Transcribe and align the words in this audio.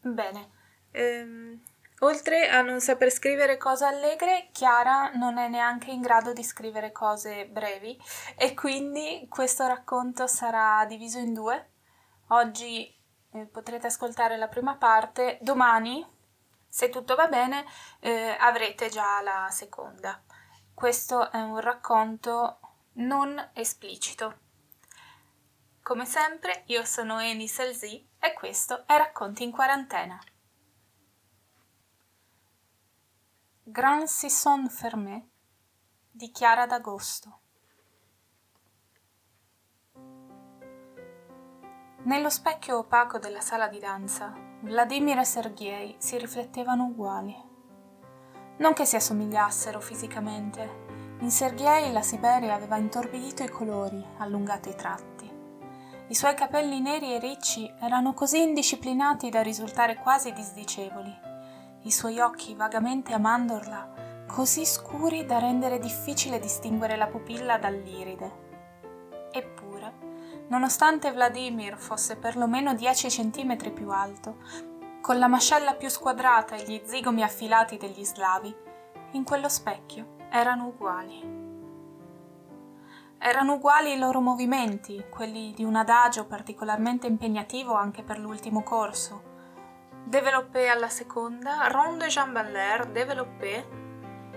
Bene, 0.03 0.51
ehm, 0.91 1.59
oltre 1.99 2.47
a 2.47 2.61
non 2.61 2.79
saper 2.79 3.11
scrivere 3.11 3.57
cose 3.57 3.85
allegre, 3.85 4.49
Chiara 4.51 5.11
non 5.15 5.37
è 5.37 5.47
neanche 5.47 5.91
in 5.91 6.01
grado 6.01 6.33
di 6.33 6.43
scrivere 6.43 6.91
cose 6.91 7.47
brevi 7.47 7.99
e 8.37 8.53
quindi 8.53 9.25
questo 9.27 9.67
racconto 9.67 10.27
sarà 10.27 10.85
diviso 10.85 11.17
in 11.17 11.33
due. 11.33 11.70
Oggi 12.33 12.89
eh, 13.31 13.45
potrete 13.45 13.87
ascoltare 13.87 14.37
la 14.37 14.47
prima 14.47 14.77
parte, 14.77 15.37
domani, 15.41 16.05
se 16.65 16.87
tutto 16.87 17.15
va 17.15 17.27
bene, 17.27 17.65
eh, 17.99 18.37
avrete 18.39 18.87
già 18.87 19.21
la 19.21 19.49
seconda. 19.49 20.23
Questo 20.73 21.29
è 21.29 21.41
un 21.41 21.59
racconto 21.59 22.59
non 22.93 23.49
esplicito. 23.53 24.39
Come 25.83 26.05
sempre, 26.05 26.63
io 26.67 26.85
sono 26.85 27.19
Eni 27.19 27.49
Selzi 27.49 28.07
e 28.17 28.33
questo 28.33 28.87
è 28.87 28.95
Racconti 28.95 29.43
in 29.43 29.51
quarantena. 29.51 30.17
Grand 33.63 34.07
Sisson 34.07 34.69
Fermé 34.69 35.27
di 36.09 36.31
Chiara 36.31 36.65
d'Agosto. 36.65 37.39
Nello 42.03 42.31
specchio 42.31 42.79
opaco 42.79 43.19
della 43.19 43.41
sala 43.41 43.67
di 43.67 43.77
danza, 43.77 44.33
Vladimir 44.61 45.19
e 45.19 45.23
Sergei 45.23 45.95
si 45.99 46.17
riflettevano 46.17 46.85
uguali. 46.85 47.35
Non 48.57 48.73
che 48.73 48.85
si 48.85 48.95
assomigliassero 48.95 49.79
fisicamente. 49.79 51.17
In 51.19 51.29
Sergei 51.29 51.91
la 51.91 52.01
Siberia 52.01 52.55
aveva 52.55 52.77
intorbidito 52.77 53.43
i 53.43 53.49
colori, 53.49 54.03
allungato 54.17 54.67
i 54.67 54.75
tratti. 54.75 55.31
I 56.07 56.15
suoi 56.15 56.33
capelli 56.33 56.81
neri 56.81 57.13
e 57.13 57.19
ricci 57.19 57.71
erano 57.79 58.15
così 58.15 58.41
indisciplinati 58.41 59.29
da 59.29 59.43
risultare 59.43 59.97
quasi 59.97 60.33
disdicevoli. 60.33 61.15
I 61.83 61.91
suoi 61.91 62.19
occhi 62.19 62.55
vagamente 62.55 63.13
a 63.13 63.19
mandorla 63.19 64.25
così 64.27 64.65
scuri 64.65 65.23
da 65.25 65.37
rendere 65.37 65.77
difficile 65.77 66.39
distinguere 66.39 66.95
la 66.95 67.05
pupilla 67.05 67.59
dall'iride. 67.59 68.49
Eppure, 69.31 69.70
nonostante 70.51 71.13
Vladimir 71.13 71.77
fosse 71.77 72.17
perlomeno 72.17 72.73
dieci 72.73 73.09
centimetri 73.09 73.71
più 73.71 73.89
alto, 73.89 74.35
con 74.99 75.17
la 75.17 75.27
mascella 75.27 75.75
più 75.75 75.87
squadrata 75.87 76.55
e 76.55 76.63
gli 76.63 76.81
zigomi 76.83 77.23
affilati 77.23 77.77
degli 77.77 78.03
slavi, 78.03 78.53
in 79.11 79.23
quello 79.23 79.47
specchio 79.47 80.17
erano 80.29 80.67
uguali. 80.67 81.39
Erano 83.17 83.53
uguali 83.53 83.93
i 83.93 83.97
loro 83.97 84.19
movimenti, 84.19 85.05
quelli 85.09 85.53
di 85.53 85.63
un 85.63 85.75
adagio 85.75 86.25
particolarmente 86.25 87.07
impegnativo 87.07 87.73
anche 87.73 88.03
per 88.03 88.19
l'ultimo 88.19 88.61
corso. 88.61 89.29
Développé 90.03 90.67
alla 90.67 90.89
seconda, 90.89 91.67
ronde 91.67 92.07
jamballaire, 92.07 92.91
développé 92.91 93.79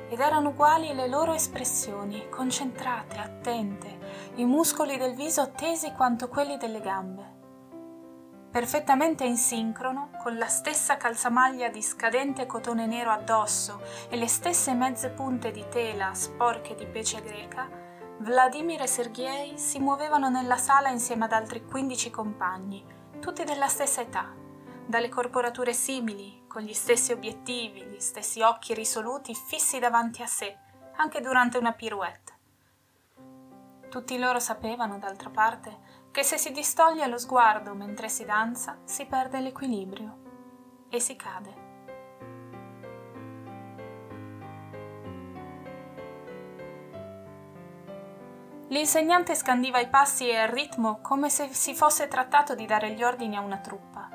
ed 0.09 0.21
erano 0.21 0.51
uguali 0.51 0.95
le 0.95 1.09
loro 1.09 1.33
espressioni, 1.33 2.29
concentrate, 2.29 3.17
attente, 3.17 3.94
i 4.37 4.45
muscoli 4.45 4.97
del 4.97 5.15
viso 5.15 5.53
tesi 5.53 5.93
quanto 5.93 6.29
quelli 6.29 6.57
delle 6.57 6.81
gambe. 6.81 7.33
Perfettamente 8.51 9.25
in 9.25 9.37
sincrono, 9.37 10.11
con 10.23 10.37
la 10.39 10.49
stessa 10.49 10.97
calzamaglia 10.97 11.69
di 11.69 11.81
scadente 11.81 12.47
cotone 12.47 12.87
nero 12.87 13.11
addosso 13.11 13.81
e 14.09 14.17
le 14.17 14.27
stesse 14.27 14.75
mezze 14.75 15.11
punte 15.11 15.53
di 15.53 15.65
tela 15.69 16.15
sporche 16.15 16.75
di 16.75 16.87
pece 16.87 17.21
greca, 17.21 17.69
Vladimir 18.19 18.83
e 18.83 18.87
Sergei 18.87 19.59
si 19.59 19.79
muovevano 19.79 20.29
nella 20.29 20.57
sala 20.57 20.89
insieme 20.89 21.25
ad 21.27 21.33
altri 21.33 21.65
quindici 21.65 22.11
compagni, 22.11 22.85
tutti 23.21 23.45
della 23.45 23.69
stessa 23.69 24.01
età, 24.01 24.33
dalle 24.87 25.09
corporature 25.09 25.73
simili, 25.73 26.45
con 26.49 26.63
gli 26.63 26.75
stessi 26.75 27.13
obiettivi, 27.13 27.85
gli 27.85 28.01
stessi 28.01 28.41
occhi 28.43 28.75
risoluti 28.75 29.35
fissi 29.35 29.79
davanti 29.79 30.23
a 30.23 30.27
sé, 30.27 30.57
anche 30.97 31.21
durante 31.21 31.59
una 31.59 31.73
pirouette. 31.73 32.34
Tutti 33.95 34.19
loro 34.19 34.41
sapevano, 34.41 34.99
d'altra 34.99 35.31
parte, 35.31 36.09
che 36.11 36.25
se 36.25 36.37
si 36.37 36.51
distoglie 36.51 37.07
lo 37.07 37.17
sguardo 37.17 37.77
mentre 37.77 38.09
si 38.09 38.25
danza, 38.25 38.79
si 38.83 39.07
perde 39.07 39.39
l'equilibrio 39.39 40.87
e 40.89 40.99
si 40.99 41.15
cade. 41.15 41.55
L'insegnante 48.67 49.37
scandiva 49.37 49.79
i 49.79 49.89
passi 49.89 50.29
e 50.29 50.43
il 50.43 50.49
ritmo 50.49 50.99
come 51.01 51.31
se 51.31 51.55
si 51.55 51.73
fosse 51.73 52.09
trattato 52.09 52.57
di 52.57 52.67
dare 52.67 52.95
gli 52.95 53.05
ordini 53.05 53.37
a 53.37 53.43
una 53.43 53.59
truppa 53.59 54.09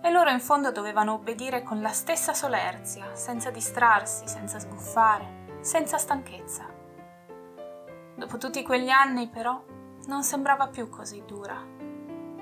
e 0.00 0.12
loro 0.12 0.30
in 0.30 0.38
fondo 0.38 0.70
dovevano 0.70 1.14
obbedire 1.14 1.64
con 1.64 1.82
la 1.82 1.90
stessa 1.90 2.34
solerzia, 2.34 3.16
senza 3.16 3.50
distrarsi, 3.50 4.28
senza 4.28 4.60
sbuffare, 4.60 5.58
senza 5.60 5.98
stanchezza. 5.98 6.67
Dopo 8.18 8.36
tutti 8.36 8.64
quegli 8.64 8.88
anni, 8.88 9.28
però, 9.28 9.62
non 10.06 10.24
sembrava 10.24 10.66
più 10.66 10.88
così 10.88 11.22
dura. 11.24 11.56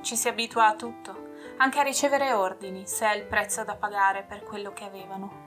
Ci 0.01 0.17
si 0.17 0.27
abitua 0.27 0.69
a 0.69 0.75
tutto, 0.75 1.35
anche 1.59 1.81
a 1.81 1.83
ricevere 1.83 2.33
ordini, 2.33 2.87
se 2.87 3.07
è 3.07 3.15
il 3.15 3.27
prezzo 3.27 3.63
da 3.63 3.77
pagare 3.77 4.23
per 4.23 4.43
quello 4.43 4.73
che 4.73 4.85
avevano. 4.85 5.45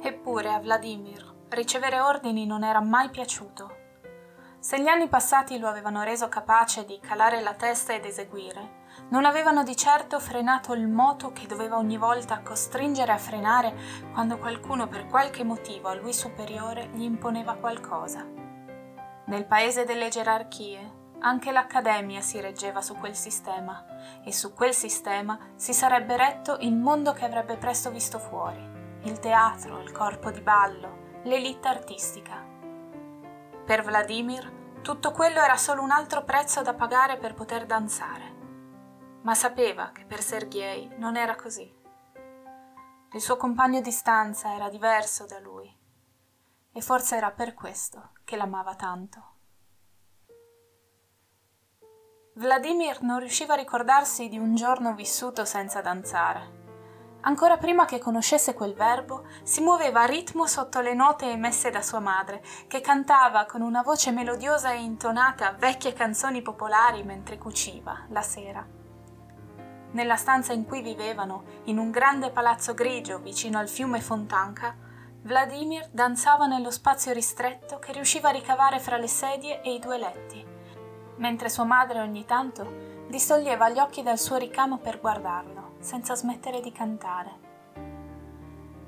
Eppure 0.00 0.52
a 0.52 0.60
Vladimir 0.60 1.34
ricevere 1.48 1.98
ordini 1.98 2.46
non 2.46 2.62
era 2.62 2.80
mai 2.80 3.10
piaciuto. 3.10 3.76
Se 4.60 4.80
gli 4.80 4.86
anni 4.86 5.08
passati 5.08 5.58
lo 5.58 5.66
avevano 5.66 6.04
reso 6.04 6.28
capace 6.28 6.84
di 6.84 7.00
calare 7.00 7.40
la 7.40 7.54
testa 7.54 7.94
ed 7.94 8.04
eseguire, 8.04 8.76
non 9.08 9.24
avevano 9.24 9.64
di 9.64 9.76
certo 9.76 10.20
frenato 10.20 10.72
il 10.74 10.86
moto 10.86 11.32
che 11.32 11.48
doveva 11.48 11.78
ogni 11.78 11.96
volta 11.96 12.42
costringere 12.42 13.10
a 13.10 13.18
frenare 13.18 13.74
quando 14.12 14.38
qualcuno 14.38 14.86
per 14.86 15.06
qualche 15.06 15.42
motivo 15.42 15.88
a 15.88 15.94
lui 15.94 16.12
superiore 16.12 16.90
gli 16.92 17.02
imponeva 17.02 17.54
qualcosa. 17.54 18.46
Nel 19.28 19.46
paese 19.46 19.84
delle 19.84 20.08
gerarchie 20.08 20.96
anche 21.20 21.52
l'Accademia 21.52 22.20
si 22.20 22.40
reggeva 22.40 22.80
su 22.80 22.94
quel 22.96 23.14
sistema 23.14 23.84
e 24.24 24.32
su 24.32 24.52
quel 24.54 24.72
sistema 24.72 25.38
si 25.54 25.72
sarebbe 25.72 26.16
retto 26.16 26.56
il 26.60 26.74
mondo 26.74 27.12
che 27.12 27.24
avrebbe 27.24 27.56
presto 27.56 27.90
visto 27.90 28.18
fuori, 28.18 28.60
il 29.02 29.18
teatro, 29.18 29.80
il 29.80 29.92
corpo 29.92 30.30
di 30.30 30.40
ballo, 30.40 31.20
l'elite 31.24 31.68
artistica. 31.68 32.42
Per 33.64 33.82
Vladimir 33.82 34.80
tutto 34.82 35.12
quello 35.12 35.40
era 35.40 35.56
solo 35.56 35.82
un 35.82 35.90
altro 35.90 36.24
prezzo 36.24 36.62
da 36.62 36.74
pagare 36.74 37.18
per 37.18 37.34
poter 37.34 37.66
danzare 37.66 38.36
ma 39.22 39.34
sapeva 39.34 39.90
che 39.92 40.04
per 40.06 40.22
Sergei 40.22 40.90
non 40.96 41.16
era 41.16 41.34
così. 41.34 41.70
Il 43.12 43.20
suo 43.20 43.36
compagno 43.36 43.82
di 43.82 43.90
stanza 43.90 44.54
era 44.54 44.70
diverso 44.70 45.26
da 45.26 45.38
lui 45.38 45.77
e 46.72 46.80
forse 46.80 47.16
era 47.16 47.30
per 47.30 47.54
questo 47.54 48.10
che 48.24 48.36
l'amava 48.36 48.74
tanto. 48.74 49.36
Vladimir 52.34 53.02
non 53.02 53.18
riusciva 53.18 53.54
a 53.54 53.56
ricordarsi 53.56 54.28
di 54.28 54.38
un 54.38 54.54
giorno 54.54 54.94
vissuto 54.94 55.44
senza 55.44 55.80
danzare. 55.80 56.56
Ancora 57.22 57.56
prima 57.56 57.84
che 57.84 57.98
conoscesse 57.98 58.54
quel 58.54 58.74
verbo, 58.74 59.26
si 59.42 59.60
muoveva 59.60 60.02
a 60.02 60.06
ritmo 60.06 60.46
sotto 60.46 60.80
le 60.80 60.94
note 60.94 61.28
emesse 61.28 61.70
da 61.70 61.82
sua 61.82 61.98
madre, 61.98 62.44
che 62.68 62.80
cantava 62.80 63.44
con 63.44 63.60
una 63.60 63.82
voce 63.82 64.12
melodiosa 64.12 64.70
e 64.70 64.82
intonata 64.82 65.50
vecchie 65.58 65.92
canzoni 65.92 66.40
popolari 66.40 67.02
mentre 67.02 67.36
cuciva, 67.36 68.06
la 68.10 68.22
sera. 68.22 68.64
Nella 69.90 70.16
stanza 70.16 70.52
in 70.52 70.64
cui 70.64 70.80
vivevano, 70.80 71.42
in 71.64 71.78
un 71.78 71.90
grande 71.90 72.30
palazzo 72.30 72.72
grigio 72.72 73.18
vicino 73.18 73.58
al 73.58 73.68
fiume 73.68 74.00
Fontanca, 74.00 74.76
Vladimir 75.28 75.86
danzava 75.90 76.46
nello 76.46 76.70
spazio 76.70 77.12
ristretto 77.12 77.78
che 77.78 77.92
riusciva 77.92 78.30
a 78.30 78.32
ricavare 78.32 78.78
fra 78.78 78.96
le 78.96 79.08
sedie 79.08 79.60
e 79.60 79.74
i 79.74 79.78
due 79.78 79.98
letti, 79.98 80.42
mentre 81.16 81.50
sua 81.50 81.64
madre 81.64 82.00
ogni 82.00 82.24
tanto 82.24 83.04
distoglieva 83.08 83.68
gli 83.68 83.78
occhi 83.78 84.02
dal 84.02 84.18
suo 84.18 84.36
ricamo 84.36 84.78
per 84.78 84.98
guardarlo 84.98 85.74
senza 85.80 86.14
smettere 86.14 86.62
di 86.62 86.72
cantare. 86.72 87.30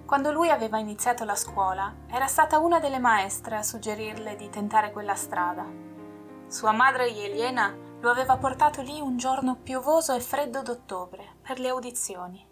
Quando 0.06 0.32
lui 0.32 0.48
aveva 0.48 0.78
iniziato 0.78 1.26
la 1.26 1.34
scuola, 1.34 1.94
era 2.06 2.26
stata 2.26 2.58
una 2.58 2.80
delle 2.80 2.98
maestre 2.98 3.56
a 3.56 3.62
suggerirle 3.62 4.34
di 4.36 4.48
tentare 4.48 4.92
quella 4.92 5.16
strada. 5.16 5.66
Sua 6.46 6.72
madre 6.72 7.08
Eliena 7.08 7.76
lo 8.00 8.10
aveva 8.10 8.38
portato 8.38 8.80
lì 8.80 8.98
un 8.98 9.18
giorno 9.18 9.56
piovoso 9.56 10.14
e 10.14 10.20
freddo 10.20 10.62
d'ottobre 10.62 11.36
per 11.42 11.58
le 11.58 11.68
audizioni. 11.68 12.49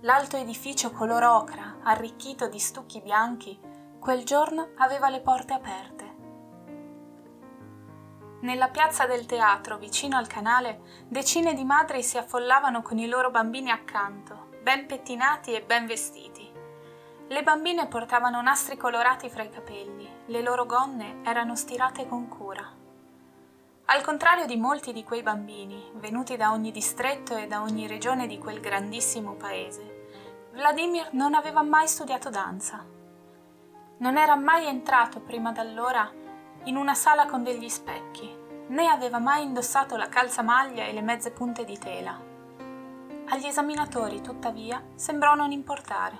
L'alto 0.00 0.36
edificio 0.36 0.90
color 0.90 1.22
ocra, 1.22 1.78
arricchito 1.82 2.48
di 2.48 2.58
stucchi 2.58 3.00
bianchi, 3.00 3.58
quel 3.98 4.24
giorno 4.24 4.70
aveva 4.76 5.08
le 5.08 5.20
porte 5.20 5.54
aperte 5.54 6.06
nella 8.46 8.68
piazza 8.68 9.06
del 9.06 9.26
teatro, 9.26 9.76
vicino 9.76 10.16
al 10.16 10.28
canale, 10.28 11.04
decine 11.08 11.52
di 11.54 11.64
madri 11.64 12.02
si 12.02 12.16
affollavano 12.16 12.80
con 12.80 12.96
i 12.98 13.08
loro 13.08 13.30
bambini 13.30 13.70
accanto, 13.70 14.50
ben 14.62 14.86
pettinati 14.86 15.52
e 15.52 15.62
ben 15.62 15.86
vestiti. 15.86 16.48
Le 17.28 17.42
bambine 17.42 17.88
portavano 17.88 18.40
nastri 18.42 18.76
colorati 18.76 19.28
fra 19.30 19.42
i 19.42 19.48
capelli, 19.48 20.08
le 20.26 20.42
loro 20.42 20.64
gonne 20.64 21.22
erano 21.24 21.56
stirate 21.56 22.06
con 22.06 22.28
cura. 22.28 22.85
Al 23.88 24.02
contrario 24.02 24.46
di 24.46 24.56
molti 24.56 24.92
di 24.92 25.04
quei 25.04 25.22
bambini, 25.22 25.92
venuti 25.94 26.36
da 26.36 26.50
ogni 26.50 26.72
distretto 26.72 27.36
e 27.36 27.46
da 27.46 27.62
ogni 27.62 27.86
regione 27.86 28.26
di 28.26 28.36
quel 28.36 28.58
grandissimo 28.58 29.34
paese, 29.34 30.08
Vladimir 30.54 31.10
non 31.12 31.34
aveva 31.34 31.62
mai 31.62 31.86
studiato 31.86 32.28
danza. 32.28 32.84
Non 33.98 34.16
era 34.16 34.34
mai 34.34 34.66
entrato 34.66 35.20
prima 35.20 35.52
d'allora 35.52 36.10
in 36.64 36.76
una 36.76 36.94
sala 36.94 37.26
con 37.26 37.44
degli 37.44 37.68
specchi, 37.68 38.28
né 38.66 38.88
aveva 38.88 39.20
mai 39.20 39.44
indossato 39.44 39.96
la 39.96 40.08
calzamaglia 40.08 40.84
e 40.84 40.92
le 40.92 41.02
mezze 41.02 41.30
punte 41.30 41.64
di 41.64 41.78
tela. 41.78 42.20
Agli 43.28 43.46
esaminatori, 43.46 44.20
tuttavia, 44.20 44.82
sembrò 44.96 45.36
non 45.36 45.52
importare. 45.52 46.18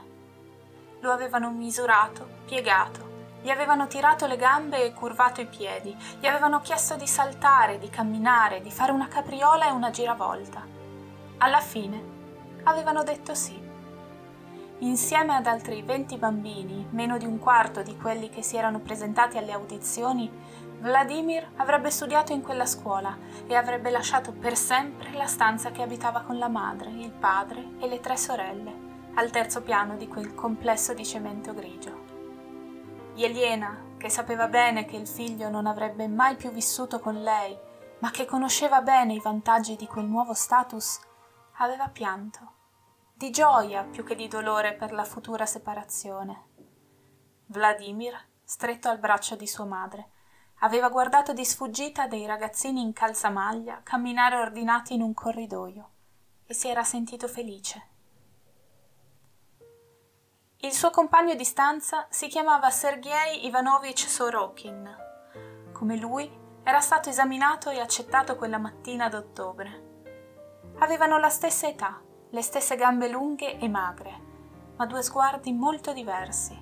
Lo 1.00 1.10
avevano 1.10 1.50
misurato, 1.50 2.28
piegato, 2.44 3.15
gli 3.46 3.50
avevano 3.50 3.86
tirato 3.86 4.26
le 4.26 4.36
gambe 4.36 4.82
e 4.82 4.92
curvato 4.92 5.40
i 5.40 5.46
piedi, 5.46 5.96
gli 6.18 6.26
avevano 6.26 6.58
chiesto 6.58 6.96
di 6.96 7.06
saltare, 7.06 7.78
di 7.78 7.88
camminare, 7.88 8.60
di 8.60 8.72
fare 8.72 8.90
una 8.90 9.06
capriola 9.06 9.68
e 9.68 9.70
una 9.70 9.90
giravolta. 9.90 10.66
Alla 11.38 11.60
fine 11.60 12.02
avevano 12.64 13.04
detto 13.04 13.36
sì. 13.36 13.56
Insieme 14.78 15.36
ad 15.36 15.46
altri 15.46 15.80
venti 15.82 16.16
bambini, 16.16 16.88
meno 16.90 17.18
di 17.18 17.24
un 17.24 17.38
quarto 17.38 17.82
di 17.82 17.96
quelli 17.96 18.30
che 18.30 18.42
si 18.42 18.56
erano 18.56 18.80
presentati 18.80 19.38
alle 19.38 19.52
audizioni, 19.52 20.28
Vladimir 20.80 21.48
avrebbe 21.54 21.92
studiato 21.92 22.32
in 22.32 22.42
quella 22.42 22.66
scuola 22.66 23.16
e 23.46 23.54
avrebbe 23.54 23.90
lasciato 23.90 24.32
per 24.32 24.56
sempre 24.56 25.12
la 25.12 25.28
stanza 25.28 25.70
che 25.70 25.82
abitava 25.82 26.22
con 26.22 26.36
la 26.36 26.48
madre, 26.48 26.90
il 26.90 27.12
padre 27.12 27.64
e 27.78 27.86
le 27.86 28.00
tre 28.00 28.16
sorelle, 28.16 28.74
al 29.14 29.30
terzo 29.30 29.62
piano 29.62 29.94
di 29.94 30.08
quel 30.08 30.34
complesso 30.34 30.94
di 30.94 31.06
cemento 31.06 31.54
grigio. 31.54 32.05
Eliena, 33.24 33.94
che 33.96 34.08
sapeva 34.08 34.48
bene 34.48 34.84
che 34.84 34.96
il 34.96 35.06
figlio 35.06 35.48
non 35.48 35.66
avrebbe 35.66 36.06
mai 36.08 36.36
più 36.36 36.50
vissuto 36.50 37.00
con 37.00 37.22
lei, 37.22 37.56
ma 38.00 38.10
che 38.10 38.24
conosceva 38.24 38.82
bene 38.82 39.14
i 39.14 39.20
vantaggi 39.20 39.76
di 39.76 39.86
quel 39.86 40.04
nuovo 40.04 40.34
status, 40.34 41.00
aveva 41.58 41.88
pianto 41.88 42.52
di 43.14 43.30
gioia 43.30 43.82
più 43.84 44.04
che 44.04 44.14
di 44.14 44.28
dolore 44.28 44.74
per 44.74 44.92
la 44.92 45.04
futura 45.04 45.46
separazione. 45.46 46.48
Vladimir, 47.46 48.14
stretto 48.44 48.90
al 48.90 48.98
braccio 48.98 49.36
di 49.36 49.46
sua 49.46 49.64
madre, 49.64 50.10
aveva 50.60 50.90
guardato 50.90 51.32
di 51.32 51.44
sfuggita 51.44 52.06
dei 52.06 52.26
ragazzini 52.26 52.82
in 52.82 52.92
calzamaglia 52.92 53.80
camminare 53.82 54.36
ordinati 54.36 54.92
in 54.92 55.00
un 55.00 55.14
corridoio 55.14 55.90
e 56.44 56.52
si 56.52 56.68
era 56.68 56.84
sentito 56.84 57.26
felice. 57.26 57.94
Il 60.66 60.72
suo 60.72 60.90
compagno 60.90 61.36
di 61.36 61.44
stanza 61.44 62.08
si 62.10 62.26
chiamava 62.26 62.70
Sergei 62.70 63.46
Ivanovich 63.46 64.00
Sorokin. 64.00 64.96
Come 65.70 65.96
lui, 65.96 66.28
era 66.64 66.80
stato 66.80 67.08
esaminato 67.08 67.70
e 67.70 67.78
accettato 67.78 68.34
quella 68.34 68.58
mattina 68.58 69.08
d'ottobre. 69.08 70.72
Avevano 70.78 71.18
la 71.18 71.28
stessa 71.28 71.68
età, 71.68 72.02
le 72.30 72.42
stesse 72.42 72.74
gambe 72.74 73.08
lunghe 73.08 73.58
e 73.60 73.68
magre, 73.68 74.20
ma 74.74 74.86
due 74.86 75.04
sguardi 75.04 75.52
molto 75.52 75.92
diversi. 75.92 76.60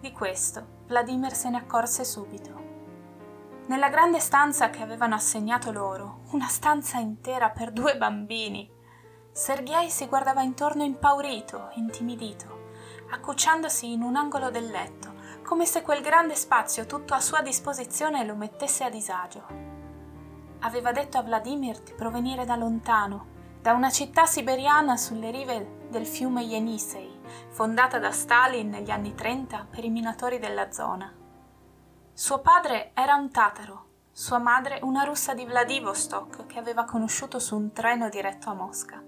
Di 0.00 0.12
questo 0.12 0.82
Vladimir 0.86 1.32
se 1.32 1.48
ne 1.48 1.56
accorse 1.56 2.04
subito. 2.04 2.62
Nella 3.68 3.88
grande 3.88 4.20
stanza 4.20 4.68
che 4.68 4.82
avevano 4.82 5.14
assegnato 5.14 5.72
loro, 5.72 6.24
una 6.32 6.48
stanza 6.48 6.98
intera 6.98 7.48
per 7.48 7.72
due 7.72 7.96
bambini, 7.96 8.70
Sergei 9.32 9.88
si 9.88 10.06
guardava 10.08 10.42
intorno 10.42 10.82
impaurito, 10.82 11.70
intimidito, 11.76 12.57
accucciandosi 13.10 13.92
in 13.92 14.02
un 14.02 14.16
angolo 14.16 14.50
del 14.50 14.68
letto, 14.68 15.14
come 15.42 15.64
se 15.66 15.82
quel 15.82 16.02
grande 16.02 16.34
spazio 16.34 16.86
tutto 16.86 17.14
a 17.14 17.20
sua 17.20 17.40
disposizione 17.40 18.24
lo 18.24 18.34
mettesse 18.34 18.84
a 18.84 18.90
disagio. 18.90 19.46
Aveva 20.60 20.92
detto 20.92 21.18
a 21.18 21.22
Vladimir 21.22 21.80
di 21.80 21.92
provenire 21.94 22.44
da 22.44 22.56
lontano 22.56 23.36
da 23.60 23.72
una 23.72 23.90
città 23.90 24.26
siberiana 24.26 24.96
sulle 24.96 25.30
rive 25.30 25.86
del 25.88 26.06
fiume 26.06 26.42
Yenisei, 26.42 27.20
fondata 27.50 27.98
da 27.98 28.12
Stalin 28.12 28.68
negli 28.68 28.90
anni 28.90 29.14
30 29.14 29.66
per 29.70 29.84
i 29.84 29.90
minatori 29.90 30.38
della 30.38 30.70
zona. 30.70 31.12
Suo 32.12 32.40
padre 32.40 32.92
era 32.94 33.14
un 33.14 33.30
tataro, 33.30 33.86
sua 34.12 34.38
madre 34.38 34.80
una 34.82 35.04
russa 35.04 35.34
di 35.34 35.44
Vladivostok 35.44 36.46
che 36.46 36.58
aveva 36.58 36.84
conosciuto 36.84 37.38
su 37.38 37.56
un 37.56 37.72
treno 37.72 38.08
diretto 38.08 38.50
a 38.50 38.54
Mosca. 38.54 39.02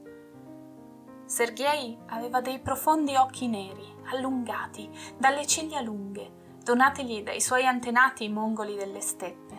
Sergei 1.30 1.96
aveva 2.06 2.40
dei 2.40 2.58
profondi 2.58 3.14
occhi 3.14 3.46
neri, 3.46 3.86
allungati, 4.10 4.90
dalle 5.16 5.46
ciglia 5.46 5.80
lunghe, 5.80 6.56
donatigli 6.64 7.22
dai 7.22 7.40
suoi 7.40 7.64
antenati 7.66 8.28
mongoli 8.28 8.74
delle 8.74 9.00
steppe. 9.00 9.58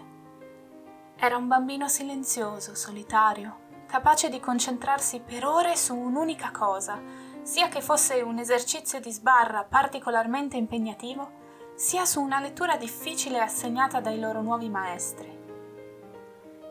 Era 1.16 1.38
un 1.38 1.48
bambino 1.48 1.88
silenzioso, 1.88 2.75
solitario, 2.75 3.86
capace 3.88 4.28
di 4.28 4.42
concentrarsi 4.42 5.22
per 5.22 5.46
ore 5.46 5.78
su 5.78 5.96
un'unica 5.96 6.51
cosa, 6.51 7.01
sia 7.42 7.70
che 7.70 7.80
fosse 7.80 8.20
un 8.20 8.38
esercizio 8.38 9.00
di 9.00 9.10
sbarra 9.10 9.63
particolarmente 9.63 10.58
impegnativo, 10.58 11.40
sia 11.75 12.04
su 12.04 12.22
una 12.22 12.42
lettura 12.42 12.75
difficile 12.75 13.40
assegnata 13.40 14.01
dai 14.01 14.20
loro 14.20 14.42
nuovi 14.42 14.68
maestri. 14.68 15.40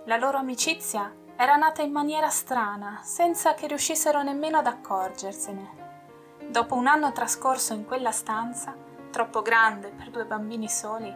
La 0.04 0.19
loro 0.19 0.37
amicizia 0.37 1.11
era 1.42 1.56
nata 1.56 1.80
in 1.80 1.90
maniera 1.90 2.28
strana, 2.28 3.00
senza 3.02 3.54
che 3.54 3.66
riuscissero 3.66 4.23
nemmeno 4.23 4.59
ad 4.59 4.66
accorgersene. 4.66 5.78
Dopo 6.47 6.75
un 6.75 6.87
anno 6.87 7.12
trascorso 7.12 7.73
in 7.73 7.87
quella 7.87 8.12
stanza, 8.12 8.75
troppo 9.11 9.40
grande 9.40 9.88
per 9.88 10.11
due 10.11 10.26
bambini 10.26 10.68
soli, 10.68 11.12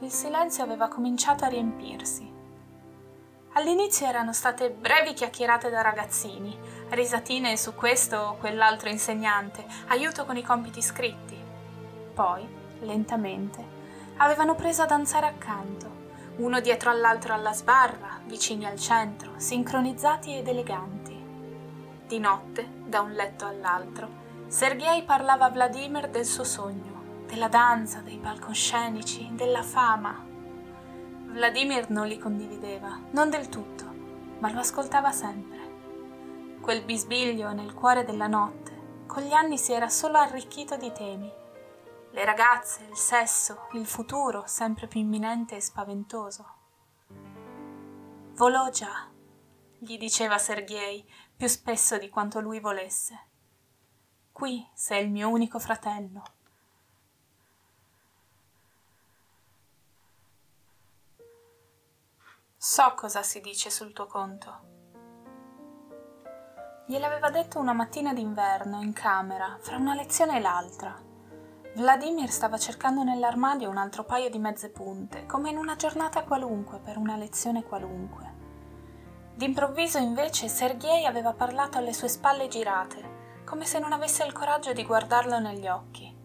il 0.00 0.10
silenzio 0.10 0.64
aveva 0.64 0.88
cominciato 0.88 1.44
a 1.44 1.48
riempirsi 1.48 2.34
All'inizio 3.56 4.06
erano 4.06 4.34
state 4.34 4.68
brevi 4.68 5.14
chiacchierate 5.14 5.70
da 5.70 5.80
ragazzini, 5.80 6.54
risatine 6.90 7.56
su 7.56 7.74
questo 7.74 8.16
o 8.16 8.36
quell'altro 8.36 8.90
insegnante, 8.90 9.64
aiuto 9.86 10.26
con 10.26 10.36
i 10.36 10.42
compiti 10.42 10.82
scritti. 10.82 11.42
Poi, 12.12 12.46
lentamente, 12.80 13.64
avevano 14.18 14.54
preso 14.54 14.82
a 14.82 14.86
danzare 14.86 15.26
accanto, 15.28 15.90
uno 16.36 16.60
dietro 16.60 16.90
all'altro 16.90 17.34
alla 17.34 17.52
sbarra, 17.52 18.20
vicini 18.24 18.66
al 18.66 18.78
centro, 18.78 19.32
sincronizzati 19.36 20.36
ed 20.36 20.48
eleganti. 20.48 21.14
Di 22.06 22.18
notte, 22.18 22.68
da 22.84 23.00
un 23.00 23.12
letto 23.12 23.46
all'altro, 23.46 24.24
Sergei 24.46 25.02
parlava 25.02 25.46
a 25.46 25.50
Vladimir 25.50 26.08
del 26.08 26.24
suo 26.24 26.44
sogno, 26.44 27.24
della 27.26 27.48
danza, 27.48 28.00
dei 28.00 28.18
palcoscenici, 28.18 29.30
della 29.32 29.62
fama, 29.62 30.26
Vladimir 31.36 31.90
non 31.90 32.06
li 32.06 32.18
condivideva, 32.18 32.98
non 33.10 33.28
del 33.28 33.50
tutto, 33.50 33.84
ma 34.38 34.50
lo 34.50 34.60
ascoltava 34.60 35.12
sempre. 35.12 36.56
Quel 36.62 36.82
bisbiglio 36.82 37.52
nel 37.52 37.74
cuore 37.74 38.04
della 38.04 38.26
notte, 38.26 38.72
con 39.06 39.22
gli 39.22 39.34
anni 39.34 39.58
si 39.58 39.72
era 39.72 39.90
solo 39.90 40.16
arricchito 40.16 40.76
di 40.76 40.90
temi. 40.92 41.30
Le 42.16 42.24
ragazze, 42.24 42.82
il 42.84 42.96
sesso, 42.96 43.68
il 43.72 43.86
futuro 43.86 44.46
sempre 44.46 44.86
più 44.86 45.00
imminente 45.00 45.56
e 45.56 45.60
spaventoso. 45.60 46.54
Volò 48.36 48.70
già, 48.70 49.10
gli 49.76 49.98
diceva 49.98 50.38
Sergei 50.38 51.06
più 51.36 51.46
spesso 51.46 51.98
di 51.98 52.08
quanto 52.08 52.40
lui 52.40 52.58
volesse. 52.58 53.26
Qui 54.32 54.66
sei 54.72 55.04
il 55.04 55.10
mio 55.10 55.28
unico 55.28 55.58
fratello. 55.58 56.22
So 62.56 62.94
cosa 62.94 63.22
si 63.22 63.42
dice 63.42 63.68
sul 63.68 63.92
tuo 63.92 64.06
conto. 64.06 64.60
Gliel'aveva 66.86 67.28
detto 67.28 67.58
una 67.58 67.74
mattina 67.74 68.14
d'inverno 68.14 68.80
in 68.80 68.94
camera, 68.94 69.58
fra 69.60 69.76
una 69.76 69.94
lezione 69.94 70.38
e 70.38 70.40
l'altra. 70.40 71.05
Vladimir 71.76 72.30
stava 72.30 72.56
cercando 72.56 73.02
nell'armadio 73.02 73.68
un 73.68 73.76
altro 73.76 74.02
paio 74.02 74.30
di 74.30 74.38
mezze 74.38 74.70
punte, 74.70 75.26
come 75.26 75.50
in 75.50 75.58
una 75.58 75.76
giornata 75.76 76.22
qualunque, 76.22 76.78
per 76.78 76.96
una 76.96 77.18
lezione 77.18 77.64
qualunque. 77.64 78.32
D'improvviso 79.34 79.98
invece 79.98 80.48
Sergei 80.48 81.04
aveva 81.04 81.34
parlato 81.34 81.76
alle 81.76 81.92
sue 81.92 82.08
spalle 82.08 82.48
girate, 82.48 83.42
come 83.44 83.66
se 83.66 83.78
non 83.78 83.92
avesse 83.92 84.24
il 84.24 84.32
coraggio 84.32 84.72
di 84.72 84.86
guardarlo 84.86 85.38
negli 85.38 85.68
occhi. 85.68 86.16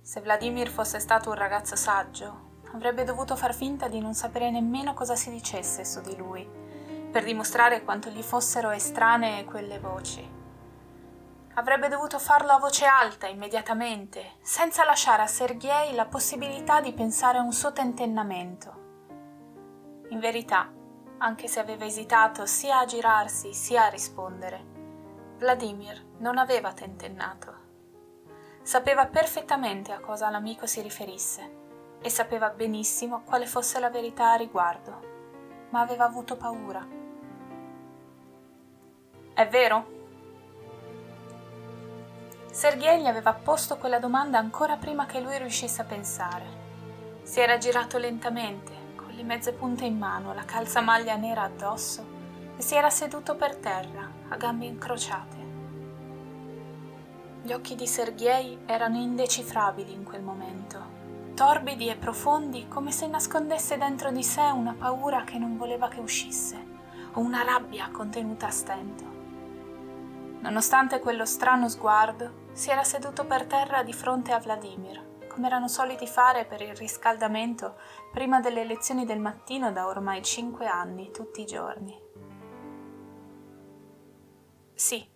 Se 0.00 0.20
Vladimir 0.20 0.68
fosse 0.68 0.98
stato 0.98 1.28
un 1.28 1.36
ragazzo 1.36 1.76
saggio, 1.76 2.62
avrebbe 2.72 3.04
dovuto 3.04 3.36
far 3.36 3.54
finta 3.54 3.86
di 3.86 4.00
non 4.00 4.14
sapere 4.14 4.50
nemmeno 4.50 4.94
cosa 4.94 5.14
si 5.14 5.30
dicesse 5.30 5.84
su 5.84 6.00
di 6.00 6.16
lui, 6.16 6.44
per 7.12 7.22
dimostrare 7.22 7.84
quanto 7.84 8.10
gli 8.10 8.22
fossero 8.22 8.70
estranee 8.70 9.44
quelle 9.44 9.78
voci. 9.78 10.37
Avrebbe 11.58 11.88
dovuto 11.88 12.20
farlo 12.20 12.52
a 12.52 12.58
voce 12.60 12.84
alta 12.84 13.26
immediatamente, 13.26 14.34
senza 14.40 14.84
lasciare 14.84 15.22
a 15.22 15.26
Sergei 15.26 15.92
la 15.92 16.06
possibilità 16.06 16.80
di 16.80 16.92
pensare 16.92 17.38
a 17.38 17.42
un 17.42 17.52
suo 17.52 17.72
tentennamento. 17.72 18.76
In 20.10 20.20
verità, 20.20 20.72
anche 21.18 21.48
se 21.48 21.58
aveva 21.58 21.84
esitato 21.84 22.46
sia 22.46 22.78
a 22.78 22.84
girarsi 22.84 23.52
sia 23.54 23.86
a 23.86 23.88
rispondere. 23.88 24.64
Vladimir 25.38 26.00
non 26.18 26.38
aveva 26.38 26.72
tentennato. 26.72 27.56
Sapeva 28.62 29.06
perfettamente 29.06 29.90
a 29.90 29.98
cosa 29.98 30.30
l'amico 30.30 30.64
si 30.64 30.80
riferisse 30.80 31.56
e 32.00 32.08
sapeva 32.08 32.50
benissimo 32.50 33.22
quale 33.24 33.46
fosse 33.46 33.80
la 33.80 33.90
verità 33.90 34.30
a 34.30 34.36
riguardo, 34.36 35.00
ma 35.70 35.80
aveva 35.80 36.04
avuto 36.04 36.36
paura. 36.36 36.86
È 39.34 39.48
vero? 39.48 39.97
Sergei 42.58 43.00
gli 43.00 43.06
aveva 43.06 43.34
posto 43.34 43.76
quella 43.76 44.00
domanda 44.00 44.36
ancora 44.36 44.74
prima 44.74 45.06
che 45.06 45.20
lui 45.20 45.38
riuscisse 45.38 45.80
a 45.80 45.84
pensare. 45.84 46.44
Si 47.22 47.38
era 47.38 47.56
girato 47.56 47.98
lentamente 47.98 48.72
le 49.14 49.22
mezze 49.22 49.52
punte 49.52 49.84
in 49.84 49.96
mano, 49.96 50.34
la 50.34 50.44
calzamaglia 50.44 51.14
nera 51.14 51.42
addosso 51.42 52.04
e 52.56 52.60
si 52.60 52.74
era 52.74 52.90
seduto 52.90 53.36
per 53.36 53.54
terra, 53.54 54.10
a 54.28 54.36
gambe 54.36 54.64
incrociate. 54.64 55.36
Gli 57.42 57.52
occhi 57.52 57.76
di 57.76 57.86
Sergei 57.86 58.58
erano 58.66 58.96
indecifrabili 58.96 59.92
in 59.92 60.02
quel 60.02 60.22
momento, 60.22 60.82
torbidi 61.34 61.88
e 61.88 61.94
profondi 61.94 62.66
come 62.66 62.90
se 62.90 63.06
nascondesse 63.06 63.78
dentro 63.78 64.10
di 64.10 64.24
sé 64.24 64.42
una 64.42 64.74
paura 64.76 65.22
che 65.22 65.38
non 65.38 65.56
voleva 65.56 65.86
che 65.86 66.00
uscisse, 66.00 66.56
o 67.12 67.20
una 67.20 67.44
rabbia 67.44 67.88
contenuta 67.92 68.48
a 68.48 68.50
stento. 68.50 69.04
Nonostante 70.40 71.00
quello 71.00 71.24
strano 71.24 71.68
sguardo, 71.68 72.46
si 72.58 72.70
era 72.72 72.82
seduto 72.82 73.24
per 73.24 73.46
terra 73.46 73.84
di 73.84 73.92
fronte 73.92 74.32
a 74.32 74.40
Vladimir, 74.40 75.28
come 75.28 75.46
erano 75.46 75.68
soliti 75.68 76.08
fare 76.08 76.44
per 76.44 76.60
il 76.60 76.74
riscaldamento 76.74 77.78
prima 78.10 78.40
delle 78.40 78.64
lezioni 78.64 79.04
del 79.04 79.20
mattino 79.20 79.70
da 79.70 79.86
ormai 79.86 80.24
cinque 80.24 80.66
anni, 80.66 81.12
tutti 81.12 81.40
i 81.40 81.46
giorni. 81.46 81.96
Sì. 84.74 85.08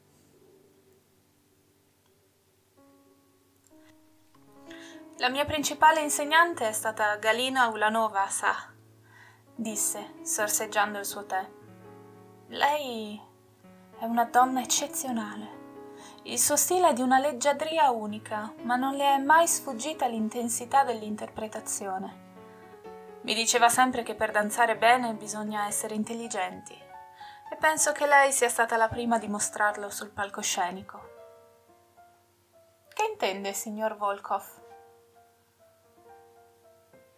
La 5.16 5.28
mia 5.28 5.44
principale 5.44 6.00
insegnante 6.00 6.68
è 6.68 6.72
stata 6.72 7.16
Galina 7.16 7.66
Ulanova, 7.66 8.25
sa, 8.28 8.54
disse, 9.52 10.14
sorseggiando 10.22 11.00
il 11.00 11.04
suo 11.04 11.26
tè. 11.26 11.44
Lei 12.50 13.20
è 13.99 14.04
una 14.04 14.26
donna 14.26 14.61
eccezionale. 14.61 15.62
Il 16.25 16.38
suo 16.38 16.57
stile 16.57 16.91
è 16.91 16.93
di 16.93 17.02
una 17.02 17.19
leggiadria 17.19 17.91
unica, 17.91 18.55
ma 18.62 18.76
non 18.76 18.95
le 18.95 19.17
è 19.17 19.19
mai 19.19 19.49
sfuggita 19.49 20.07
l'intensità 20.07 20.85
dell'interpretazione. 20.85 22.21
Mi 23.23 23.35
diceva 23.35 23.69
sempre 23.69 24.05
che 24.05 24.14
per 24.14 24.31
danzare 24.31 24.76
bene 24.76 25.14
bisogna 25.14 25.67
essere 25.67 25.95
intelligenti 25.95 26.75
e 26.75 27.57
penso 27.57 27.91
che 27.91 28.07
lei 28.07 28.31
sia 28.33 28.49
stata 28.49 28.76
la 28.76 28.88
prima 28.88 29.17
a 29.17 29.19
dimostrarlo 29.19 29.91
sul 29.91 30.11
palcoscenico. 30.11 31.11
Che 32.95 33.05
intende, 33.11 33.52
signor 33.52 33.97
Volkov? 33.97 34.62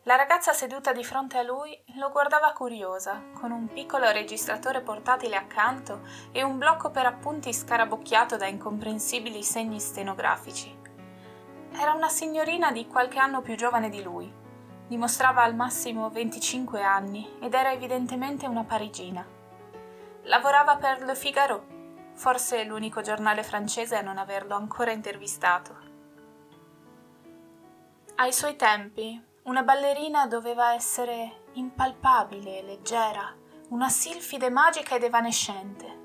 La 0.06 0.16
ragazza 0.16 0.52
seduta 0.52 0.92
di 0.92 1.02
fronte 1.02 1.38
a 1.38 1.42
lui 1.42 1.74
lo 1.96 2.10
guardava 2.10 2.52
curiosa, 2.52 3.22
con 3.32 3.50
un 3.52 3.68
piccolo 3.68 4.10
registratore 4.10 4.82
portatile 4.82 5.34
accanto 5.34 6.02
e 6.30 6.42
un 6.42 6.58
blocco 6.58 6.90
per 6.90 7.06
appunti 7.06 7.54
scarabocchiato 7.54 8.36
da 8.36 8.46
incomprensibili 8.46 9.42
segni 9.42 9.80
stenografici. 9.80 10.76
Era 11.72 11.94
una 11.94 12.10
signorina 12.10 12.70
di 12.70 12.86
qualche 12.86 13.18
anno 13.18 13.40
più 13.40 13.56
giovane 13.56 13.88
di 13.88 14.02
lui. 14.02 14.30
Dimostrava 14.86 15.42
al 15.42 15.54
massimo 15.54 16.10
25 16.10 16.82
anni 16.82 17.38
ed 17.40 17.54
era 17.54 17.72
evidentemente 17.72 18.46
una 18.46 18.64
parigina. 18.64 19.26
Lavorava 20.24 20.76
per 20.76 21.00
Le 21.00 21.14
Figaro, 21.14 21.64
forse 22.12 22.62
l'unico 22.64 23.00
giornale 23.00 23.42
francese 23.42 23.96
a 23.96 24.02
non 24.02 24.18
averlo 24.18 24.54
ancora 24.54 24.92
intervistato. 24.92 25.78
Ai 28.16 28.32
suoi 28.34 28.54
tempi, 28.56 29.32
una 29.44 29.62
ballerina 29.62 30.26
doveva 30.26 30.72
essere 30.72 31.44
impalpabile, 31.52 32.62
leggera, 32.62 33.30
una 33.68 33.90
silfide 33.90 34.48
magica 34.48 34.94
ed 34.94 35.02
evanescente. 35.02 36.02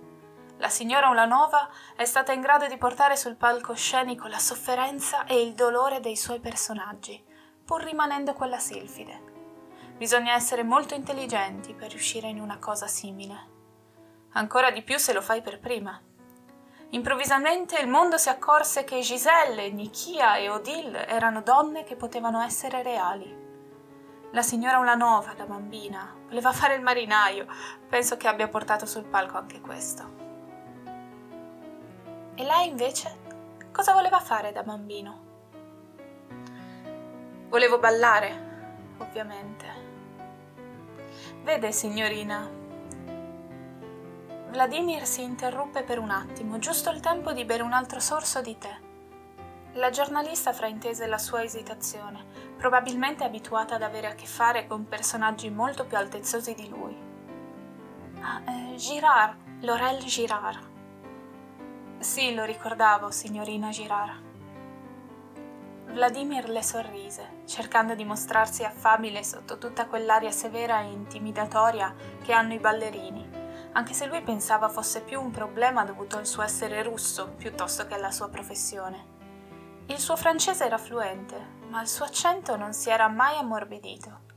La 0.58 0.68
signora 0.68 1.08
Ulanova 1.08 1.70
è 1.96 2.04
stata 2.04 2.34
in 2.34 2.42
grado 2.42 2.68
di 2.68 2.76
portare 2.76 3.16
sul 3.16 3.38
palcoscenico 3.38 4.28
la 4.28 4.40
sofferenza 4.40 5.24
e 5.24 5.42
il 5.42 5.54
dolore 5.54 6.02
dei 6.02 6.18
suoi 6.18 6.42
personaggi, 6.42 7.24
pur 7.64 7.82
rimanendo 7.82 8.34
quella 8.34 8.60
silfide. 8.60 9.28
Bisogna 9.96 10.34
essere 10.34 10.64
molto 10.64 10.94
intelligenti 10.94 11.74
per 11.74 11.92
riuscire 11.92 12.28
in 12.28 12.42
una 12.42 12.60
cosa 12.60 12.88
simile. 12.88 13.58
Ancora 14.34 14.70
di 14.70 14.82
più 14.82 14.98
se 14.98 15.14
lo 15.14 15.22
fai 15.22 15.42
per 15.42 15.62
prima. 15.62 15.98
Improvvisamente 16.92 17.80
il 17.80 17.88
mondo 17.88 18.18
si 18.18 18.30
accorse 18.30 18.84
che 18.84 19.02
Giselle, 19.02 19.70
Nichia 19.70 20.38
e 20.38 20.50
Odile 20.50 21.08
erano 21.08 21.42
donne 21.42 21.84
che 21.84 21.96
potevano 21.96 22.42
essere 22.42 22.82
reali. 22.82 23.48
La 24.32 24.42
signora 24.42 24.80
Ulanova, 24.80 25.34
da 25.34 25.46
bambina, 25.46 26.16
voleva 26.28 26.52
fare 26.52 26.74
il 26.74 26.82
marinaio. 26.82 27.46
Penso 27.88 28.18
che 28.18 28.28
abbia 28.28 28.48
portato 28.48 28.88
sul 28.88 29.06
palco 29.06 29.38
anche 29.38 29.62
questo. 29.62 30.18
E 32.34 32.44
lei 32.44 32.70
invece? 32.70 33.18
Cosa 33.72 33.94
voleva 33.94 34.20
fare 34.20 34.52
da 34.52 34.64
bambino? 34.64 35.28
Volevo 37.50 37.78
ballare, 37.78 38.96
ovviamente. 38.98 39.88
Vede, 41.44 41.72
signorina, 41.72 42.50
Vladimir 44.50 45.06
si 45.06 45.22
interruppe 45.22 45.84
per 45.84 46.00
un 46.00 46.10
attimo, 46.10 46.58
giusto 46.58 46.90
il 46.90 47.02
tempo 47.02 47.34
di 47.34 47.46
bere 47.46 47.62
un 47.62 47.72
altro 47.72 48.00
sorso 48.00 48.42
di 48.42 48.58
tè. 48.58 48.76
La 49.74 49.92
giornalista 49.92 50.54
fraintese 50.54 51.06
la 51.06 51.20
sua 51.20 51.44
esitazione, 51.44 52.26
probabilmente 52.58 53.24
abituata 53.24 53.76
ad 53.76 53.84
avere 53.84 54.08
a 54.08 54.16
che 54.16 54.26
fare 54.26 54.66
con 54.66 54.88
personaggi 54.88 55.52
molto 55.52 55.86
più 55.86 55.98
altezzosi 55.98 56.56
di 56.56 56.68
lui. 56.68 56.98
Ah, 58.22 58.42
eh, 58.52 58.76
Girard, 58.76 59.38
Laurel 59.60 60.00
Girard. 60.00 60.68
Sì, 62.00 62.34
lo 62.34 62.44
ricordavo, 62.44 63.12
signorina 63.12 63.70
Girard. 63.70 64.28
Vladimir 65.92 66.50
le 66.50 66.64
sorrise, 66.64 67.42
cercando 67.46 67.94
di 67.94 68.04
mostrarsi 68.04 68.64
affabile 68.64 69.24
sotto 69.24 69.60
tutta 69.60 69.86
quell'aria 69.86 70.32
severa 70.32 70.82
e 70.82 70.90
intimidatoria 70.90 71.94
che 72.24 72.34
hanno 72.34 72.54
i 72.54 72.60
ballerini 72.60 73.29
anche 73.74 73.94
se 73.94 74.06
lui 74.06 74.22
pensava 74.22 74.70
fosse 74.70 75.02
più 75.02 75.22
un 75.22 75.32
problema 75.32 75.84
dovuto 75.84 76.18
al 76.18 76.26
suo 76.26 76.42
essere 76.44 76.82
russo 76.84 77.34
piuttosto 77.38 77.86
che 77.86 77.94
alla 77.94 78.12
sua 78.12 78.30
professione. 78.30 79.18
Il 79.88 80.00
suo 80.00 80.16
francese 80.16 80.66
era 80.66 80.78
fluente, 80.78 81.58
ma 81.70 81.82
il 81.82 81.88
suo 81.88 82.06
accento 82.06 82.56
non 82.56 82.74
si 82.74 82.90
era 82.90 83.08
mai 83.08 83.38
ammorbidito. 83.38 84.28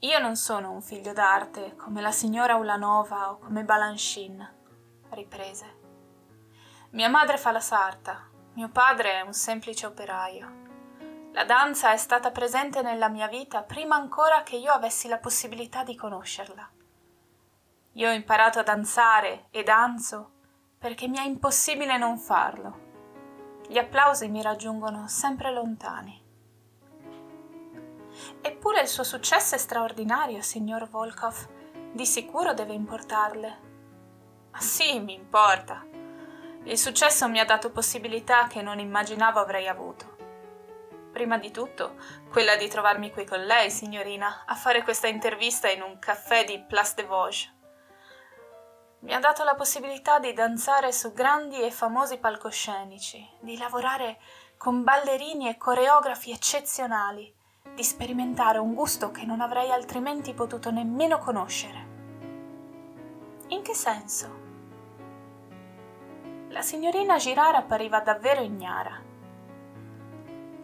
Io 0.00 0.18
non 0.18 0.34
sono 0.34 0.72
un 0.72 0.82
figlio 0.82 1.12
d'arte 1.12 1.76
come 1.76 2.00
la 2.00 2.10
signora 2.10 2.56
Ulanova 2.56 3.30
o 3.30 3.38
come 3.38 3.64
Balanchine, 3.64 4.56
riprese. 5.10 5.78
Mia 6.90 7.08
madre 7.08 7.38
fa 7.38 7.52
la 7.52 7.60
sarta, 7.60 8.28
mio 8.54 8.68
padre 8.68 9.12
è 9.12 9.20
un 9.20 9.32
semplice 9.32 9.86
operaio. 9.86 10.60
La 11.32 11.44
danza 11.44 11.92
è 11.92 11.96
stata 11.96 12.30
presente 12.30 12.82
nella 12.82 13.08
mia 13.08 13.28
vita 13.28 13.62
prima 13.62 13.94
ancora 13.94 14.42
che 14.42 14.56
io 14.56 14.72
avessi 14.72 15.06
la 15.08 15.18
possibilità 15.18 15.84
di 15.84 15.94
conoscerla. 15.94 16.71
Io 17.92 18.08
ho 18.08 18.12
imparato 18.12 18.58
a 18.58 18.62
danzare 18.62 19.48
e 19.50 19.62
danzo 19.62 20.30
perché 20.78 21.08
mi 21.08 21.18
è 21.18 21.22
impossibile 21.22 21.98
non 21.98 22.18
farlo. 22.18 22.80
Gli 23.68 23.78
applausi 23.78 24.28
mi 24.28 24.40
raggiungono 24.40 25.06
sempre 25.08 25.52
lontani. 25.52 26.20
Eppure 28.40 28.80
il 28.80 28.88
suo 28.88 29.04
successo 29.04 29.54
è 29.54 29.58
straordinario, 29.58 30.40
signor 30.40 30.88
Volkov. 30.88 31.48
Di 31.92 32.06
sicuro 32.06 32.54
deve 32.54 32.72
importarle. 32.72 33.58
Ah, 34.52 34.60
sì, 34.60 34.98
mi 34.98 35.14
importa. 35.14 35.86
Il 36.64 36.78
successo 36.78 37.28
mi 37.28 37.40
ha 37.40 37.44
dato 37.44 37.70
possibilità 37.70 38.46
che 38.46 38.62
non 38.62 38.78
immaginavo 38.78 39.38
avrei 39.38 39.68
avuto. 39.68 40.16
Prima 41.12 41.36
di 41.36 41.50
tutto, 41.50 41.96
quella 42.30 42.56
di 42.56 42.68
trovarmi 42.68 43.10
qui 43.10 43.26
con 43.26 43.44
lei, 43.44 43.70
signorina, 43.70 44.44
a 44.46 44.54
fare 44.54 44.82
questa 44.82 45.08
intervista 45.08 45.68
in 45.68 45.82
un 45.82 45.98
caffè 45.98 46.44
di 46.44 46.64
Place 46.66 46.94
de 46.96 47.04
Vosges. 47.04 47.60
Mi 49.02 49.12
ha 49.12 49.18
dato 49.18 49.42
la 49.42 49.56
possibilità 49.56 50.20
di 50.20 50.32
danzare 50.32 50.92
su 50.92 51.12
grandi 51.12 51.60
e 51.60 51.72
famosi 51.72 52.18
palcoscenici, 52.18 53.28
di 53.40 53.58
lavorare 53.58 54.20
con 54.56 54.84
ballerini 54.84 55.48
e 55.48 55.56
coreografi 55.56 56.30
eccezionali, 56.30 57.34
di 57.74 57.82
sperimentare 57.82 58.58
un 58.58 58.74
gusto 58.74 59.10
che 59.10 59.24
non 59.24 59.40
avrei 59.40 59.72
altrimenti 59.72 60.34
potuto 60.34 60.70
nemmeno 60.70 61.18
conoscere. 61.18 61.88
In 63.48 63.62
che 63.62 63.74
senso? 63.74 64.40
La 66.50 66.62
signorina 66.62 67.16
Girard 67.16 67.56
appariva 67.56 67.98
davvero 67.98 68.40
ignara 68.40 69.10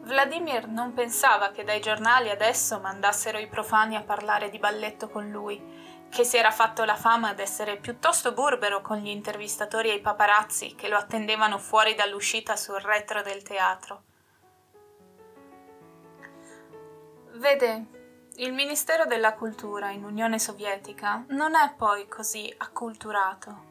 Vladimir 0.08 0.66
non 0.68 0.94
pensava 0.94 1.50
che 1.50 1.64
dai 1.64 1.80
giornali 1.80 2.30
adesso 2.30 2.80
mandassero 2.80 3.36
i 3.36 3.46
profani 3.46 3.94
a 3.94 4.02
parlare 4.02 4.48
di 4.48 4.58
balletto 4.58 5.10
con 5.10 5.28
lui, 5.28 5.62
che 6.10 6.24
si 6.24 6.36
era 6.36 6.50
fatto 6.50 6.84
la 6.84 6.96
fama 6.96 7.34
d'essere 7.34 7.76
piuttosto 7.76 8.32
burbero 8.32 8.80
con 8.80 8.98
gli 8.98 9.08
intervistatori 9.08 9.90
e 9.90 9.94
i 9.94 10.00
paparazzi 10.00 10.74
che 10.74 10.88
lo 10.88 10.96
attendevano 10.96 11.58
fuori 11.58 11.94
dall'uscita 11.94 12.56
sul 12.56 12.80
retro 12.80 13.22
del 13.22 13.42
teatro. 13.42 14.02
Vede, 17.34 17.86
il 18.36 18.52
Ministero 18.52 19.04
della 19.04 19.34
Cultura 19.34 19.90
in 19.90 20.04
Unione 20.04 20.38
Sovietica 20.38 21.24
non 21.28 21.54
è 21.54 21.74
poi 21.76 22.08
così 22.08 22.52
acculturato. 22.56 23.66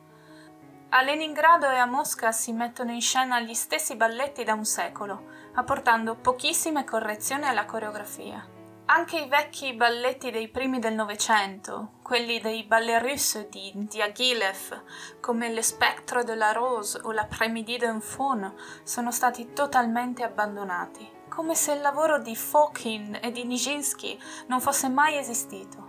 A 0.89 1.01
Leningrado 1.01 1.69
e 1.69 1.75
a 1.75 1.85
Mosca 1.85 2.31
si 2.31 2.53
mettono 2.53 2.91
in 2.91 3.01
scena 3.01 3.41
gli 3.41 3.53
stessi 3.53 3.95
balletti 3.95 4.45
da 4.45 4.53
un 4.53 4.63
secolo, 4.63 5.31
apportando 5.55 6.15
pochissime 6.15 6.85
correzioni 6.85 7.45
alla 7.45 7.65
coreografia. 7.65 8.45
Anche 8.85 9.19
i 9.19 9.27
vecchi 9.27 9.73
balletti 9.73 10.31
dei 10.31 10.47
primi 10.47 10.79
del 10.79 10.93
Novecento, 10.93 11.96
quelli 12.07 12.39
dei 12.39 12.63
ballet 12.63 13.01
russe 13.01 13.49
di 13.49 13.69
Diaghilev, 13.75 14.81
come 15.19 15.51
Le 15.51 15.61
Spectre 15.61 16.23
de 16.23 16.35
la 16.35 16.53
Rose 16.53 16.97
o 17.03 17.11
La 17.11 17.25
Prémidi 17.25 17.77
d'un 17.77 17.99
Faune, 17.99 18.53
sono 18.83 19.11
stati 19.11 19.51
totalmente 19.51 20.23
abbandonati, 20.23 21.05
come 21.27 21.53
se 21.53 21.73
il 21.73 21.81
lavoro 21.81 22.19
di 22.19 22.33
Fokin 22.33 23.19
e 23.21 23.29
di 23.33 23.43
Nijinsky 23.43 24.17
non 24.47 24.61
fosse 24.61 24.87
mai 24.87 25.17
esistito. 25.17 25.85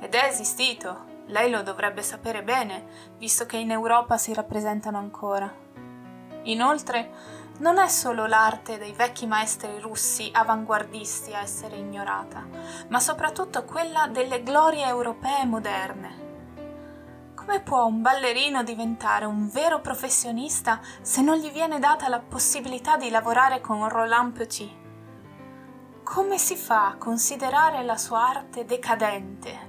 Ed 0.00 0.16
è 0.16 0.24
esistito, 0.24 1.04
lei 1.26 1.48
lo 1.48 1.62
dovrebbe 1.62 2.02
sapere 2.02 2.42
bene, 2.42 3.12
visto 3.16 3.46
che 3.46 3.56
in 3.56 3.70
Europa 3.70 4.18
si 4.18 4.34
rappresentano 4.34 4.98
ancora. 4.98 5.48
Inoltre, 6.42 7.08
non 7.60 7.78
è 7.78 7.88
solo 7.88 8.26
l'arte 8.26 8.78
dei 8.78 8.92
vecchi 8.92 9.26
maestri 9.26 9.78
russi 9.80 10.30
avanguardisti 10.32 11.32
a 11.34 11.40
essere 11.40 11.76
ignorata, 11.76 12.46
ma 12.88 13.00
soprattutto 13.00 13.64
quella 13.64 14.06
delle 14.06 14.42
glorie 14.42 14.86
europee 14.86 15.44
moderne. 15.44 16.28
Come 17.34 17.60
può 17.60 17.84
un 17.84 18.00
ballerino 18.00 18.62
diventare 18.62 19.26
un 19.26 19.48
vero 19.50 19.80
professionista 19.80 20.80
se 21.02 21.20
non 21.20 21.36
gli 21.36 21.50
viene 21.50 21.78
data 21.78 22.08
la 22.08 22.20
possibilità 22.20 22.96
di 22.96 23.10
lavorare 23.10 23.60
con 23.60 23.88
Roland 23.88 24.32
Petit? 24.32 24.78
Come 26.02 26.38
si 26.38 26.56
fa 26.56 26.88
a 26.88 26.96
considerare 26.96 27.82
la 27.82 27.96
sua 27.98 28.26
arte 28.26 28.64
decadente? 28.64 29.68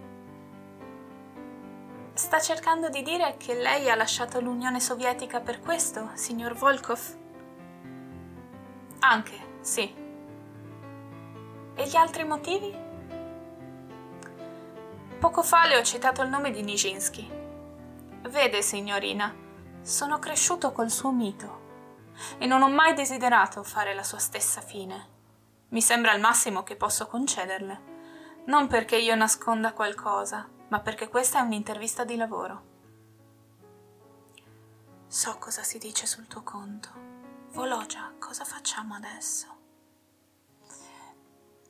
Sta 2.13 2.39
cercando 2.39 2.89
di 2.89 3.02
dire 3.02 3.36
che 3.38 3.54
lei 3.54 3.89
ha 3.89 3.96
lasciato 3.96 4.39
l'Unione 4.39 4.80
Sovietica 4.80 5.39
per 5.42 5.60
questo, 5.60 6.12
signor 6.13 6.54
Volkov? 6.54 7.20
Anche, 9.04 9.58
sì. 9.62 9.94
E 11.74 11.88
gli 11.88 11.96
altri 11.96 12.24
motivi? 12.24 12.72
Poco 15.20 15.42
fa 15.42 15.66
le 15.66 15.78
ho 15.78 15.82
citato 15.84 16.22
il 16.22 16.30
nome 16.30 16.52
di 16.52 16.62
Nijinsky. 16.62 17.30
Vede, 18.30 18.62
signorina, 18.62 19.34
sono 19.82 20.20
cresciuto 20.20 20.72
col 20.72 20.92
suo 20.92 21.12
mito 21.12 21.60
e 22.38 22.46
non 22.46 22.62
ho 22.62 22.70
mai 22.70 22.94
desiderato 22.94 23.64
fare 23.64 23.96
la 23.96 24.04
sua 24.04 24.20
stessa 24.20 24.62
fine. 24.62 25.08
Mi 25.70 25.82
sembra 25.82 26.14
il 26.14 26.22
massimo 26.22 26.62
che 26.62 26.76
posso 26.76 27.08
concederle. 27.08 27.90
Non 28.46 28.68
perché 28.68 28.98
io 28.98 29.16
nasconda 29.16 29.74
qualcosa, 29.74 30.48
ma 30.68 30.80
perché 30.80 31.08
questa 31.10 31.40
è 31.40 31.42
un'intervista 31.42 32.04
di 32.04 32.16
lavoro. 32.16 32.70
So 35.08 35.38
cosa 35.40 35.64
si 35.64 35.80
dice 35.80 36.06
sul 36.06 36.28
tuo 36.28 36.44
conto. 36.44 37.21
Vologia, 37.52 38.14
cosa 38.18 38.46
facciamo 38.46 38.96
adesso? 38.96 39.46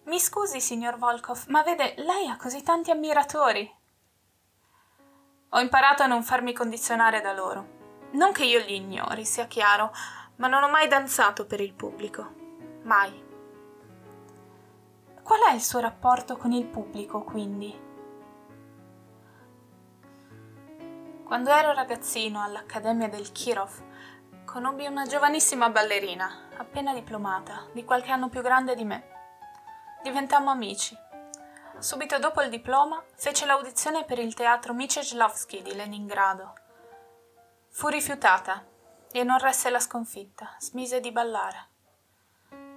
Mi 0.04 0.20
scusi, 0.20 0.62
signor 0.62 1.00
Volkov, 1.00 1.46
ma 1.48 1.64
vede, 1.64 1.96
lei 1.98 2.28
ha 2.28 2.38
così 2.38 2.62
tanti 2.62 2.92
ammiratori. 2.92 3.80
Ho 5.50 5.60
imparato 5.60 6.04
a 6.04 6.06
non 6.06 6.22
farmi 6.22 6.54
condizionare 6.54 7.20
da 7.22 7.34
loro. 7.34 7.80
Non 8.12 8.32
che 8.32 8.46
io 8.46 8.60
li 8.60 8.76
ignori, 8.76 9.26
sia 9.26 9.48
chiaro, 9.48 9.92
ma 10.36 10.48
non 10.48 10.62
ho 10.62 10.70
mai 10.70 10.88
danzato 10.88 11.48
per 11.48 11.60
il 11.62 11.74
pubblico. 11.74 12.32
Mai. 12.84 13.30
Qual 15.24 15.42
è 15.50 15.54
il 15.54 15.62
suo 15.64 15.80
rapporto 15.80 16.38
con 16.38 16.52
il 16.52 16.68
pubblico, 16.68 17.24
quindi? 17.24 17.90
Quando 21.24 21.50
ero 21.50 21.74
ragazzino 21.74 22.44
all'Accademia 22.44 23.10
del 23.10 23.32
Kirov, 23.32 23.90
conobbi 24.52 24.86
una 24.86 25.06
giovanissima 25.06 25.70
ballerina, 25.70 26.50
appena 26.58 26.94
diplomata, 26.94 27.68
di 27.72 27.86
qualche 27.86 28.12
anno 28.12 28.28
più 28.28 28.42
grande 28.42 28.76
di 28.76 28.84
me. 28.84 29.08
Diventammo 30.04 30.50
amici. 30.50 30.94
Subito 31.80 32.20
dopo 32.20 32.42
il 32.42 32.50
diploma 32.50 33.02
fece 33.16 33.46
l'audizione 33.46 34.04
per 34.04 34.20
il 34.20 34.34
teatro 34.34 34.74
Mieczyslavski 34.74 35.62
di 35.62 35.74
Leningrado. 35.74 36.54
Fu 37.70 37.88
rifiutata 37.88 38.66
e 39.14 39.24
non 39.24 39.40
resse 39.40 39.70
la 39.70 39.80
sconfitta, 39.80 40.54
smise 40.60 41.00
di 41.00 41.14
ballare. 41.14 41.68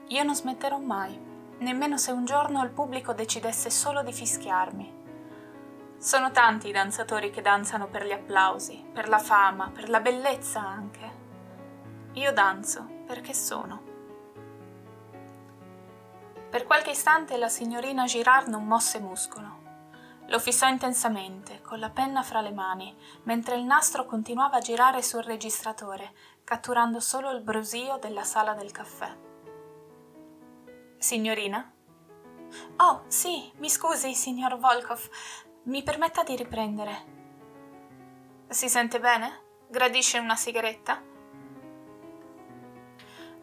Io 0.07 0.23
non 0.23 0.37
smetterò 0.37 0.79
mai, 0.79 1.19
nemmeno 1.59 1.97
se 1.97 2.13
un 2.13 2.25
giorno 2.25 2.63
il 2.63 2.71
pubblico 2.71 3.13
decidesse 3.15 3.69
solo 3.69 4.05
di 4.05 4.13
fischiarmi. 4.13 5.03
Sono 5.99 6.31
tanti 6.31 6.69
i 6.69 6.73
danzatori 6.73 7.31
che 7.31 7.43
danzano 7.43 7.89
per 7.89 8.07
gli 8.07 8.13
applausi, 8.13 8.81
per 8.93 9.09
la 9.09 9.19
fama, 9.19 9.73
per 9.75 9.89
la 9.89 9.99
bellezza 9.99 10.61
anche. 10.61 11.14
Io 12.15 12.33
danzo 12.33 12.87
perché 13.07 13.35
sono. 13.35 13.93
Per 16.49 16.65
qualche 16.65 16.91
istante 16.91 17.37
la 17.37 17.49
signorina 17.49 18.05
Girard 18.05 18.47
non 18.47 18.65
mosse 18.65 19.01
muscolo. 19.01 19.63
Lo 20.29 20.39
fissò 20.39 20.69
intensamente, 20.69 21.61
con 21.61 21.81
la 21.81 21.91
penna 21.91 22.23
fra 22.23 22.41
le 22.41 22.53
mani, 22.53 22.97
mentre 23.25 23.57
il 23.57 23.65
nastro 23.65 24.07
continuava 24.07 24.59
a 24.59 24.61
girare 24.61 25.03
sul 25.03 25.23
registratore, 25.25 26.15
catturando 26.45 27.01
solo 27.01 27.31
il 27.33 27.43
brusio 27.43 27.99
della 28.01 28.23
sala 28.23 28.55
del 28.55 28.71
caffè. 28.71 29.13
Signorina? 30.97 31.71
Oh, 32.77 33.03
sì, 33.09 33.53
mi 33.57 33.69
scusi, 33.69 34.15
signor 34.15 34.57
Volkov. 34.57 35.01
Mi 35.65 35.83
permetta 35.83 36.23
di 36.23 36.37
riprendere. 36.37 37.13
Si 38.49 38.69
sente 38.69 39.01
bene? 39.01 39.43
Gradisce 39.69 40.19
una 40.21 40.37
sigaretta? 40.37 41.13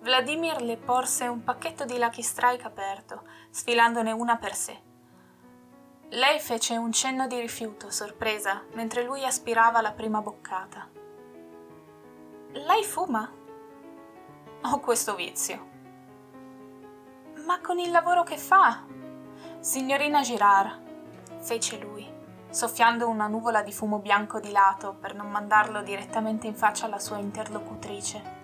Vladimir 0.01 0.63
le 0.63 0.77
porse 0.77 1.27
un 1.27 1.43
pacchetto 1.43 1.85
di 1.85 1.99
Lucky 1.99 2.23
Strike 2.23 2.65
aperto, 2.65 3.21
sfilandone 3.51 4.11
una 4.11 4.35
per 4.37 4.55
sé. 4.55 4.81
Lei 6.09 6.39
fece 6.39 6.75
un 6.75 6.91
cenno 6.91 7.27
di 7.27 7.39
rifiuto, 7.39 7.91
sorpresa, 7.91 8.63
mentre 8.73 9.03
lui 9.03 9.23
aspirava 9.23 9.79
la 9.79 9.91
prima 9.91 10.19
boccata. 10.21 10.89
Lei 12.53 12.83
fuma? 12.83 13.31
Ho 14.63 14.79
questo 14.79 15.13
vizio. 15.13 15.69
Ma 17.45 17.61
con 17.61 17.77
il 17.77 17.91
lavoro 17.91 18.23
che 18.23 18.37
fa? 18.37 18.83
Signorina 19.59 20.21
Girard, 20.21 21.41
fece 21.41 21.77
lui, 21.77 22.11
soffiando 22.49 23.07
una 23.07 23.27
nuvola 23.27 23.61
di 23.61 23.71
fumo 23.71 23.99
bianco 23.99 24.39
di 24.39 24.51
lato 24.51 24.95
per 24.99 25.13
non 25.13 25.29
mandarlo 25.29 25.83
direttamente 25.83 26.47
in 26.47 26.55
faccia 26.55 26.87
alla 26.87 26.97
sua 26.97 27.19
interlocutrice. 27.19 28.39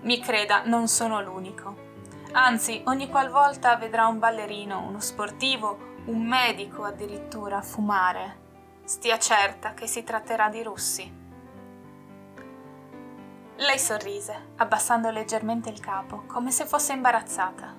Mi 0.00 0.20
creda, 0.20 0.62
non 0.64 0.86
sono 0.86 1.20
l'unico. 1.20 1.86
Anzi, 2.32 2.82
ogni 2.86 3.08
qualvolta 3.08 3.76
vedrà 3.76 4.06
un 4.06 4.18
ballerino, 4.18 4.86
uno 4.86 5.00
sportivo, 5.00 5.96
un 6.04 6.24
medico 6.24 6.84
addirittura 6.84 7.62
fumare, 7.62 8.46
stia 8.84 9.18
certa 9.18 9.74
che 9.74 9.86
si 9.86 10.04
tratterà 10.04 10.48
di 10.48 10.62
russi. 10.62 11.16
Lei 13.56 13.78
sorrise, 13.78 14.50
abbassando 14.56 15.10
leggermente 15.10 15.68
il 15.68 15.80
capo, 15.80 16.22
come 16.26 16.52
se 16.52 16.64
fosse 16.64 16.92
imbarazzata. 16.92 17.74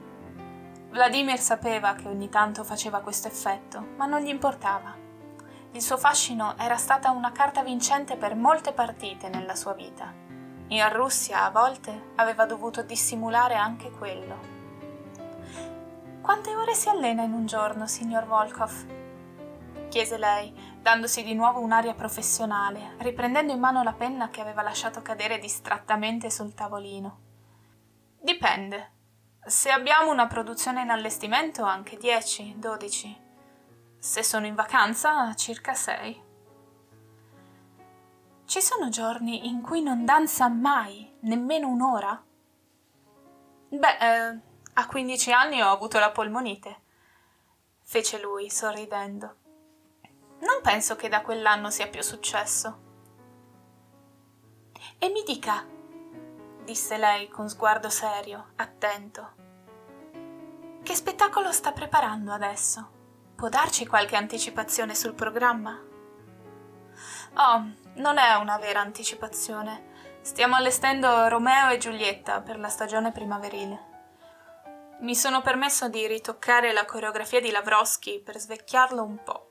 Vladimir 0.90 1.40
sapeva 1.40 1.94
che 1.94 2.10
ogni 2.10 2.28
tanto 2.28 2.66
faceva 2.66 3.00
questo 3.00 3.30
effetto, 3.30 3.80
ma 3.96 4.06
non 4.06 4.20
gli 4.22 4.28
importava. 4.28 4.94
Il 5.72 5.82
suo 5.82 5.98
fascino 5.98 6.58
era 6.58 6.76
stata 6.76 7.12
una 7.12 7.32
carta 7.32 7.64
vincente 7.64 8.18
per 8.18 8.36
molte 8.36 8.74
partite 8.74 9.30
nella 9.30 9.56
sua 9.56 9.74
vita. 9.74 10.29
In 10.70 10.88
Russia, 10.94 11.46
a 11.46 11.52
volte, 11.52 12.12
aveva 12.16 12.46
dovuto 12.46 12.82
dissimulare 12.82 13.56
anche 13.56 13.92
quello. 13.92 14.58
Quante 16.22 16.56
ore 16.56 16.74
si 16.74 16.90
allena 16.90 17.24
in 17.24 17.34
un 17.34 17.46
giorno, 17.46 17.88
signor 17.88 18.26
Volkov? 18.26 18.98
chiese 19.90 20.18
lei, 20.18 20.54
dandosi 20.82 21.24
di 21.24 21.34
nuovo 21.34 21.60
un'aria 21.60 21.94
professionale, 21.94 22.94
riprendendo 23.00 23.52
in 23.52 23.60
mano 23.60 23.84
la 23.84 23.94
penna 23.94 24.30
che 24.30 24.40
aveva 24.40 24.62
lasciato 24.62 25.02
cadere 25.02 25.40
distrattamente 25.40 26.30
sul 26.30 26.54
tavolino. 26.54 27.20
Dipende. 28.22 28.94
Se 29.46 29.70
abbiamo 29.70 30.12
una 30.12 30.28
produzione 30.28 30.82
in 30.82 30.90
allestimento, 30.90 31.64
anche 31.64 31.98
dieci, 31.98 32.54
dodici. 32.58 33.28
Se 33.98 34.24
sono 34.24 34.46
in 34.46 34.56
vacanza, 34.56 35.34
circa 35.34 35.74
sei. 35.74 36.28
Ci 38.50 38.64
sono 38.64 38.90
giorni 38.90 39.48
in 39.48 39.62
cui 39.62 39.84
non 39.84 40.06
danza 40.06 40.48
mai, 40.48 41.18
nemmeno 41.20 41.68
un'ora? 41.68 42.20
Beh, 43.70 43.98
eh, 44.00 44.40
a 44.74 44.88
15 44.88 45.32
anni 45.32 45.62
ho 45.62 45.70
avuto 45.70 46.00
la 46.00 46.10
polmonite, 46.10 46.82
fece 47.84 48.20
lui, 48.20 48.50
sorridendo. 48.50 49.36
Non 50.40 50.62
penso 50.64 50.96
che 50.96 51.10
da 51.10 51.22
quell'anno 51.22 51.70
sia 51.70 51.90
più 51.90 52.02
successo. 52.02 52.80
E 54.98 55.10
mi 55.10 55.22
dica, 55.22 55.64
disse 56.64 56.98
lei 56.98 57.28
con 57.28 57.50
sguardo 57.50 57.92
serio, 57.92 58.54
attento. 58.56 59.34
Che 60.82 60.96
spettacolo 60.96 61.52
sta 61.52 61.72
preparando 61.72 62.32
adesso? 62.32 62.90
Può 63.36 63.48
darci 63.48 63.86
qualche 63.86 64.16
anticipazione 64.16 64.96
sul 64.96 65.14
programma? 65.14 65.89
Oh, 67.36 67.64
non 67.96 68.18
è 68.18 68.36
una 68.36 68.58
vera 68.58 68.82
anticipazione. 68.82 70.18
Stiamo 70.22 70.56
allestendo 70.56 71.28
Romeo 71.28 71.70
e 71.70 71.78
Giulietta 71.78 72.42
per 72.42 72.60
la 72.60 72.70
stagione 72.70 73.12
primaverile. 73.12 73.88
Mi 75.02 75.16
sono 75.16 75.42
permesso 75.42 75.88
di 75.88 76.06
ritoccare 76.08 76.74
la 76.74 76.86
coreografia 76.86 77.40
di 77.40 77.52
Lavroschi 77.52 78.20
per 78.20 78.38
svecchiarlo 78.38 79.02
un 79.02 79.24
po' 79.24 79.50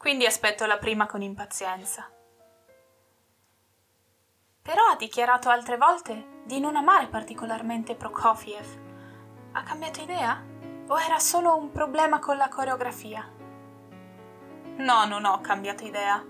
quindi 0.00 0.24
aspetto 0.24 0.64
la 0.64 0.78
prima 0.78 1.06
con 1.06 1.20
impazienza. 1.20 2.08
Però 4.62 4.82
ha 4.90 4.96
dichiarato 4.96 5.50
altre 5.50 5.76
volte 5.76 6.40
di 6.46 6.58
non 6.58 6.74
amare 6.74 7.08
particolarmente 7.08 7.94
Prokofiev. 7.94 8.78
Ha 9.52 9.62
cambiato 9.62 10.00
idea? 10.00 10.42
O 10.88 10.98
era 10.98 11.18
solo 11.18 11.54
un 11.54 11.70
problema 11.70 12.18
con 12.18 12.38
la 12.38 12.48
coreografia? 12.48 13.30
No, 14.78 15.04
non 15.04 15.26
ho 15.26 15.38
cambiato 15.42 15.84
idea. 15.84 16.24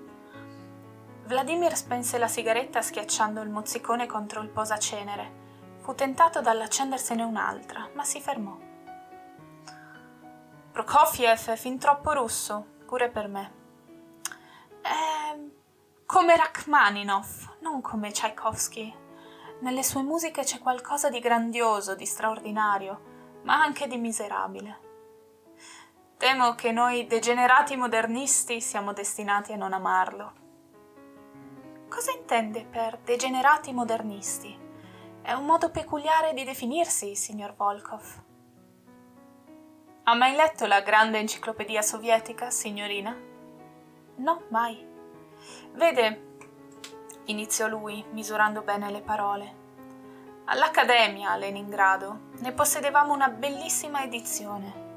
Vladimir 1.31 1.77
spense 1.77 2.19
la 2.19 2.27
sigaretta 2.27 2.83
schiacciando 2.83 3.40
il 3.40 3.51
mozzicone 3.51 4.07
contro 4.07 4.40
il 4.40 4.49
posacenere. 4.49 5.79
Fu 5.79 5.95
tentato 5.95 6.40
dall'accendersene 6.40 7.23
un'altra, 7.23 7.88
ma 7.95 8.03
si 8.03 8.21
fermò. 8.21 8.59
Prokofiev 10.73 11.51
è 11.51 11.55
fin 11.55 11.79
troppo 11.79 12.14
russo, 12.14 12.66
pure 12.85 13.11
per 13.11 13.29
me. 13.29 13.53
È 14.81 15.38
come 16.05 16.37
Rachmaninoff, 16.37 17.49
non 17.61 17.81
come 17.81 18.11
Tchaikovsky. 18.11 18.93
Nelle 19.61 19.85
sue 19.85 20.03
musiche 20.03 20.43
c'è 20.43 20.59
qualcosa 20.59 21.11
di 21.11 21.21
grandioso, 21.21 21.95
di 21.95 22.07
straordinario, 22.07 23.38
ma 23.45 23.55
anche 23.55 23.87
di 23.87 23.99
miserabile. 23.99 24.81
Temo 26.16 26.57
che 26.57 26.73
noi 26.73 27.07
degenerati 27.07 27.77
modernisti 27.77 28.61
siamo 28.61 28.93
destinati 28.93 29.53
a 29.53 29.57
non 29.57 29.73
amarlo. 29.73 30.40
Cosa 31.90 32.12
intende 32.12 32.64
per 32.64 32.98
degenerati 33.03 33.72
modernisti? 33.72 34.57
È 35.22 35.33
un 35.33 35.44
modo 35.44 35.72
peculiare 35.72 36.33
di 36.35 36.44
definirsi, 36.44 37.16
signor 37.16 37.57
Volkov. 37.57 38.22
Ha 40.05 40.14
mai 40.14 40.37
letto 40.37 40.66
la 40.66 40.83
grande 40.83 41.18
enciclopedia 41.18 41.83
sovietica, 41.83 42.48
signorina? 42.48 43.14
No, 44.18 44.42
mai. 44.50 44.87
Vede, 45.72 46.37
iniziò 47.24 47.66
lui, 47.66 48.05
misurando 48.12 48.62
bene 48.62 48.88
le 48.92 49.00
parole. 49.00 49.55
All'Accademia 50.44 51.33
a 51.33 51.37
Leningrado 51.37 52.29
ne 52.38 52.53
possedevamo 52.53 53.12
una 53.12 53.29
bellissima 53.29 54.05
edizione. 54.05 54.88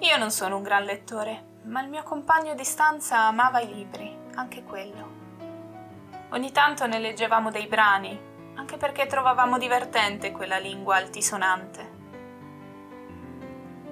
Io 0.00 0.16
non 0.16 0.32
sono 0.32 0.56
un 0.56 0.64
gran 0.64 0.82
lettore, 0.82 1.60
ma 1.62 1.80
il 1.80 1.88
mio 1.88 2.02
compagno 2.02 2.54
di 2.54 2.64
stanza 2.64 3.20
amava 3.20 3.60
i 3.60 3.72
libri, 3.72 4.14
anche 4.34 4.64
quello. 4.64 5.13
Ogni 6.30 6.52
tanto 6.52 6.86
ne 6.86 6.98
leggevamo 6.98 7.50
dei 7.50 7.66
brani, 7.66 8.18
anche 8.54 8.76
perché 8.76 9.06
trovavamo 9.06 9.58
divertente 9.58 10.32
quella 10.32 10.58
lingua 10.58 10.96
altisonante. 10.96 11.92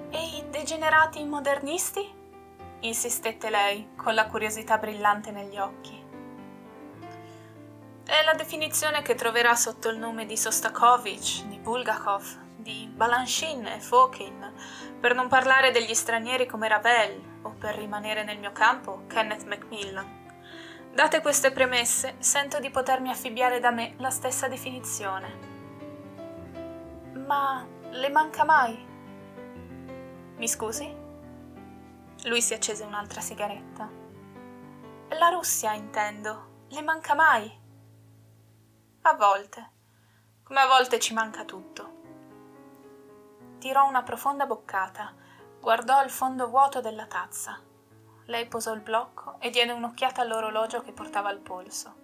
E 0.09 0.17
i 0.37 0.49
degenerati 0.49 1.23
modernisti? 1.23 2.21
insistette 2.83 3.49
lei, 3.49 3.89
con 3.95 4.13
la 4.13 4.27
curiosità 4.27 4.77
brillante 4.77 5.31
negli 5.31 5.57
occhi. 5.57 6.01
È 8.05 8.23
la 8.25 8.33
definizione 8.33 9.01
che 9.01 9.15
troverà 9.15 9.55
sotto 9.55 9.89
il 9.89 9.97
nome 9.97 10.25
di 10.25 10.35
Sostakovich, 10.35 11.45
di 11.45 11.57
Bulgakov, 11.57 12.41
di 12.57 12.89
Balanchine 12.93 13.77
e 13.77 13.79
Fokin, 13.79 14.53
per 14.99 15.15
non 15.15 15.29
parlare 15.29 15.71
degli 15.71 15.93
stranieri 15.93 16.45
come 16.45 16.67
Ravel 16.67 17.39
o 17.43 17.55
per 17.57 17.75
rimanere 17.75 18.23
nel 18.23 18.39
mio 18.39 18.51
campo 18.51 19.03
Kenneth 19.07 19.45
Macmillan. 19.45 20.22
Date 20.93 21.21
queste 21.21 21.51
premesse, 21.51 22.17
sento 22.19 22.59
di 22.59 22.69
potermi 22.69 23.09
affibbiare 23.09 23.59
da 23.59 23.71
me 23.71 23.95
la 23.97 24.11
stessa 24.11 24.47
definizione. 24.47 25.39
Ma 27.15 27.65
le 27.89 28.09
manca 28.09 28.45
mai? 28.45 28.77
Mi 30.35 30.47
scusi? 30.47 30.95
Lui 32.25 32.43
si 32.43 32.53
accese 32.53 32.83
un'altra 32.83 33.21
sigaretta. 33.21 33.89
La 35.17 35.29
Russia, 35.29 35.73
intendo. 35.73 36.65
Le 36.69 36.81
manca 36.83 37.15
mai? 37.15 37.51
A 39.01 39.15
volte. 39.15 39.71
Come 40.43 40.59
a 40.59 40.67
volte 40.67 40.99
ci 40.99 41.15
manca 41.15 41.43
tutto. 41.43 42.01
Tirò 43.57 43.87
una 43.87 44.03
profonda 44.03 44.45
boccata, 44.45 45.11
guardò 45.59 46.03
il 46.03 46.11
fondo 46.11 46.47
vuoto 46.49 46.81
della 46.81 47.07
tazza. 47.07 47.71
Lei 48.25 48.47
posò 48.47 48.73
il 48.73 48.81
blocco 48.81 49.35
e 49.39 49.49
diede 49.49 49.73
un'occhiata 49.73 50.21
all'orologio 50.21 50.81
che 50.81 50.93
portava 50.93 51.29
al 51.29 51.39
polso. 51.39 52.01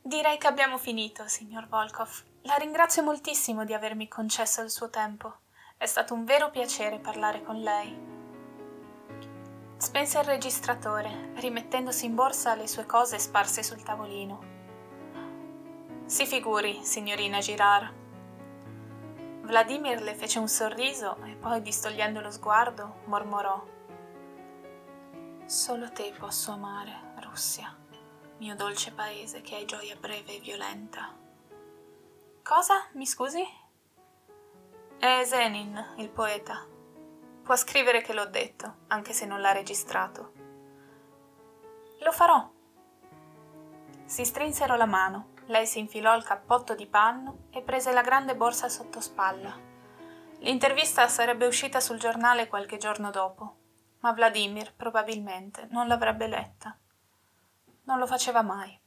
Direi 0.00 0.38
che 0.38 0.46
abbiamo 0.46 0.78
finito, 0.78 1.26
signor 1.26 1.66
Volkov. 1.66 2.22
La 2.42 2.54
ringrazio 2.54 3.02
moltissimo 3.02 3.64
di 3.64 3.74
avermi 3.74 4.06
concesso 4.06 4.62
il 4.62 4.70
suo 4.70 4.88
tempo. 4.88 5.38
È 5.76 5.86
stato 5.86 6.14
un 6.14 6.24
vero 6.24 6.50
piacere 6.50 7.00
parlare 7.00 7.42
con 7.42 7.60
lei. 7.60 8.14
Spense 9.78 10.20
il 10.20 10.24
registratore, 10.24 11.32
rimettendosi 11.34 12.06
in 12.06 12.14
borsa 12.14 12.54
le 12.54 12.68
sue 12.68 12.86
cose 12.86 13.18
sparse 13.18 13.64
sul 13.64 13.82
tavolino. 13.82 14.54
Si 16.06 16.24
figuri, 16.24 16.84
signorina 16.84 17.40
Girard. 17.40 17.92
Vladimir 19.42 20.00
le 20.02 20.14
fece 20.14 20.38
un 20.38 20.48
sorriso 20.48 21.18
e 21.24 21.34
poi, 21.34 21.60
distogliendo 21.62 22.20
lo 22.20 22.30
sguardo, 22.30 23.00
mormorò: 23.06 23.74
Solo 25.46 25.92
te 25.92 26.12
posso 26.18 26.50
amare, 26.50 27.12
Russia, 27.20 27.72
mio 28.38 28.56
dolce 28.56 28.90
paese 28.90 29.42
che 29.42 29.54
hai 29.54 29.64
gioia 29.64 29.94
breve 29.94 30.34
e 30.34 30.40
violenta. 30.40 31.14
Cosa? 32.42 32.88
Mi 32.94 33.06
scusi? 33.06 33.46
È 34.98 35.22
Zenin, 35.24 35.94
il 35.98 36.08
poeta. 36.08 36.66
Può 37.44 37.54
scrivere 37.54 38.02
che 38.02 38.12
l'ho 38.12 38.26
detto, 38.26 38.78
anche 38.88 39.12
se 39.12 39.24
non 39.24 39.40
l'ha 39.40 39.52
registrato. 39.52 40.32
Lo 42.00 42.10
farò. 42.10 42.50
Si 44.04 44.24
strinsero 44.24 44.74
la 44.74 44.86
mano, 44.86 45.28
lei 45.46 45.68
si 45.68 45.78
infilò 45.78 46.16
il 46.16 46.24
cappotto 46.24 46.74
di 46.74 46.86
panno 46.86 47.44
e 47.50 47.62
prese 47.62 47.92
la 47.92 48.02
grande 48.02 48.34
borsa 48.34 48.68
sotto 48.68 49.00
spalla. 49.00 49.56
L'intervista 50.40 51.06
sarebbe 51.06 51.46
uscita 51.46 51.78
sul 51.78 52.00
giornale 52.00 52.48
qualche 52.48 52.78
giorno 52.78 53.12
dopo, 53.12 53.58
ma 54.00 54.12
Vladimir 54.12 54.74
probabilmente 54.74 55.66
non 55.70 55.86
l'avrebbe 55.86 56.26
letta. 56.26 56.76
Non 57.84 57.98
lo 57.98 58.06
faceva 58.06 58.42
mai. 58.42 58.78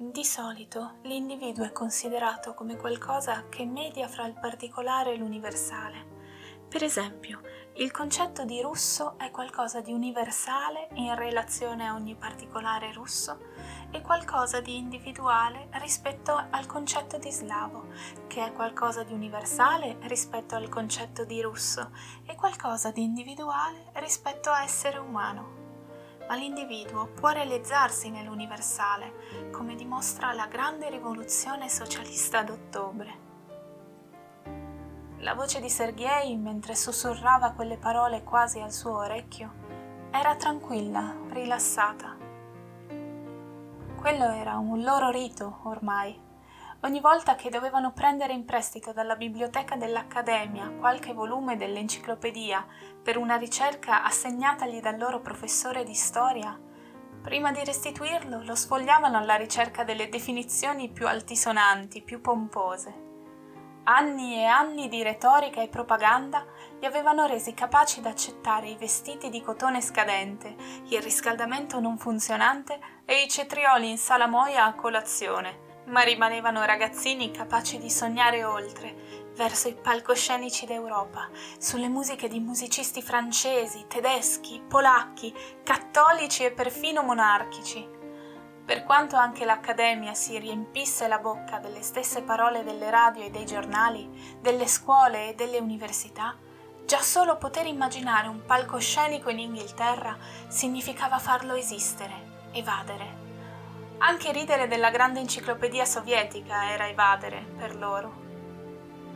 Di 0.00 0.24
solito 0.24 0.98
l'individuo 1.02 1.64
è 1.64 1.72
considerato 1.72 2.54
come 2.54 2.76
qualcosa 2.76 3.48
che 3.48 3.64
media 3.64 4.06
fra 4.06 4.26
il 4.26 4.38
particolare 4.38 5.12
e 5.12 5.16
l'universale. 5.16 6.06
Per 6.68 6.84
esempio, 6.84 7.40
il 7.78 7.92
concetto 7.92 8.44
di 8.44 8.60
russo 8.60 9.16
è 9.18 9.30
qualcosa 9.30 9.80
di 9.80 9.92
universale 9.92 10.88
in 10.94 11.14
relazione 11.14 11.86
a 11.86 11.94
ogni 11.94 12.16
particolare 12.16 12.92
russo 12.92 13.38
e 13.92 14.00
qualcosa 14.00 14.60
di 14.60 14.76
individuale 14.76 15.68
rispetto 15.74 16.34
al 16.50 16.66
concetto 16.66 17.18
di 17.18 17.30
slavo, 17.30 17.86
che 18.26 18.44
è 18.44 18.52
qualcosa 18.52 19.04
di 19.04 19.12
universale 19.12 19.96
rispetto 20.02 20.56
al 20.56 20.68
concetto 20.68 21.24
di 21.24 21.40
russo 21.40 21.92
e 22.26 22.34
qualcosa 22.34 22.90
di 22.90 23.04
individuale 23.04 23.92
rispetto 23.94 24.50
a 24.50 24.64
essere 24.64 24.98
umano. 24.98 25.56
Ma 26.26 26.34
l'individuo 26.34 27.06
può 27.06 27.28
realizzarsi 27.28 28.10
nell'universale, 28.10 29.50
come 29.52 29.76
dimostra 29.76 30.32
la 30.32 30.48
grande 30.48 30.90
rivoluzione 30.90 31.68
socialista 31.68 32.42
d'ottobre. 32.42 33.27
La 35.20 35.34
voce 35.34 35.60
di 35.60 35.68
Sergei, 35.68 36.36
mentre 36.36 36.76
sussurrava 36.76 37.50
quelle 37.50 37.76
parole 37.76 38.22
quasi 38.22 38.60
al 38.60 38.72
suo 38.72 38.98
orecchio, 38.98 39.52
era 40.12 40.36
tranquilla, 40.36 41.12
rilassata. 41.30 42.16
Quello 43.96 44.30
era 44.30 44.58
un 44.58 44.80
loro 44.82 45.10
rito 45.10 45.58
ormai. 45.64 46.16
Ogni 46.82 47.00
volta 47.00 47.34
che 47.34 47.50
dovevano 47.50 47.92
prendere 47.92 48.32
in 48.32 48.44
prestito 48.44 48.92
dalla 48.92 49.16
biblioteca 49.16 49.74
dell'Accademia 49.74 50.74
qualche 50.78 51.12
volume 51.12 51.56
dell'enciclopedia 51.56 52.64
per 53.02 53.16
una 53.16 53.34
ricerca 53.34 54.04
assegnatagli 54.04 54.80
dal 54.80 54.98
loro 54.98 55.20
professore 55.20 55.82
di 55.82 55.94
storia, 55.94 56.56
prima 57.20 57.50
di 57.50 57.64
restituirlo 57.64 58.44
lo 58.44 58.54
sfogliavano 58.54 59.18
alla 59.18 59.34
ricerca 59.34 59.82
delle 59.82 60.08
definizioni 60.08 60.88
più 60.90 61.08
altisonanti, 61.08 62.02
più 62.02 62.20
pompose. 62.20 63.07
Anni 63.90 64.34
e 64.34 64.44
anni 64.44 64.86
di 64.88 65.02
retorica 65.02 65.62
e 65.62 65.68
propaganda 65.68 66.44
li 66.78 66.84
avevano 66.84 67.24
resi 67.24 67.54
capaci 67.54 68.02
d'accettare 68.02 68.68
i 68.68 68.76
vestiti 68.76 69.30
di 69.30 69.40
cotone 69.40 69.80
scadente, 69.80 70.54
il 70.90 71.00
riscaldamento 71.00 71.80
non 71.80 71.96
funzionante 71.96 72.78
e 73.06 73.22
i 73.22 73.28
cetrioli 73.28 73.88
in 73.88 73.96
salamoia 73.96 74.66
a 74.66 74.74
colazione, 74.74 75.84
ma 75.86 76.02
rimanevano 76.02 76.66
ragazzini 76.66 77.30
capaci 77.30 77.78
di 77.78 77.88
sognare 77.88 78.44
oltre, 78.44 78.94
verso 79.34 79.68
i 79.68 79.74
palcoscenici 79.74 80.66
d'Europa, 80.66 81.30
sulle 81.58 81.88
musiche 81.88 82.28
di 82.28 82.40
musicisti 82.40 83.00
francesi, 83.00 83.86
tedeschi, 83.88 84.62
polacchi, 84.68 85.34
cattolici 85.64 86.44
e 86.44 86.52
perfino 86.52 87.02
monarchici 87.02 87.96
per 88.68 88.84
quanto 88.84 89.16
anche 89.16 89.46
l'Accademia 89.46 90.12
si 90.12 90.38
riempisse 90.38 91.08
la 91.08 91.18
bocca 91.20 91.58
delle 91.58 91.80
stesse 91.80 92.20
parole 92.20 92.64
delle 92.64 92.90
radio 92.90 93.22
e 93.24 93.30
dei 93.30 93.46
giornali, 93.46 94.36
delle 94.42 94.66
scuole 94.66 95.30
e 95.30 95.34
delle 95.34 95.56
università, 95.56 96.36
già 96.84 97.00
solo 97.00 97.38
poter 97.38 97.64
immaginare 97.64 98.28
un 98.28 98.44
palcoscenico 98.44 99.30
in 99.30 99.38
Inghilterra 99.38 100.18
significava 100.48 101.16
farlo 101.16 101.54
esistere, 101.54 102.50
evadere. 102.52 103.06
Anche 104.00 104.32
ridere 104.32 104.68
della 104.68 104.90
grande 104.90 105.20
enciclopedia 105.20 105.86
sovietica 105.86 106.70
era 106.70 106.88
evadere 106.88 107.42
per 107.56 107.74
loro. 107.74 108.12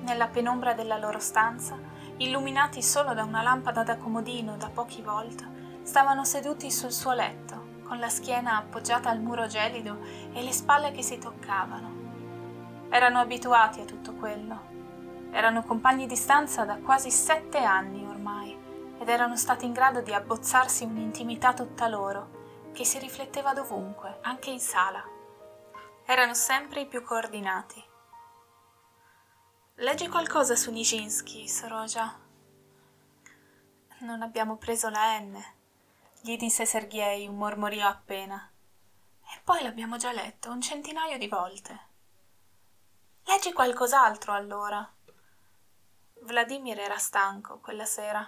Nella 0.00 0.28
penombra 0.28 0.72
della 0.72 0.96
loro 0.96 1.18
stanza, 1.18 1.78
illuminati 2.16 2.82
solo 2.82 3.12
da 3.12 3.22
una 3.22 3.42
lampada 3.42 3.82
da 3.82 3.98
comodino 3.98 4.56
da 4.56 4.70
pochi 4.70 5.02
volt, 5.02 5.46
stavano 5.82 6.24
seduti 6.24 6.70
sul 6.70 6.90
suo 6.90 7.12
letto 7.12 7.71
con 7.92 8.00
la 8.00 8.08
schiena 8.08 8.56
appoggiata 8.56 9.10
al 9.10 9.20
muro 9.20 9.46
gelido 9.46 9.98
e 10.32 10.42
le 10.42 10.52
spalle 10.52 10.92
che 10.92 11.02
si 11.02 11.18
toccavano. 11.18 12.88
Erano 12.88 13.18
abituati 13.18 13.82
a 13.82 13.84
tutto 13.84 14.14
quello. 14.14 15.28
Erano 15.30 15.62
compagni 15.62 16.06
di 16.06 16.16
stanza 16.16 16.64
da 16.64 16.78
quasi 16.78 17.10
sette 17.10 17.58
anni 17.58 18.02
ormai 18.06 18.58
ed 18.98 19.06
erano 19.10 19.36
stati 19.36 19.66
in 19.66 19.74
grado 19.74 20.00
di 20.00 20.14
abbozzarsi 20.14 20.84
un'intimità 20.84 21.52
tutta 21.52 21.86
loro, 21.86 22.70
che 22.72 22.86
si 22.86 22.98
rifletteva 22.98 23.52
dovunque, 23.52 24.20
anche 24.22 24.48
in 24.48 24.60
sala. 24.60 25.04
Erano 26.06 26.32
sempre 26.32 26.80
i 26.80 26.86
più 26.86 27.02
coordinati. 27.02 27.84
Leggi 29.74 30.08
qualcosa 30.08 30.56
su 30.56 30.70
Nijinsky, 30.70 31.46
Soroja. 31.46 32.18
Non 33.98 34.22
abbiamo 34.22 34.56
preso 34.56 34.88
la 34.88 35.18
N 35.18 35.60
gli 36.24 36.36
disse 36.36 36.64
Sergei 36.64 37.26
un 37.26 37.34
mormorio 37.34 37.84
appena. 37.84 38.48
E 39.24 39.40
poi 39.42 39.60
l'abbiamo 39.64 39.96
già 39.96 40.12
letto 40.12 40.50
un 40.50 40.60
centinaio 40.60 41.18
di 41.18 41.26
volte. 41.26 41.88
Leggi 43.24 43.52
qualcos'altro 43.52 44.32
allora. 44.32 44.88
Vladimir 46.20 46.78
era 46.78 46.96
stanco 46.96 47.58
quella 47.58 47.84
sera. 47.84 48.24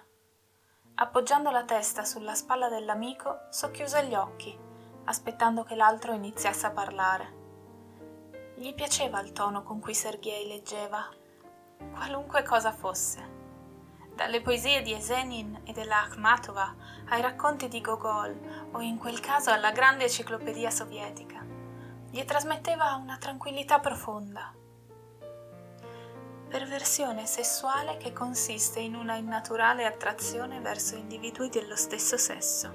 Appoggiando 0.97 1.53
la 1.53 1.63
testa 1.63 2.05
sulla 2.05 2.35
spalla 2.35 2.69
dell'amico, 2.69 3.47
socchiuse 3.51 4.05
gli 4.07 4.15
occhi, 4.17 4.59
aspettando 5.05 5.63
che 5.63 5.77
l'altro 5.77 6.15
iniziasse 6.15 6.67
a 6.67 6.73
parlare. 6.73 7.43
Gli 8.57 8.75
piaceva 8.75 9.21
il 9.21 9.31
tono 9.31 9.63
con 9.63 9.79
cui 9.79 9.95
Sergei 9.95 10.49
leggeva, 10.49 11.09
qualunque 11.93 12.43
cosa 12.43 12.73
fosse 12.73 13.34
dalle 14.15 14.41
poesie 14.41 14.83
di 14.83 14.93
Esenin 14.93 15.63
e 15.65 15.73
della 15.73 16.03
Akhmatova 16.03 16.75
ai 17.09 17.21
racconti 17.21 17.69
di 17.69 17.81
Gogol 17.81 18.69
o 18.71 18.81
in 18.81 18.97
quel 18.97 19.21
caso 19.21 19.51
alla 19.51 19.73
grande 19.73 20.05
enciclopedia 20.05 20.71
sovietica. 20.71 21.45
Gli 22.11 22.25
trasmetteva 22.25 22.95
una 22.95 23.17
tranquillità 23.19 23.81
profonda. 23.81 24.55
Perversione 26.49 27.27
sessuale 27.27 27.97
che 27.97 28.13
consiste 28.13 28.79
in 28.79 28.95
una 28.95 29.17
innaturale 29.17 29.85
attrazione 29.85 30.61
verso 30.61 30.95
individui 30.95 31.49
dello 31.49 31.75
stesso 31.75 32.17
sesso. 32.17 32.73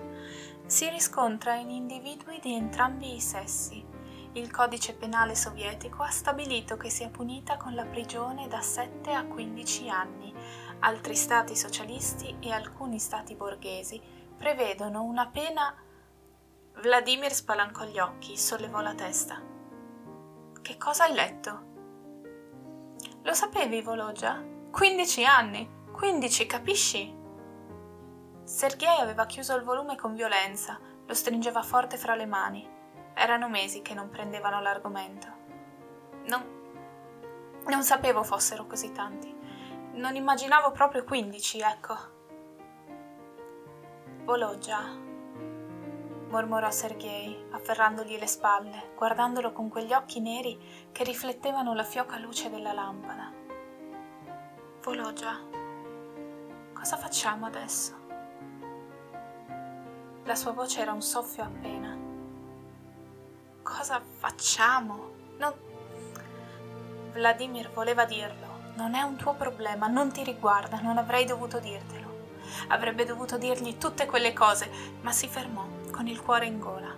Si 0.66 0.90
riscontra 0.90 1.56
in 1.56 1.70
individui 1.70 2.40
di 2.42 2.54
entrambi 2.54 3.16
i 3.16 3.22
sessi. 3.22 3.88
Il 4.34 4.52
codice 4.52 4.94
penale 4.94 5.34
sovietico 5.34 6.04
ha 6.04 6.10
stabilito 6.10 6.76
che 6.76 6.90
sia 6.90 7.10
punita 7.10 7.56
con 7.56 7.74
la 7.74 7.86
prigione 7.86 8.48
da 8.50 8.62
7 8.62 9.14
a 9.14 9.24
15 9.24 9.90
anni 9.90 10.34
Altri 10.82 11.16
stati 11.16 11.58
socialisti 11.58 12.38
e 12.40 12.52
alcuni 12.52 13.00
stati 13.00 13.36
borghesi 13.36 14.02
prevedono 14.38 15.04
una 15.04 15.28
pena. 15.28 15.76
Vladimir 16.82 17.34
spalancò 17.34 17.84
gli 17.84 18.00
occhi, 18.00 18.38
sollevò 18.38 18.80
la 18.80 18.94
testa. 18.94 19.42
Che 20.62 20.78
cosa 20.78 21.04
hai 21.04 21.14
letto? 21.14 21.68
Lo 23.24 23.34
sapevi, 23.34 23.82
Vologgia? 23.82 24.42
Quindici 24.72 25.26
anni! 25.26 25.70
Quindici, 25.92 26.46
capisci? 26.46 27.14
Sergei 28.46 29.02
aveva 29.02 29.26
chiuso 29.26 29.56
il 29.58 29.64
volume 29.64 29.98
con 29.98 30.14
violenza, 30.14 30.80
lo 31.06 31.14
stringeva 31.14 31.62
forte 31.62 31.98
fra 31.98 32.16
le 32.16 32.26
mani. 32.26 32.66
Erano 33.14 33.50
mesi 33.50 33.82
che 33.82 33.94
non 33.94 34.10
prendevano 34.10 34.62
l'argomento. 34.62 35.28
Non. 36.28 36.58
Non 37.68 37.84
sapevo 37.84 38.24
fossero 38.24 38.66
così 38.66 38.94
tanti. 38.94 39.39
Non 39.94 40.16
immaginavo 40.16 40.72
proprio 40.72 41.04
quindici, 41.04 41.60
ecco. 41.60 41.98
Vologgia, 44.24 44.82
mormorò 46.30 46.70
Sergei, 46.70 47.48
afferrandogli 47.52 48.18
le 48.18 48.28
spalle, 48.28 48.92
guardandolo 48.96 49.52
con 49.52 49.68
quegli 49.68 49.92
occhi 49.92 50.20
neri 50.20 50.88
che 50.92 51.04
riflettevano 51.04 51.74
la 51.74 51.84
fioca 51.84 52.18
luce 52.20 52.50
della 52.50 52.72
lampada. 52.72 53.34
Vologgia, 54.84 55.40
cosa 56.74 56.96
facciamo 56.96 57.48
adesso? 57.48 57.98
La 60.24 60.36
sua 60.36 60.52
voce 60.52 60.82
era 60.82 60.94
un 60.94 61.02
soffio 61.02 61.44
appena. 61.44 61.98
Cosa 63.64 64.00
facciamo? 64.00 65.12
Non... 65.38 65.54
Vladimir 67.12 67.72
voleva 67.72 68.06
dirlo 68.06 68.49
non 68.80 68.96
è 68.96 69.02
un 69.02 69.18
tuo 69.18 69.34
problema, 69.34 69.88
non 69.88 70.10
ti 70.10 70.24
riguarda, 70.24 70.80
non 70.80 70.98
avrei 70.98 71.26
dovuto 71.26 71.60
dirtelo. 71.60 72.08
Avrebbe 72.70 73.04
dovuto 73.04 73.38
dirgli 73.38 73.78
tutte 73.78 74.06
quelle 74.06 74.32
cose, 74.32 74.72
ma 75.02 75.12
si 75.12 75.28
fermò 75.28 75.68
con 75.92 76.08
il 76.08 76.22
cuore 76.22 76.46
in 76.46 76.60
gola. 76.60 76.96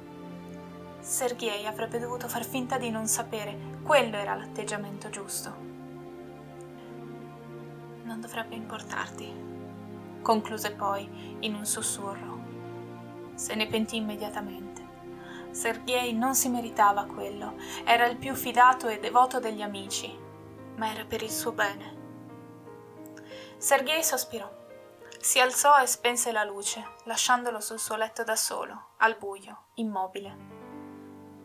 Sergei 1.00 1.66
avrebbe 1.66 1.98
dovuto 1.98 2.28
far 2.28 2.46
finta 2.46 2.78
di 2.78 2.92
non 2.92 3.08
sapere, 3.08 3.80
quello 3.82 4.16
era 4.16 4.36
l'atteggiamento 4.36 5.10
giusto. 5.10 5.56
Non 8.04 8.22
dovrebbe 8.22 8.54
importarti, 8.54 9.34
concluse 10.22 10.74
poi 10.74 11.38
in 11.40 11.56
un 11.56 11.66
sussurro. 11.66 12.40
Se 13.34 13.56
ne 13.56 13.66
pentì 13.66 13.96
immediatamente. 13.96 14.80
Sergei 15.50 16.14
non 16.14 16.36
si 16.36 16.48
meritava 16.48 17.06
quello, 17.06 17.56
era 17.84 18.06
il 18.06 18.18
più 18.18 18.36
fidato 18.36 18.88
e 18.88 19.00
devoto 19.00 19.40
degli 19.40 19.64
amici, 19.64 20.21
ma 20.82 20.90
era 20.92 21.06
per 21.06 21.22
il 21.22 21.30
suo 21.30 21.52
bene. 21.52 22.00
Sergei 23.60 24.04
sospirò. 24.04 24.52
Si 25.20 25.40
alzò 25.40 25.80
e 25.80 25.86
spense 25.86 26.32
la 26.32 26.44
luce, 26.44 26.96
lasciandolo 27.04 27.60
sul 27.60 27.78
suo 27.78 27.96
letto 27.96 28.24
da 28.24 28.36
solo, 28.36 28.94
al 28.98 29.16
buio, 29.16 29.66
immobile. 29.76 30.36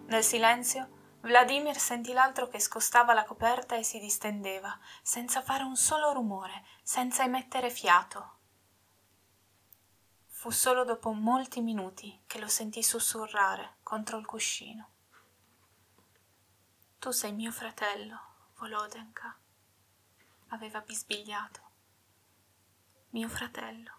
Nel 0.07 0.25
silenzio, 0.25 1.19
Vladimir 1.21 1.77
sentì 1.77 2.15
l'altro 2.15 2.49
che 2.49 2.59
scostava 2.59 3.13
la 3.13 3.25
coperta 3.25 3.77
e 3.77 3.83
si 3.83 3.99
distendeva, 3.99 4.75
senza 5.03 5.43
fare 5.43 5.65
un 5.65 5.77
solo 5.77 6.15
rumore, 6.15 6.65
senza 6.83 7.23
emettere 7.23 7.69
fiato. 7.69 8.39
Fu 10.29 10.49
solo 10.49 10.85
dopo 10.85 11.13
molti 11.13 11.61
minuti 11.61 12.23
che 12.27 12.39
lo 12.39 12.49
sentì 12.49 12.83
sussurrare 12.83 13.77
contro 13.83 14.17
il 14.17 14.25
cuscino. 14.25 14.89
Tu 16.99 17.11
sei 17.11 17.35
mio 17.35 17.53
fratello, 17.53 18.26
Volodenka, 18.59 19.37
aveva 20.49 20.81
bisbigliato. 20.81 21.61
Mio 23.11 23.29
fratello. 23.29 23.93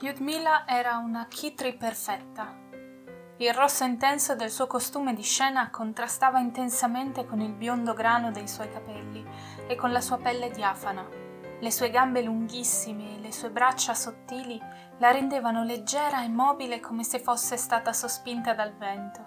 Lyudmila 0.00 0.66
era 0.66 0.96
una 0.96 1.28
chitri 1.28 1.76
perfetta. 1.76 2.52
Il 3.36 3.54
rosso 3.54 3.84
intenso 3.84 4.34
del 4.34 4.50
suo 4.50 4.66
costume 4.66 5.14
di 5.14 5.22
scena 5.22 5.70
contrastava 5.70 6.40
intensamente 6.40 7.24
con 7.26 7.40
il 7.40 7.52
biondo 7.52 7.94
grano 7.94 8.32
dei 8.32 8.48
suoi 8.48 8.70
capelli 8.70 9.24
e 9.68 9.76
con 9.76 9.92
la 9.92 10.00
sua 10.00 10.18
pelle 10.18 10.50
diafana. 10.50 11.19
Le 11.60 11.70
sue 11.70 11.90
gambe 11.90 12.22
lunghissime 12.22 13.16
e 13.16 13.20
le 13.20 13.32
sue 13.32 13.50
braccia 13.50 13.92
sottili 13.92 14.58
la 14.98 15.10
rendevano 15.10 15.62
leggera 15.62 16.24
e 16.24 16.28
mobile 16.28 16.80
come 16.80 17.04
se 17.04 17.18
fosse 17.18 17.58
stata 17.58 17.92
sospinta 17.92 18.54
dal 18.54 18.72
vento. 18.72 19.26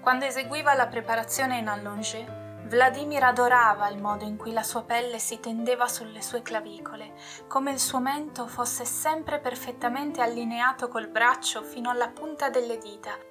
Quando 0.00 0.24
eseguiva 0.24 0.72
la 0.72 0.86
preparazione 0.86 1.58
in 1.58 1.68
allongé, 1.68 2.38
Vladimir 2.64 3.24
adorava 3.24 3.88
il 3.88 4.00
modo 4.00 4.24
in 4.24 4.36
cui 4.36 4.52
la 4.52 4.62
sua 4.62 4.84
pelle 4.84 5.18
si 5.18 5.38
tendeva 5.38 5.86
sulle 5.86 6.22
sue 6.22 6.40
clavicole, 6.40 7.12
come 7.46 7.72
il 7.72 7.78
suo 7.78 7.98
mento 7.98 8.46
fosse 8.46 8.86
sempre 8.86 9.38
perfettamente 9.38 10.22
allineato 10.22 10.88
col 10.88 11.08
braccio 11.08 11.62
fino 11.62 11.90
alla 11.90 12.08
punta 12.08 12.48
delle 12.48 12.78
dita. 12.78 13.29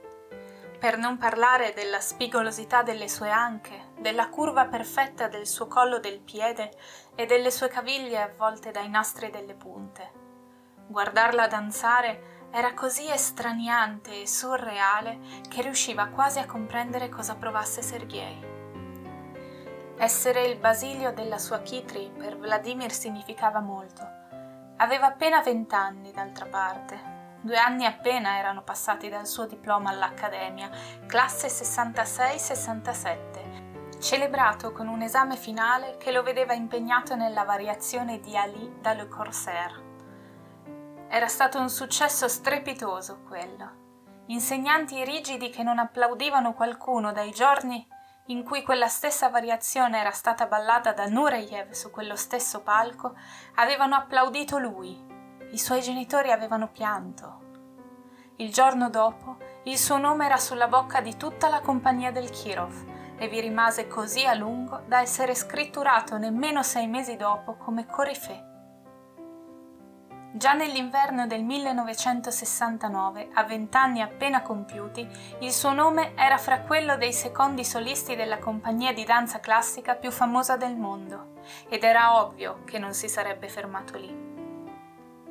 Per 0.79 0.97
non 0.97 1.17
parlare 1.17 1.73
della 1.73 1.99
spigolosità 1.99 2.83
delle 2.83 3.09
sue 3.09 3.29
anche, 3.29 3.91
della 3.97 4.29
curva 4.29 4.67
perfetta 4.67 5.27
del 5.27 5.45
suo 5.45 5.67
collo 5.67 5.99
del 5.99 6.21
piede 6.21 6.71
e 7.15 7.25
delle 7.25 7.51
sue 7.51 7.67
caviglie 7.67 8.21
avvolte 8.21 8.71
dai 8.71 8.87
nastri 8.87 9.29
delle 9.29 9.55
punte. 9.55 10.09
Guardarla 10.87 11.47
danzare 11.47 12.47
era 12.51 12.73
così 12.73 13.11
estraniante 13.11 14.21
e 14.21 14.27
surreale 14.27 15.19
che 15.49 15.61
riusciva 15.61 16.07
quasi 16.07 16.39
a 16.39 16.45
comprendere 16.45 17.09
cosa 17.09 17.35
provasse 17.35 17.81
Sergei. 17.81 18.41
Essere 19.97 20.45
il 20.45 20.57
basilio 20.59 21.11
della 21.11 21.39
sua 21.39 21.59
Kitri 21.59 22.09
per 22.17 22.37
Vladimir 22.37 22.93
significava 22.93 23.59
molto. 23.59 24.01
Aveva 24.77 25.07
appena 25.07 25.41
vent'anni, 25.41 26.13
d'altra 26.13 26.45
parte. 26.45 27.18
Due 27.41 27.57
anni 27.57 27.85
appena 27.85 28.37
erano 28.37 28.63
passati 28.63 29.07
dal 29.07 29.25
suo 29.25 29.45
diploma 29.45 29.91
all'Accademia, 29.91 30.69
classe 31.07 31.47
66-67, 31.47 33.99
celebrato 33.99 34.73
con 34.73 34.89
un 34.89 35.01
esame 35.01 35.37
finale 35.37 35.95
che 35.97 36.11
lo 36.11 36.21
vedeva 36.21 36.51
impegnato 36.53 37.15
nella 37.15 37.45
variazione 37.45 38.19
di 38.19 38.35
Ali 38.35 38.79
da 38.81 38.91
Le 38.91 39.07
Corsaire. 39.07 39.87
Era 41.07 41.29
stato 41.29 41.59
un 41.59 41.69
successo 41.69 42.27
strepitoso 42.27 43.21
quello. 43.25 43.77
Insegnanti 44.27 45.01
rigidi 45.05 45.49
che 45.49 45.63
non 45.63 45.79
applaudivano 45.79 46.53
qualcuno 46.53 47.13
dai 47.13 47.31
giorni 47.31 47.87
in 48.25 48.43
cui 48.43 48.63
quella 48.63 48.87
stessa 48.87 49.29
variazione 49.29 49.97
era 49.97 50.11
stata 50.11 50.45
ballata 50.45 50.91
da 50.91 51.07
Nureyev 51.07 51.71
su 51.71 51.89
quello 51.89 52.15
stesso 52.15 52.61
palco, 52.61 53.15
avevano 53.55 53.95
applaudito 53.95 54.59
lui. 54.59 55.08
I 55.51 55.57
suoi 55.57 55.81
genitori 55.81 56.31
avevano 56.31 56.67
pianto. 56.67 57.47
Il 58.35 58.53
giorno 58.53 58.91
dopo, 58.91 59.37
il 59.63 59.79
suo 59.79 59.97
nome 59.97 60.25
era 60.27 60.37
sulla 60.37 60.67
bocca 60.67 61.01
di 61.01 61.17
tutta 61.17 61.49
la 61.49 61.61
compagnia 61.61 62.11
del 62.11 62.29
Kirov 62.29 62.85
e 63.17 63.27
vi 63.27 63.39
rimase 63.39 63.87
così 63.87 64.25
a 64.27 64.35
lungo 64.35 64.83
da 64.85 65.01
essere 65.01 65.33
scritturato 65.33 66.17
nemmeno 66.17 66.61
sei 66.61 66.85
mesi 66.85 67.17
dopo 67.17 67.55
come 67.55 67.87
corifè. 67.87 68.45
Già 70.31 70.53
nell'inverno 70.53 71.25
del 71.25 71.43
1969, 71.43 73.29
a 73.33 73.43
vent'anni 73.43 74.01
appena 74.01 74.43
compiuti, 74.43 75.05
il 75.39 75.51
suo 75.51 75.73
nome 75.73 76.15
era 76.15 76.37
fra 76.37 76.61
quello 76.61 76.95
dei 76.95 77.11
secondi 77.11 77.65
solisti 77.65 78.15
della 78.15 78.37
compagnia 78.37 78.93
di 78.93 79.03
danza 79.03 79.39
classica 79.39 79.95
più 79.95 80.11
famosa 80.11 80.55
del 80.55 80.77
mondo, 80.77 81.39
ed 81.67 81.83
era 81.83 82.23
ovvio 82.23 82.63
che 82.65 82.77
non 82.77 82.93
si 82.93 83.09
sarebbe 83.09 83.49
fermato 83.49 83.97
lì. 83.97 84.28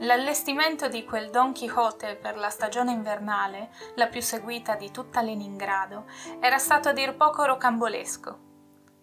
L'allestimento 0.02 0.86
di 0.86 1.04
quel 1.04 1.28
Don 1.30 1.52
Quixote 1.52 2.14
per 2.14 2.36
la 2.36 2.50
stagione 2.50 2.92
invernale, 2.92 3.70
la 3.96 4.06
più 4.06 4.20
seguita 4.22 4.76
di 4.76 4.92
tutta 4.92 5.22
Leningrado, 5.22 6.04
era 6.38 6.58
stato 6.58 6.90
a 6.90 6.92
dir 6.92 7.16
poco 7.16 7.44
rocambolesco. 7.44 8.46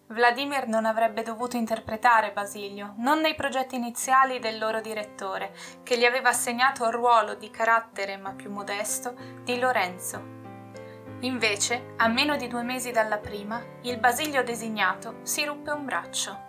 Vladimir 0.08 0.66
non 0.68 0.86
avrebbe 0.86 1.22
dovuto 1.22 1.58
interpretare 1.58 2.32
Basilio, 2.32 2.94
non 2.96 3.20
nei 3.20 3.34
progetti 3.34 3.74
iniziali 3.74 4.38
del 4.38 4.56
loro 4.56 4.80
direttore, 4.80 5.54
che 5.82 5.98
gli 5.98 6.04
aveva 6.04 6.30
assegnato 6.30 6.86
il 6.86 6.92
ruolo 6.92 7.34
di 7.34 7.50
carattere 7.50 8.16
ma 8.16 8.32
più 8.32 8.50
modesto 8.50 9.14
di 9.42 9.58
Lorenzo. 9.58 10.34
Invece, 11.20 11.94
a 11.98 12.08
meno 12.08 12.36
di 12.36 12.46
due 12.46 12.62
mesi 12.62 12.90
dalla 12.90 13.18
prima, 13.18 13.62
il 13.82 13.98
Basilio 13.98 14.42
designato 14.42 15.16
si 15.24 15.44
ruppe 15.44 15.72
un 15.72 15.84
braccio. 15.84 16.45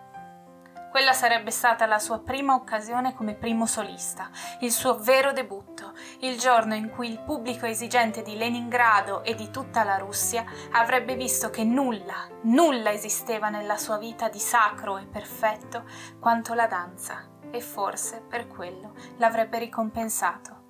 Quella 0.97 1.13
sarebbe 1.13 1.51
stata 1.51 1.85
la 1.85 1.99
sua 1.99 2.17
prima 2.17 2.55
occasione 2.55 3.13
come 3.13 3.35
primo 3.35 3.67
solista, 3.67 4.31
il 4.61 4.71
suo 4.71 4.97
vero 4.97 5.31
debutto, 5.31 5.93
il 6.21 6.39
giorno 6.39 6.73
in 6.73 6.89
cui 6.89 7.07
il 7.07 7.19
pubblico 7.19 7.67
esigente 7.67 8.23
di 8.23 8.35
Leningrado 8.35 9.23
e 9.23 9.35
di 9.35 9.51
tutta 9.51 9.83
la 9.83 9.97
Russia 9.97 10.43
avrebbe 10.71 11.13
visto 11.13 11.51
che 11.51 11.63
nulla, 11.63 12.27
nulla 12.45 12.91
esisteva 12.91 13.49
nella 13.49 13.77
sua 13.77 13.99
vita 13.99 14.27
di 14.27 14.39
sacro 14.39 14.97
e 14.97 15.05
perfetto 15.05 15.83
quanto 16.19 16.55
la 16.55 16.65
danza, 16.65 17.29
e 17.51 17.61
forse 17.61 18.23
per 18.27 18.47
quello 18.47 18.95
l'avrebbe 19.17 19.59
ricompensato. 19.59 20.63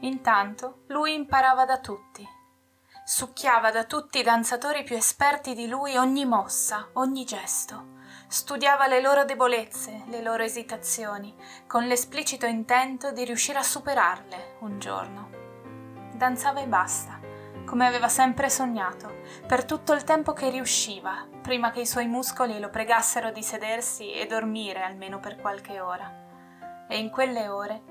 Intanto 0.00 0.82
lui 0.88 1.14
imparava 1.14 1.64
da 1.64 1.78
tutti, 1.78 2.28
succhiava 3.06 3.70
da 3.70 3.84
tutti 3.84 4.18
i 4.18 4.22
danzatori 4.22 4.82
più 4.82 4.96
esperti 4.96 5.54
di 5.54 5.66
lui 5.66 5.96
ogni 5.96 6.26
mossa, 6.26 6.90
ogni 6.92 7.24
gesto 7.24 7.93
studiava 8.34 8.88
le 8.88 9.00
loro 9.00 9.24
debolezze, 9.24 10.02
le 10.08 10.20
loro 10.20 10.42
esitazioni, 10.42 11.32
con 11.68 11.84
l'esplicito 11.84 12.46
intento 12.46 13.12
di 13.12 13.24
riuscire 13.24 13.58
a 13.58 13.62
superarle 13.62 14.56
un 14.58 14.80
giorno. 14.80 15.30
Danzava 16.14 16.60
e 16.60 16.66
basta, 16.66 17.20
come 17.64 17.86
aveva 17.86 18.08
sempre 18.08 18.50
sognato, 18.50 19.20
per 19.46 19.64
tutto 19.64 19.92
il 19.92 20.02
tempo 20.02 20.32
che 20.32 20.50
riusciva, 20.50 21.28
prima 21.42 21.70
che 21.70 21.82
i 21.82 21.86
suoi 21.86 22.08
muscoli 22.08 22.58
lo 22.58 22.70
pregassero 22.70 23.30
di 23.30 23.42
sedersi 23.44 24.12
e 24.12 24.26
dormire 24.26 24.82
almeno 24.82 25.20
per 25.20 25.36
qualche 25.36 25.78
ora. 25.78 26.86
E 26.88 26.98
in 26.98 27.10
quelle 27.10 27.46
ore 27.46 27.82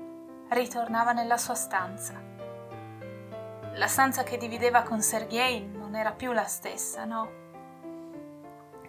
ritornava 0.50 1.12
nella 1.12 1.38
sua 1.38 1.54
stanza. 1.54 2.20
La 3.76 3.86
stanza 3.86 4.22
che 4.24 4.36
divideva 4.36 4.82
con 4.82 5.00
Sergei 5.00 5.66
non 5.66 5.96
era 5.96 6.12
più 6.12 6.32
la 6.32 6.44
stessa, 6.44 7.06
no? 7.06 7.43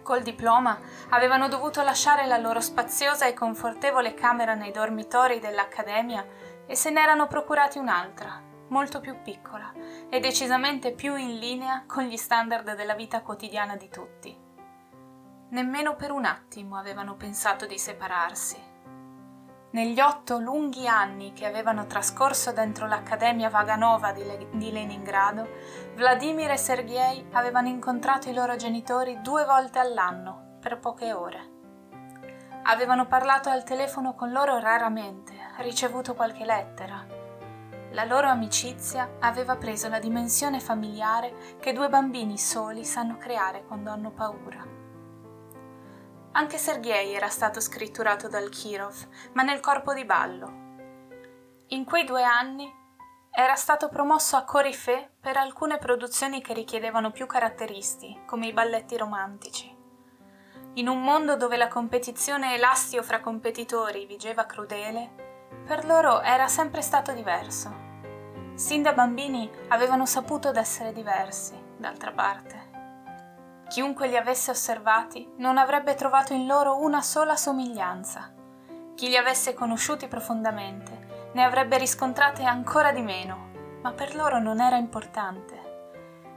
Col 0.06 0.22
diploma 0.22 0.78
avevano 1.08 1.48
dovuto 1.48 1.82
lasciare 1.82 2.26
la 2.26 2.36
loro 2.36 2.60
spaziosa 2.60 3.26
e 3.26 3.34
confortevole 3.34 4.14
camera 4.14 4.54
nei 4.54 4.70
dormitori 4.70 5.40
dell'Accademia 5.40 6.24
e 6.64 6.76
se 6.76 6.90
n'erano 6.90 7.26
procurati 7.26 7.78
un'altra, 7.78 8.40
molto 8.68 9.00
più 9.00 9.20
piccola 9.20 9.72
e 10.08 10.20
decisamente 10.20 10.92
più 10.92 11.16
in 11.16 11.40
linea 11.40 11.82
con 11.88 12.04
gli 12.04 12.16
standard 12.16 12.76
della 12.76 12.94
vita 12.94 13.20
quotidiana 13.22 13.74
di 13.74 13.88
tutti. 13.88 14.44
Nemmeno 15.48 15.96
per 15.96 16.12
un 16.12 16.24
attimo 16.24 16.76
avevano 16.76 17.16
pensato 17.16 17.66
di 17.66 17.76
separarsi. 17.76 18.74
Negli 19.70 20.00
otto 20.00 20.38
lunghi 20.38 20.86
anni 20.86 21.32
che 21.32 21.44
avevano 21.44 21.86
trascorso 21.86 22.52
dentro 22.52 22.86
l'Accademia 22.86 23.50
Vaganova 23.50 24.12
di, 24.12 24.24
Le- 24.24 24.48
di 24.52 24.70
Leningrado, 24.70 25.48
Vladimir 25.94 26.52
e 26.52 26.56
Sergei 26.56 27.26
avevano 27.32 27.68
incontrato 27.68 28.28
i 28.30 28.32
loro 28.32 28.56
genitori 28.56 29.20
due 29.20 29.44
volte 29.44 29.80
all'anno, 29.80 30.58
per 30.60 30.78
poche 30.78 31.12
ore. 31.12 31.54
Avevano 32.62 33.06
parlato 33.06 33.50
al 33.50 33.64
telefono 33.64 34.14
con 34.14 34.30
loro 34.30 34.58
raramente, 34.58 35.34
ricevuto 35.58 36.14
qualche 36.14 36.44
lettera. 36.44 37.04
La 37.90 38.04
loro 38.04 38.28
amicizia 38.28 39.16
aveva 39.20 39.56
preso 39.56 39.88
la 39.88 39.98
dimensione 39.98 40.60
familiare 40.60 41.56
che 41.60 41.72
due 41.72 41.88
bambini 41.88 42.38
soli 42.38 42.84
sanno 42.84 43.16
creare 43.16 43.64
quando 43.64 43.90
hanno 43.90 44.10
paura. 44.10 44.75
Anche 46.36 46.58
Sergei 46.58 47.14
era 47.14 47.30
stato 47.30 47.60
scritturato 47.60 48.28
dal 48.28 48.50
Kirov, 48.50 49.08
ma 49.32 49.42
nel 49.42 49.60
corpo 49.60 49.94
di 49.94 50.04
ballo. 50.04 50.64
In 51.68 51.86
quei 51.86 52.04
due 52.04 52.24
anni 52.24 52.70
era 53.30 53.54
stato 53.54 53.88
promosso 53.88 54.36
a 54.36 54.44
corifè 54.44 55.12
per 55.18 55.38
alcune 55.38 55.78
produzioni 55.78 56.42
che 56.42 56.52
richiedevano 56.52 57.10
più 57.10 57.24
caratteristi, 57.24 58.20
come 58.26 58.48
i 58.48 58.52
balletti 58.52 58.98
romantici. 58.98 59.74
In 60.74 60.88
un 60.88 61.00
mondo 61.00 61.36
dove 61.36 61.56
la 61.56 61.68
competizione 61.68 62.54
e 62.54 62.58
l'astio 62.58 63.02
fra 63.02 63.20
competitori 63.20 64.04
vigeva 64.04 64.44
crudele, 64.44 65.24
Per 65.64 65.86
loro 65.86 66.20
era 66.20 66.48
sempre 66.48 66.82
stato 66.82 67.12
diverso. 67.12 67.74
Sin 68.56 68.82
da 68.82 68.92
bambini 68.92 69.50
avevano 69.68 70.04
saputo 70.04 70.50
d'essere 70.50 70.92
diversi, 70.92 71.54
d'altra 71.78 72.12
parte. 72.12 72.65
Chiunque 73.68 74.06
li 74.06 74.16
avesse 74.16 74.52
osservati 74.52 75.28
non 75.38 75.58
avrebbe 75.58 75.94
trovato 75.94 76.32
in 76.32 76.46
loro 76.46 76.78
una 76.78 77.02
sola 77.02 77.36
somiglianza. 77.36 78.32
Chi 78.94 79.08
li 79.08 79.16
avesse 79.16 79.54
conosciuti 79.54 80.06
profondamente 80.06 81.30
ne 81.32 81.44
avrebbe 81.44 81.76
riscontrate 81.76 82.44
ancora 82.44 82.92
di 82.92 83.02
meno, 83.02 83.50
ma 83.82 83.92
per 83.92 84.14
loro 84.14 84.38
non 84.38 84.60
era 84.60 84.76
importante. 84.76 85.64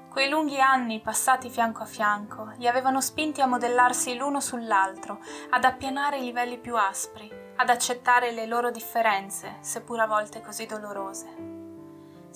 Quei 0.09 0.27
lunghi 0.27 0.59
anni 0.59 1.01
passati 1.01 1.51
fianco 1.51 1.83
a 1.83 1.85
fianco 1.85 2.51
li 2.57 2.67
avevano 2.67 2.99
spinti 2.99 3.41
a 3.41 3.45
modellarsi 3.45 4.17
l'uno 4.17 4.41
sull'altro, 4.41 5.19
ad 5.51 5.63
appianare 5.63 6.17
i 6.17 6.23
livelli 6.23 6.57
più 6.57 6.75
aspri, 6.75 7.31
ad 7.55 7.69
accettare 7.69 8.31
le 8.31 8.47
loro 8.47 8.71
differenze, 8.71 9.57
seppur 9.61 9.99
a 9.99 10.07
volte 10.07 10.41
così 10.41 10.65
dolorose. 10.65 11.48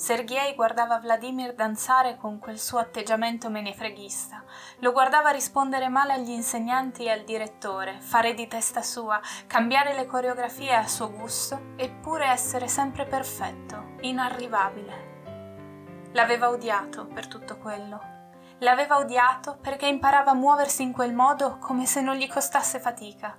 Sergei 0.04 0.54
guardava 0.54 1.00
Vladimir 1.00 1.54
danzare 1.54 2.18
con 2.18 2.38
quel 2.38 2.60
suo 2.60 2.78
atteggiamento 2.78 3.50
menefreghista, 3.50 4.44
lo 4.80 4.92
guardava 4.92 5.30
rispondere 5.30 5.88
male 5.88 6.12
agli 6.12 6.32
insegnanti 6.32 7.06
e 7.06 7.12
al 7.12 7.24
direttore, 7.24 8.02
fare 8.02 8.34
di 8.34 8.46
testa 8.50 8.82
sua, 8.82 9.22
cambiare 9.48 9.96
le 9.96 10.06
coreografie 10.06 10.76
a 10.76 10.90
suo 10.90 11.10
gusto, 11.10 11.68
eppure 11.78 12.26
essere 12.26 12.68
sempre 12.68 13.06
perfetto, 13.06 13.94
inarrivabile. 14.02 16.10
L'aveva 16.12 16.50
odiato 16.50 17.08
per 17.08 17.28
tutto 17.28 17.58
quello. 17.58 18.02
L'aveva 18.58 18.98
odiato 18.98 19.58
perché 19.62 19.88
imparava 19.88 20.32
a 20.32 20.36
muoversi 20.36 20.84
in 20.84 20.92
quel 20.92 21.14
modo 21.14 21.60
come 21.60 21.86
se 21.86 22.02
non 22.02 22.18
gli 22.18 22.28
costasse 22.28 22.78
fatica 22.78 23.38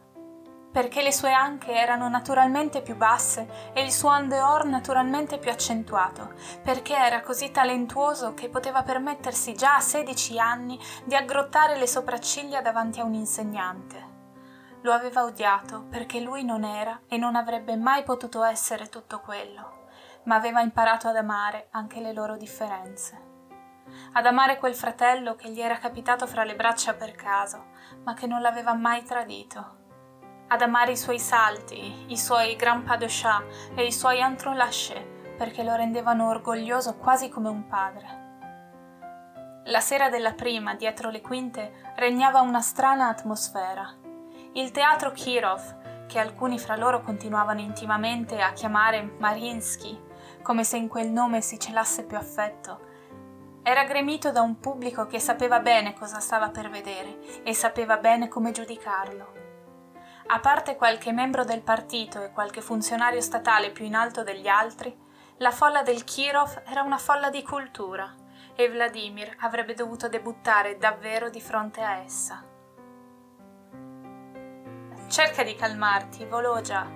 perché 0.75 1.03
le 1.03 1.13
sue 1.13 1.31
anche 1.33 1.71
erano 1.71 2.09
naturalmente 2.09 2.83
più 2.83 2.97
basse 2.97 3.71
e 3.75 3.85
il 3.85 3.93
suo 3.93 4.09
andeor 4.09 4.65
naturalmente 4.65 5.39
più 5.39 5.53
accentuato, 5.53 6.33
perché 6.65 6.97
era 6.97 7.21
così 7.21 7.53
talentuoso 7.53 8.35
che 8.35 8.49
poteva 8.49 8.83
permettersi 8.83 9.55
già 9.55 9.77
a 9.77 9.81
16 9.81 10.37
anni 10.41 10.77
di 11.05 11.15
aggrottare 11.15 11.79
le 11.79 11.87
sopracciglia 11.87 12.61
davanti 12.61 12.99
a 12.99 13.05
un 13.05 13.15
insegnante. 13.15 14.13
Lo 14.81 14.91
aveva 14.91 15.23
odiato 15.23 15.85
perché 15.89 16.19
lui 16.19 16.43
non 16.43 16.65
era 16.65 17.03
e 17.07 17.19
non 17.19 17.37
avrebbe 17.37 17.77
mai 17.77 18.03
potuto 18.03 18.43
essere 18.43 18.89
tutto 18.89 19.21
quello, 19.21 19.85
ma 20.25 20.35
aveva 20.35 20.61
imparato 20.61 21.07
ad 21.07 21.15
amare 21.15 21.69
anche 21.71 22.01
le 22.01 22.13
loro 22.13 22.37
differenze. 22.37 23.31
Ad 24.15 24.27
amare 24.27 24.59
quel 24.59 24.75
fratello 24.75 25.37
che 25.37 25.51
gli 25.51 25.61
era 25.61 25.79
capitato 25.79 26.27
fra 26.27 26.43
le 26.43 26.57
braccia 26.57 26.95
per 26.95 27.13
caso, 27.13 27.67
ma 28.03 28.15
che 28.15 28.27
non 28.27 28.41
l'aveva 28.41 28.75
mai 28.75 29.05
tradito 29.05 29.83
ad 30.49 30.61
amare 30.61 30.93
i 30.93 30.97
suoi 30.97 31.19
salti, 31.19 32.05
i 32.09 32.17
suoi 32.17 32.57
grand 32.57 32.85
pas 32.85 32.99
de 32.99 33.07
chat 33.09 33.45
e 33.75 33.87
i 33.87 33.93
suoi 33.93 34.21
entrelâchés, 34.21 35.03
perché 35.37 35.63
lo 35.63 35.75
rendevano 35.75 36.29
orgoglioso 36.29 36.97
quasi 36.97 37.29
come 37.29 37.49
un 37.49 37.67
padre. 37.67 38.23
La 39.65 39.81
sera 39.81 40.11
della 40.11 40.33
prima, 40.33 40.75
dietro 40.75 41.11
le 41.11 41.23
quinte, 41.23 41.93
regnava 41.97 42.41
una 42.41 42.61
strana 42.61 43.09
atmosfera. 43.09 43.95
Il 44.53 44.71
teatro 44.71 45.11
Kirov, 45.13 46.07
che 46.07 46.19
alcuni 46.19 46.59
fra 46.59 46.77
loro 46.77 47.01
continuavano 47.01 47.61
intimamente 47.61 48.41
a 48.41 48.53
chiamare 48.53 49.15
Mariinsky, 49.19 49.99
come 50.43 50.65
se 50.65 50.77
in 50.77 50.89
quel 50.89 51.09
nome 51.09 51.41
si 51.41 51.59
celasse 51.59 52.05
più 52.05 52.19
affetto, 52.19 52.93
era 53.63 53.85
gremito 53.85 54.31
da 54.31 54.43
un 54.43 54.61
pubblico 54.61 55.07
che 55.07 55.19
sapeva 55.19 55.59
bene 55.59 55.95
cosa 55.95 56.21
stava 56.21 56.51
per 56.51 56.69
vedere 56.69 57.43
e 57.43 57.55
sapeva 57.55 57.97
bene 57.97 58.29
come 58.29 58.51
giudicarlo. 58.51 59.44
A 60.27 60.41
parte 60.41 60.77
qualche 60.77 61.13
membro 61.13 61.45
del 61.45 61.61
partito 61.61 62.23
e 62.23 62.33
qualche 62.33 62.63
funzionario 62.63 63.21
statale 63.21 63.71
più 63.71 63.85
in 63.85 63.95
alto 63.95 64.23
degli 64.23 64.49
altri, 64.49 64.97
la 65.39 65.51
folla 65.51 65.83
del 65.83 66.05
Kirov 66.05 66.63
era 66.67 66.83
una 66.83 66.97
folla 66.97 67.29
di 67.29 67.43
cultura 67.43 68.15
e 68.57 68.71
Vladimir 68.71 69.37
avrebbe 69.41 69.75
dovuto 69.75 70.09
debuttare 70.09 70.79
davvero 70.79 71.29
di 71.29 71.41
fronte 71.41 71.83
a 71.83 71.97
essa. 71.99 72.43
Cerca 75.09 75.43
di 75.43 75.55
calmarti, 75.55 76.25
Vologia, 76.25 76.89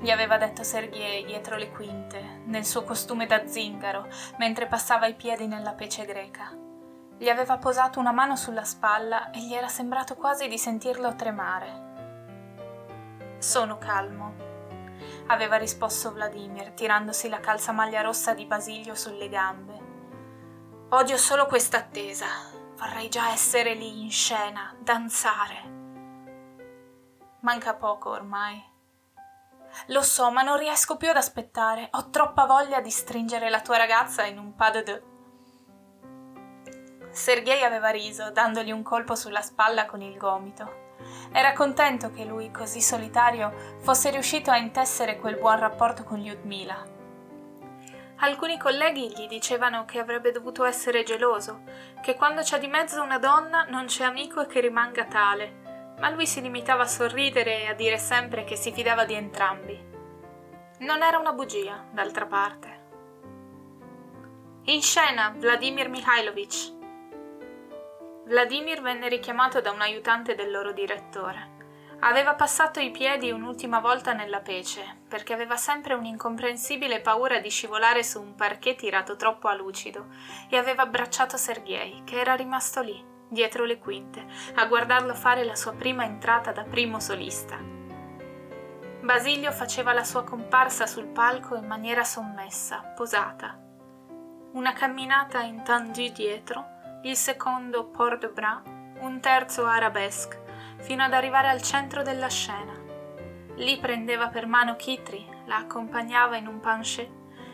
gli 0.00 0.10
aveva 0.10 0.38
detto 0.38 0.62
Sergei 0.62 1.24
dietro 1.24 1.56
le 1.56 1.70
quinte, 1.72 2.42
nel 2.44 2.64
suo 2.64 2.84
costume 2.84 3.26
da 3.26 3.44
zingaro, 3.46 4.06
mentre 4.38 4.66
passava 4.68 5.06
i 5.06 5.14
piedi 5.14 5.48
nella 5.48 5.72
pece 5.72 6.04
greca. 6.04 6.56
Gli 7.18 7.28
aveva 7.28 7.58
posato 7.58 7.98
una 7.98 8.12
mano 8.12 8.36
sulla 8.36 8.64
spalla 8.64 9.30
e 9.30 9.40
gli 9.40 9.52
era 9.52 9.66
sembrato 9.66 10.14
quasi 10.14 10.46
di 10.46 10.56
sentirlo 10.56 11.16
tremare. 11.16 11.87
Sono 13.38 13.78
calmo, 13.78 14.34
aveva 15.28 15.56
risposto 15.56 16.12
Vladimir, 16.12 16.72
tirandosi 16.72 17.28
la 17.28 17.38
calzamaglia 17.38 18.00
rossa 18.00 18.34
di 18.34 18.44
Basilio 18.46 18.94
sulle 18.96 19.28
gambe. 19.28 19.86
Odio 20.90 21.16
solo 21.16 21.46
questa 21.46 21.78
attesa. 21.78 22.26
Vorrei 22.76 23.08
già 23.08 23.30
essere 23.30 23.74
lì 23.74 24.02
in 24.02 24.10
scena, 24.10 24.74
danzare. 24.80 25.76
Manca 27.40 27.74
poco 27.74 28.10
ormai. 28.10 28.60
Lo 29.86 30.02
so, 30.02 30.30
ma 30.30 30.42
non 30.42 30.56
riesco 30.56 30.96
più 30.96 31.10
ad 31.10 31.16
aspettare. 31.16 31.88
Ho 31.92 32.10
troppa 32.10 32.46
voglia 32.46 32.80
di 32.80 32.90
stringere 32.90 33.50
la 33.50 33.60
tua 33.60 33.76
ragazza 33.76 34.24
in 34.24 34.38
un 34.38 34.54
pas 34.54 34.72
de 34.72 34.82
deux. 34.82 35.02
Sergei 37.10 37.62
aveva 37.62 37.90
riso, 37.90 38.30
dandogli 38.30 38.70
un 38.70 38.82
colpo 38.82 39.14
sulla 39.14 39.42
spalla 39.42 39.86
con 39.86 40.00
il 40.00 40.16
gomito. 40.16 40.87
Era 41.32 41.52
contento 41.52 42.10
che 42.10 42.24
lui, 42.24 42.50
così 42.50 42.80
solitario, 42.80 43.76
fosse 43.80 44.10
riuscito 44.10 44.50
a 44.50 44.56
intessere 44.56 45.18
quel 45.18 45.36
buon 45.36 45.58
rapporto 45.58 46.04
con 46.04 46.20
Lyudmila. 46.20 46.96
Alcuni 48.20 48.58
colleghi 48.58 49.12
gli 49.14 49.28
dicevano 49.28 49.84
che 49.84 50.00
avrebbe 50.00 50.32
dovuto 50.32 50.64
essere 50.64 51.04
geloso, 51.04 51.62
che 52.02 52.16
quando 52.16 52.42
c'è 52.42 52.58
di 52.58 52.66
mezzo 52.66 53.00
una 53.02 53.18
donna 53.18 53.64
non 53.68 53.86
c'è 53.86 54.04
amico 54.04 54.44
che 54.46 54.60
rimanga 54.60 55.04
tale, 55.04 55.94
ma 56.00 56.10
lui 56.10 56.26
si 56.26 56.40
limitava 56.40 56.82
a 56.82 56.88
sorridere 56.88 57.62
e 57.62 57.66
a 57.68 57.74
dire 57.74 57.98
sempre 57.98 58.42
che 58.44 58.56
si 58.56 58.72
fidava 58.72 59.04
di 59.04 59.14
entrambi. 59.14 59.86
Non 60.80 61.02
era 61.02 61.18
una 61.18 61.32
bugia, 61.32 61.84
d'altra 61.92 62.26
parte. 62.26 62.76
In 64.64 64.82
scena 64.82 65.32
Vladimir 65.36 65.88
Mikhailovich, 65.88 66.77
Vladimir 68.28 68.82
venne 68.82 69.08
richiamato 69.08 69.62
da 69.62 69.70
un 69.70 69.80
aiutante 69.80 70.34
del 70.34 70.50
loro 70.50 70.72
direttore. 70.72 71.56
Aveva 72.00 72.34
passato 72.34 72.78
i 72.78 72.90
piedi 72.90 73.30
un'ultima 73.30 73.80
volta 73.80 74.12
nella 74.12 74.40
pece, 74.40 74.98
perché 75.08 75.32
aveva 75.32 75.56
sempre 75.56 75.94
un'incomprensibile 75.94 77.00
paura 77.00 77.38
di 77.38 77.48
scivolare 77.48 78.04
su 78.04 78.20
un 78.20 78.34
parquet 78.34 78.76
tirato 78.76 79.16
troppo 79.16 79.48
a 79.48 79.54
lucido, 79.54 80.08
e 80.50 80.58
aveva 80.58 80.82
abbracciato 80.82 81.38
Sergei, 81.38 82.02
che 82.04 82.20
era 82.20 82.34
rimasto 82.34 82.82
lì, 82.82 83.02
dietro 83.28 83.64
le 83.64 83.78
quinte, 83.78 84.26
a 84.56 84.66
guardarlo 84.66 85.14
fare 85.14 85.42
la 85.42 85.56
sua 85.56 85.72
prima 85.72 86.04
entrata 86.04 86.52
da 86.52 86.64
primo 86.64 87.00
solista. 87.00 87.58
Basilio 89.00 89.52
faceva 89.52 89.94
la 89.94 90.04
sua 90.04 90.22
comparsa 90.22 90.86
sul 90.86 91.06
palco 91.06 91.56
in 91.56 91.66
maniera 91.66 92.04
sommessa, 92.04 92.92
posata. 92.94 93.58
Una 94.52 94.74
camminata 94.74 95.40
in 95.40 95.62
tendu 95.62 96.06
dietro, 96.12 96.76
il 97.02 97.16
secondo 97.16 97.86
port 97.86 98.20
de 98.20 98.28
bras, 98.28 98.62
un 99.00 99.20
terzo 99.20 99.64
arabesque, 99.66 100.42
fino 100.80 101.04
ad 101.04 101.12
arrivare 101.12 101.48
al 101.48 101.62
centro 101.62 102.02
della 102.02 102.28
scena. 102.28 102.74
Lì 103.56 103.78
prendeva 103.78 104.28
per 104.28 104.46
mano 104.46 104.76
Kitri, 104.76 105.26
la 105.46 105.56
accompagnava 105.56 106.36
in 106.36 106.46
un 106.46 106.60
panchet, 106.60 107.10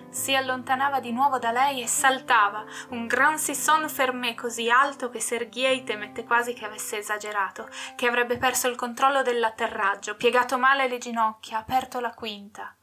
si 0.08 0.34
allontanava 0.34 1.00
di 1.00 1.12
nuovo 1.12 1.38
da 1.38 1.50
lei 1.50 1.82
e 1.82 1.86
saltava, 1.88 2.64
un 2.90 3.06
gran 3.06 3.36
sisson 3.36 3.88
fermé 3.88 4.34
così 4.34 4.70
alto 4.70 5.10
che 5.10 5.20
Sergei 5.20 5.82
temette 5.82 6.24
quasi 6.24 6.54
che 6.54 6.64
avesse 6.64 6.98
esagerato, 6.98 7.68
che 7.96 8.06
avrebbe 8.06 8.38
perso 8.38 8.68
il 8.68 8.76
controllo 8.76 9.22
dell'atterraggio, 9.22 10.14
piegato 10.14 10.56
male 10.56 10.88
le 10.88 10.98
ginocchia, 10.98 11.58
aperto 11.58 12.00
la 12.00 12.14
quinta. 12.14 12.74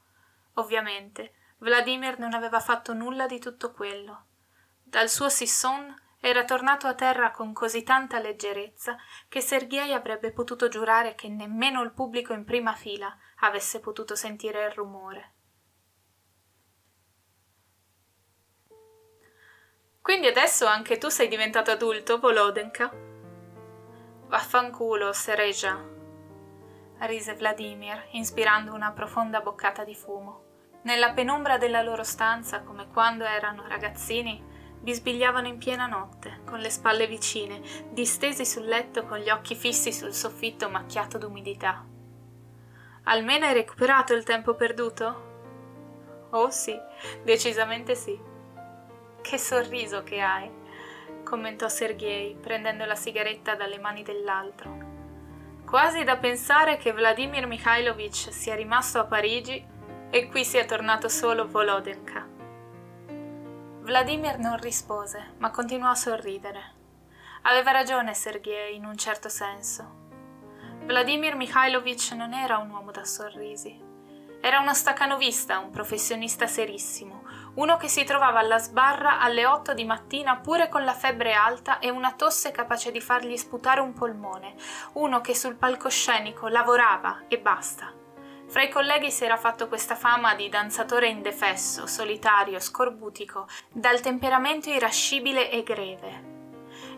Ovviamente, 0.56 1.34
Vladimir 1.60 2.20
non 2.20 2.34
aveva 2.34 2.60
fatto 2.60 2.94
nulla 2.94 3.28
di 3.28 3.40
tutto 3.40 3.72
quello. 3.72 4.26
Dal 4.84 5.10
suo 5.10 5.30
sisson 5.30 6.01
era 6.24 6.46
tornato 6.46 6.86
a 6.86 6.94
terra 6.94 7.32
con 7.32 7.52
così 7.52 7.82
tanta 7.82 8.20
leggerezza 8.20 8.96
che 9.28 9.42
Sergei 9.42 9.92
avrebbe 9.92 10.32
potuto 10.32 10.68
giurare 10.68 11.16
che 11.16 11.28
nemmeno 11.28 11.82
il 11.82 11.92
pubblico 11.92 12.32
in 12.34 12.46
prima 12.46 12.74
fila 12.74 13.18
avesse 13.40 13.80
potuto 13.80 14.16
sentire 14.16 14.66
il 14.66 14.72
rumore. 14.72 15.34
Quindi 20.00 20.28
adesso 20.28 20.68
anche 20.68 21.00
tu 21.00 21.10
sei 21.10 21.28
diventato 21.28 21.72
adulto, 21.72 22.20
Volodenka? 22.20 22.92
Vaffanculo, 24.28 25.14
Sereja, 25.14 25.84
rise 27.00 27.34
Vladimir, 27.34 28.10
inspirando 28.12 28.74
una 28.74 28.92
profonda 28.92 29.42
boccata 29.42 29.84
di 29.84 29.96
fumo. 29.96 30.50
Nella 30.84 31.14
penombra 31.14 31.58
della 31.58 31.82
loro 31.82 32.04
stanza, 32.04 32.62
come 32.62 32.88
quando 32.88 33.26
erano 33.26 33.68
ragazzini, 33.68 34.51
bisbigliavano 34.82 35.48
in 35.48 35.58
piena 35.58 35.86
notte, 35.86 36.42
con 36.46 36.60
le 36.60 36.70
spalle 36.70 37.08
vicine, 37.08 37.62
distesi 37.92 38.46
sul 38.46 38.66
letto 38.66 39.06
con 39.06 39.20
gli 39.20 39.30
occhi 39.30 39.56
fissi 39.56 39.94
sul 39.94 40.14
soffitto 40.14 40.70
macchiato 40.70 41.18
d'umidità. 41.18 41.86
Almeno 43.04 43.46
hai 43.46 43.54
recuperato 43.54 44.14
il 44.14 44.24
tempo 44.24 44.56
perduto? 44.56 45.30
Oh 46.32 46.50
sì, 46.50 46.76
decisamente 47.24 47.96
sì. 47.96 48.20
Che 49.22 49.38
sorriso 49.38 50.02
che 50.04 50.20
hai, 50.20 50.50
commentò 51.24 51.68
Sergei, 51.68 52.36
prendendo 52.36 52.86
la 52.86 52.96
sigaretta 52.96 53.56
dalle 53.56 53.80
mani 53.80 54.02
dell'altro. 54.02 54.90
Quasi 55.66 56.04
da 56.04 56.18
pensare 56.18 56.78
che 56.78 56.92
Vladimir 56.92 57.48
Mikhailovich 57.48 58.34
sia 58.34 58.56
rimasto 58.56 59.00
a 59.00 59.06
Parigi 59.06 59.64
e 60.10 60.28
qui 60.28 60.44
sia 60.44 60.66
tornato 60.66 61.08
solo 61.08 61.48
Volodenka. 61.48 62.31
Vladimir 63.84 64.38
non 64.38 64.58
rispose, 64.58 65.34
ma 65.40 65.50
continuò 65.50 65.90
a 65.90 65.96
sorridere. 65.96 66.76
Aveva 67.42 67.72
ragione 67.72 68.14
Sergei 68.14 68.76
in 68.76 68.86
un 68.86 68.96
certo 68.96 69.28
senso. 69.28 70.00
Vladimir 70.86 71.36
Mikhailovich 71.36 72.12
non 72.12 72.32
era 72.34 72.60
un 72.60 72.70
uomo 72.70 72.92
da 72.92 73.04
sorrisi. 73.04 73.76
Era 74.40 74.60
uno 74.60 74.76
staccanovista, 74.76 75.58
un 75.58 75.72
professionista 75.72 76.46
serissimo, 76.46 77.24
uno 77.56 77.78
che 77.78 77.88
si 77.88 78.04
trovava 78.04 78.38
alla 78.38 78.60
sbarra 78.60 79.20
alle 79.20 79.48
8 79.48 79.74
di 79.74 79.84
mattina 79.84 80.38
pure 80.38 80.70
con 80.70 80.84
la 80.84 80.94
febbre 80.94 81.34
alta 81.34 81.80
e 81.80 81.90
una 81.90 82.14
tosse 82.14 82.52
capace 82.52 82.92
di 82.92 83.02
fargli 83.02 83.36
sputare 83.36 83.82
un 83.82 83.94
polmone, 83.94 84.54
uno 84.94 85.22
che 85.22 85.34
sul 85.34 85.56
palcoscenico 85.56 86.48
lavorava 86.50 87.24
e 87.28 87.40
basta. 87.40 88.01
Fra 88.52 88.64
i 88.64 88.70
colleghi 88.70 89.12
si 89.12 89.24
era 89.24 89.38
fatto 89.38 89.70
questa 89.70 89.96
fama 89.96 90.36
di 90.36 90.50
danzatore 90.50 91.08
indefesso, 91.08 91.88
solitario, 91.88 92.60
scorbutico, 92.60 93.48
dal 93.72 94.02
temperamento 94.02 94.70
irascibile 94.70 95.50
e 95.50 95.64
greve. 95.64 96.24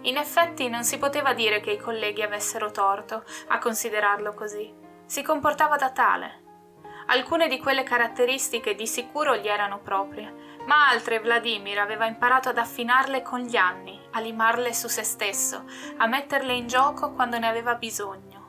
In 0.02 0.18
effetti 0.18 0.68
non 0.68 0.84
si 0.84 0.98
poteva 0.98 1.36
dire 1.36 1.60
che 1.60 1.70
i 1.70 1.78
colleghi 1.78 2.24
avessero 2.24 2.72
torto 2.72 3.24
a 3.50 3.60
considerarlo 3.60 4.34
così. 4.34 4.74
Si 5.06 5.22
comportava 5.22 5.76
da 5.76 5.92
tale. 5.92 6.42
Alcune 7.06 7.48
di 7.48 7.60
quelle 7.60 7.84
caratteristiche 7.84 8.74
di 8.74 8.88
sicuro 8.88 9.36
gli 9.36 9.48
erano 9.48 9.78
proprie, 9.78 10.58
ma 10.66 10.90
altre 10.90 11.20
Vladimir 11.20 11.78
aveva 11.78 12.08
imparato 12.08 12.50
ad 12.50 12.58
affinarle 12.58 13.22
con 13.22 13.42
gli 13.42 13.58
anni, 13.58 14.02
a 14.14 14.20
limarle 14.20 14.74
su 14.74 14.88
se 14.88 15.04
stesso, 15.04 15.66
a 15.98 16.08
metterle 16.08 16.54
in 16.54 16.66
gioco 16.66 17.12
quando 17.12 17.38
ne 17.38 17.48
aveva 17.48 17.76
bisogno. 17.76 18.43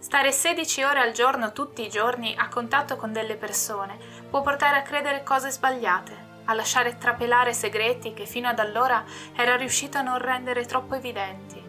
Stare 0.00 0.32
16 0.32 0.82
ore 0.82 1.00
al 1.00 1.12
giorno 1.12 1.52
tutti 1.52 1.84
i 1.84 1.90
giorni 1.90 2.34
a 2.34 2.48
contatto 2.48 2.96
con 2.96 3.12
delle 3.12 3.36
persone 3.36 3.98
può 4.30 4.40
portare 4.40 4.78
a 4.78 4.82
credere 4.82 5.22
cose 5.22 5.50
sbagliate, 5.50 6.40
a 6.46 6.54
lasciare 6.54 6.96
trapelare 6.96 7.52
segreti 7.52 8.14
che 8.14 8.24
fino 8.24 8.48
ad 8.48 8.58
allora 8.58 9.04
era 9.36 9.56
riuscito 9.56 9.98
a 9.98 10.02
non 10.02 10.16
rendere 10.16 10.64
troppo 10.64 10.94
evidenti. 10.94 11.62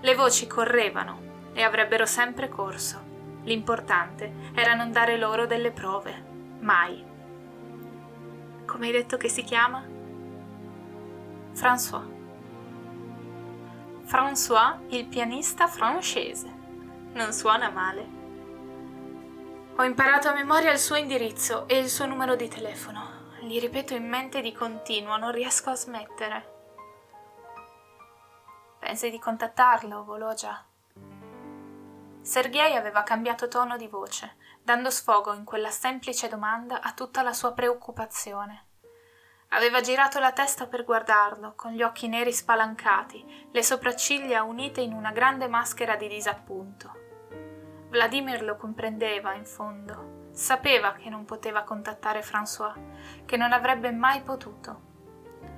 Le 0.00 0.14
voci 0.16 0.48
correvano 0.48 1.52
e 1.52 1.62
avrebbero 1.62 2.06
sempre 2.06 2.48
corso. 2.48 3.00
L'importante 3.44 4.50
era 4.52 4.74
non 4.74 4.90
dare 4.90 5.16
loro 5.16 5.46
delle 5.46 5.70
prove, 5.70 6.24
mai. 6.58 7.04
Come 8.66 8.86
hai 8.86 8.92
detto 8.92 9.16
che 9.16 9.28
si 9.28 9.44
chiama? 9.44 9.80
François. 11.54 12.04
François, 14.06 14.76
il 14.88 15.06
pianista 15.06 15.68
francese. 15.68 16.59
Non 17.12 17.32
suona 17.32 17.70
male. 17.70 18.18
Ho 19.76 19.82
imparato 19.82 20.28
a 20.28 20.34
memoria 20.34 20.70
il 20.70 20.78
suo 20.78 20.96
indirizzo 20.96 21.66
e 21.66 21.78
il 21.78 21.88
suo 21.88 22.06
numero 22.06 22.36
di 22.36 22.48
telefono. 22.48 23.18
Li 23.40 23.58
ripeto 23.58 23.94
in 23.94 24.08
mente 24.08 24.40
di 24.40 24.52
continuo, 24.52 25.16
non 25.16 25.32
riesco 25.32 25.70
a 25.70 25.74
smettere. 25.74 26.58
Pensi 28.78 29.10
di 29.10 29.18
contattarlo, 29.18 30.04
Vologia? 30.04 30.64
Sergei 32.20 32.76
aveva 32.76 33.02
cambiato 33.02 33.48
tono 33.48 33.76
di 33.76 33.88
voce, 33.88 34.36
dando 34.62 34.90
sfogo 34.90 35.32
in 35.32 35.44
quella 35.44 35.70
semplice 35.70 36.28
domanda 36.28 36.80
a 36.80 36.92
tutta 36.92 37.22
la 37.22 37.32
sua 37.32 37.52
preoccupazione. 37.52 38.66
Aveva 39.48 39.80
girato 39.80 40.20
la 40.20 40.32
testa 40.32 40.66
per 40.66 40.84
guardarlo, 40.84 41.54
con 41.56 41.72
gli 41.72 41.82
occhi 41.82 42.06
neri 42.06 42.32
spalancati, 42.32 43.48
le 43.50 43.62
sopracciglia 43.62 44.42
unite 44.42 44.80
in 44.80 44.92
una 44.92 45.10
grande 45.10 45.48
maschera 45.48 45.96
di 45.96 46.06
disappunto. 46.06 46.99
Vladimir 47.90 48.42
lo 48.42 48.56
comprendeva, 48.56 49.34
in 49.34 49.44
fondo. 49.44 50.28
Sapeva 50.32 50.92
che 50.92 51.10
non 51.10 51.24
poteva 51.24 51.64
contattare 51.64 52.20
François, 52.20 52.72
che 53.26 53.36
non 53.36 53.52
avrebbe 53.52 53.90
mai 53.90 54.22
potuto. 54.22 54.88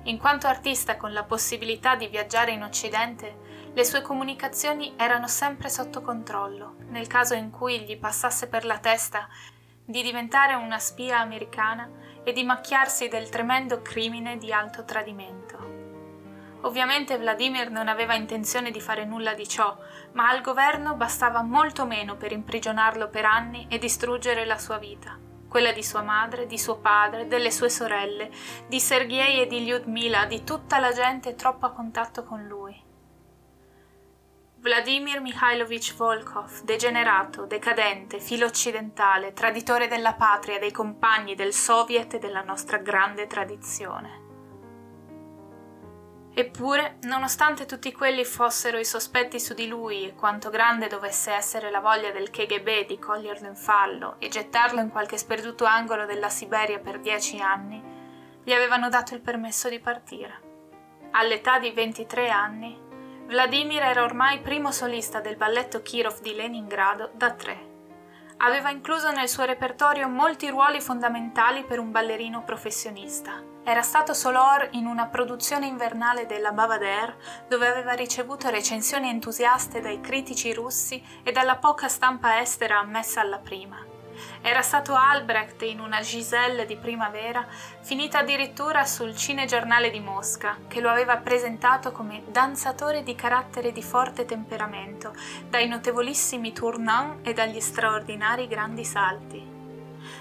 In 0.05 0.17
quanto 0.17 0.47
artista 0.47 0.97
con 0.97 1.13
la 1.13 1.23
possibilità 1.23 1.95
di 1.95 2.07
viaggiare 2.07 2.51
in 2.51 2.63
Occidente, 2.63 3.71
le 3.71 3.85
sue 3.85 4.01
comunicazioni 4.01 4.95
erano 4.97 5.27
sempre 5.27 5.69
sotto 5.69 6.01
controllo, 6.01 6.77
nel 6.89 7.05
caso 7.05 7.35
in 7.35 7.51
cui 7.51 7.81
gli 7.81 7.97
passasse 7.97 8.47
per 8.47 8.65
la 8.65 8.79
testa 8.79 9.27
di 9.85 10.01
diventare 10.01 10.55
una 10.55 10.79
spia 10.79 11.19
americana 11.19 11.87
e 12.23 12.33
di 12.33 12.43
macchiarsi 12.43 13.09
del 13.09 13.29
tremendo 13.29 13.83
crimine 13.83 14.37
di 14.37 14.51
alto 14.51 14.83
tradimento. 14.85 15.53
Ovviamente 16.61 17.17
Vladimir 17.17 17.69
non 17.69 17.89
aveva 17.89 18.15
intenzione 18.15 18.71
di 18.71 18.79
fare 18.79 19.03
nulla 19.03 19.33
di 19.33 19.47
ciò, 19.47 19.77
ma 20.13 20.29
al 20.29 20.41
governo 20.41 20.95
bastava 20.95 21.41
molto 21.41 21.85
meno 21.85 22.15
per 22.15 22.31
imprigionarlo 22.31 23.09
per 23.09 23.25
anni 23.25 23.67
e 23.69 23.77
distruggere 23.77 24.45
la 24.45 24.57
sua 24.57 24.77
vita, 24.77 25.17
quella 25.47 25.71
di 25.71 25.83
sua 25.83 26.01
madre, 26.01 26.45
di 26.45 26.57
suo 26.57 26.77
padre, 26.77 27.27
delle 27.27 27.51
sue 27.51 27.69
sorelle, 27.69 28.31
di 28.67 28.79
Sergei 28.79 29.41
e 29.41 29.47
di 29.47 29.63
Lyudmila, 29.63 30.25
di 30.25 30.43
tutta 30.43 30.79
la 30.79 30.91
gente 30.91 31.35
troppo 31.35 31.65
a 31.65 31.71
contatto 31.71 32.23
con 32.23 32.43
lui. 32.45 32.91
Vladimir 34.63 35.19
Mikhailovich 35.19 35.93
Volkov, 35.95 36.61
degenerato, 36.63 37.45
decadente, 37.45 38.21
filo 38.21 38.45
occidentale, 38.45 39.33
traditore 39.33 39.87
della 39.87 40.13
patria, 40.13 40.57
dei 40.57 40.71
compagni 40.71 41.35
del 41.35 41.53
Soviet 41.53 42.13
e 42.13 42.19
della 42.19 42.43
nostra 42.43 42.77
grande 42.77 43.27
tradizione. 43.27 44.22
Eppure, 46.35 46.97
nonostante 47.03 47.67
tutti 47.67 47.91
quelli 47.91 48.25
fossero 48.25 48.79
i 48.79 48.85
sospetti 48.85 49.39
su 49.39 49.53
di 49.53 49.67
lui 49.67 50.07
e 50.07 50.15
quanto 50.15 50.49
grande 50.49 50.87
dovesse 50.87 51.31
essere 51.31 51.69
la 51.69 51.79
voglia 51.79 52.09
del 52.09 52.31
KGB 52.31 52.87
di 52.87 52.97
coglierlo 52.97 53.47
in 53.47 53.55
fallo 53.55 54.15
e 54.17 54.29
gettarlo 54.29 54.79
in 54.79 54.89
qualche 54.89 55.19
sperduto 55.19 55.65
angolo 55.65 56.07
della 56.07 56.29
Siberia 56.29 56.79
per 56.79 56.99
dieci 56.99 57.39
anni, 57.39 57.79
gli 58.43 58.51
avevano 58.51 58.89
dato 58.89 59.13
il 59.13 59.21
permesso 59.21 59.69
di 59.69 59.79
partire. 59.79 60.51
All'età 61.11 61.59
di 61.59 61.69
23 61.69 62.29
anni, 62.29 62.81
Vladimir 63.27 63.83
era 63.83 64.01
ormai 64.01 64.41
primo 64.41 64.71
solista 64.71 65.19
del 65.19 65.35
balletto 65.35 65.83
Kirov 65.83 66.19
di 66.19 66.33
Leningrado 66.33 67.11
da 67.13 67.31
tre. 67.31 67.71
Aveva 68.37 68.71
incluso 68.71 69.11
nel 69.11 69.29
suo 69.29 69.45
repertorio 69.45 70.09
molti 70.09 70.49
ruoli 70.49 70.81
fondamentali 70.81 71.63
per 71.63 71.77
un 71.77 71.91
ballerino 71.91 72.43
professionista. 72.43 73.52
Era 73.65 73.81
stato 73.81 74.13
Solor 74.13 74.67
in 74.71 74.85
una 74.85 75.05
produzione 75.05 75.67
invernale 75.67 76.25
della 76.25 76.51
Bavader, 76.51 77.15
dove 77.47 77.65
aveva 77.65 77.93
ricevuto 77.93 78.49
recensioni 78.49 79.07
entusiaste 79.07 79.79
dai 79.79 80.01
critici 80.01 80.51
russi 80.53 81.01
e 81.23 81.31
dalla 81.31 81.55
poca 81.55 81.87
stampa 81.87 82.41
estera 82.41 82.79
ammessa 82.79 83.21
alla 83.21 83.37
prima. 83.37 83.77
Era 84.41 84.61
stato 84.61 84.95
Albrecht 84.95 85.61
in 85.61 85.79
una 85.79 86.01
Giselle 86.01 86.65
di 86.65 86.75
primavera, 86.75 87.47
finita 87.79 88.19
addirittura 88.19 88.83
sul 88.83 89.15
Cinegiornale 89.15 89.89
di 89.89 90.01
Mosca, 90.01 90.57
che 90.67 90.81
lo 90.81 90.89
aveva 90.89 91.15
presentato 91.15 91.93
come 91.93 92.23
danzatore 92.27 93.01
di 93.01 93.15
carattere 93.15 93.71
di 93.71 93.81
forte 93.81 94.25
temperamento, 94.25 95.15
dai 95.49 95.69
notevolissimi 95.69 96.51
tournant 96.51 97.25
e 97.25 97.31
dagli 97.31 97.61
straordinari 97.61 98.45
grandi 98.47 98.83
salti. 98.83 99.52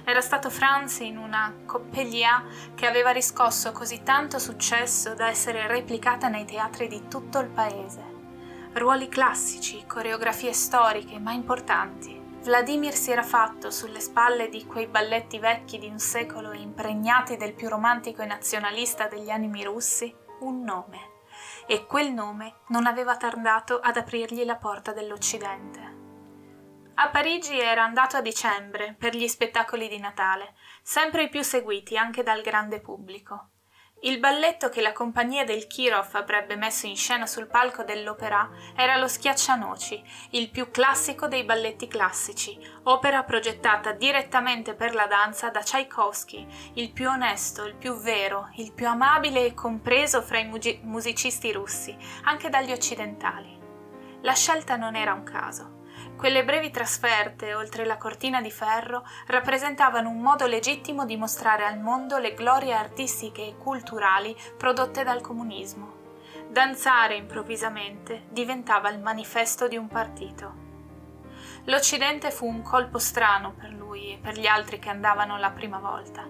Era 0.05 0.21
stato 0.21 0.51
Franz 0.51 1.01
in 1.01 1.17
una 1.17 1.55
Coppelia 1.65 2.45
che 2.75 2.87
aveva 2.87 3.11
riscosso 3.11 3.73
così 3.73 4.03
tanto 4.03 4.39
successo 4.39 5.15
da 5.15 5.29
essere 5.29 5.67
replicata 5.67 6.29
nei 6.29 6.45
teatri 6.45 6.89
di 6.89 7.09
tutto 7.09 7.39
il 7.39 7.49
paese. 7.49 8.11
Ruoli 8.75 9.09
classici, 9.09 9.85
coreografie 9.87 10.53
storiche, 10.53 11.19
ma 11.19 11.33
importanti 11.33 12.23
Vladimir 12.43 12.93
si 12.93 13.13
era 13.13 13.23
fatto, 13.23 13.71
sulle 13.71 14.01
spalle 14.01 14.49
di 14.49 14.67
quei 14.67 14.89
balletti 14.89 15.39
vecchi 15.39 15.79
di 15.79 15.87
un 15.87 16.01
secolo 16.01 16.53
impregnati 16.53 17.37
del 17.37 17.55
più 17.55 17.69
romantico 17.69 18.23
e 18.23 18.27
nazionalista 18.27 19.07
degli 19.07 19.31
animi 19.31 19.63
russi, 19.63 20.13
un 20.41 20.63
nome. 20.63 21.11
E 21.69 21.87
quel 21.87 22.13
nome 22.13 22.57
non 22.69 22.87
aveva 22.87 23.17
tardato 23.17 23.79
ad 23.79 23.97
aprirgli 23.97 24.45
la 24.45 24.57
porta 24.57 24.93
dell'Occidente. 24.93 25.92
A 26.95 27.09
Parigi 27.09 27.59
era 27.59 27.83
andato 27.83 28.19
a 28.19 28.21
dicembre 28.21 28.95
per 28.99 29.17
gli 29.17 29.27
spettacoli 29.27 29.89
di 29.89 29.99
Natale, 29.99 30.55
sempre 30.83 31.25
i 31.25 31.29
più 31.31 31.43
seguiti 31.43 31.97
anche 31.97 32.23
dal 32.23 32.43
grande 32.43 32.81
pubblico. 32.81 33.49
Il 34.03 34.19
balletto 34.19 34.69
che 34.69 34.83
la 34.83 34.93
compagnia 34.93 35.45
del 35.45 35.67
Kirov 35.69 36.09
avrebbe 36.13 36.57
messo 36.57 36.87
in 36.87 36.97
scena 36.97 37.27
sul 37.27 37.47
palco 37.47 37.83
dell'opera 37.83 38.51
era 38.77 38.97
lo 38.97 39.09
Schiaccianoci, 39.09 40.05
il 40.31 40.51
più 40.51 40.71
classico 40.71 41.29
dei 41.29 41.45
balletti 41.45 41.87
classici, 41.89 42.59
opera 42.83 43.23
progettata 43.23 43.93
direttamente 43.93 44.75
per 44.75 44.95
la 44.95 45.07
danza 45.07 45.51
da 45.51 45.63
Tchaikovsky, 45.63 46.47
il 46.75 46.93
più 46.93 47.09
onesto, 47.09 47.65
il 47.65 47.77
più 47.77 47.97
vero, 47.97 48.51
il 48.57 48.73
più 48.73 48.87
amabile 48.87 49.47
e 49.47 49.55
compreso 49.55 50.21
fra 50.21 50.41
i 50.41 50.81
musicisti 50.83 51.53
russi, 51.53 51.97
anche 52.25 52.51
dagli 52.51 52.73
occidentali. 52.73 53.57
La 54.23 54.35
scelta 54.35 54.77
non 54.77 54.95
era 54.95 55.15
un 55.15 55.23
caso. 55.23 55.81
Quelle 56.23 56.45
brevi 56.45 56.71
trasferte 56.71 57.53
oltre 57.53 57.85
la 57.85 57.97
cortina 57.97 58.41
di 58.41 58.53
ferro 58.53 59.05
rappresentavano 59.27 60.09
un 60.09 60.21
modo 60.21 60.47
legittimo 60.47 61.05
di 61.05 61.17
mostrare 61.17 61.65
al 61.65 61.81
mondo 61.81 62.19
le 62.19 62.33
glorie 62.33 62.75
artistiche 62.75 63.45
e 63.45 63.57
culturali 63.57 64.33
prodotte 64.57 65.03
dal 65.03 65.21
comunismo. 65.21 66.21
Danzare 66.49 67.17
improvvisamente 67.17 68.27
diventava 68.29 68.89
il 68.91 69.01
manifesto 69.01 69.67
di 69.67 69.77
un 69.77 69.89
partito. 69.89 70.55
L'Occidente 71.65 72.31
fu 72.31 72.47
un 72.47 72.63
colpo 72.63 73.01
strano 73.01 73.55
per 73.55 73.73
lui 73.73 74.13
e 74.13 74.19
per 74.19 74.39
gli 74.39 74.47
altri 74.47 74.79
che 74.79 74.91
andavano 74.91 75.39
la 75.39 75.51
prima 75.51 75.81
volta. 75.81 76.25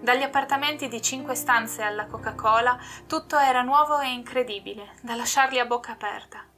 Dagli 0.00 0.22
appartamenti 0.22 0.88
di 0.88 1.00
cinque 1.00 1.36
stanze 1.36 1.84
alla 1.84 2.06
Coca-Cola 2.06 2.76
tutto 3.06 3.38
era 3.38 3.62
nuovo 3.62 4.00
e 4.00 4.10
incredibile, 4.10 4.94
da 5.00 5.14
lasciarli 5.14 5.60
a 5.60 5.64
bocca 5.64 5.92
aperta. 5.92 6.54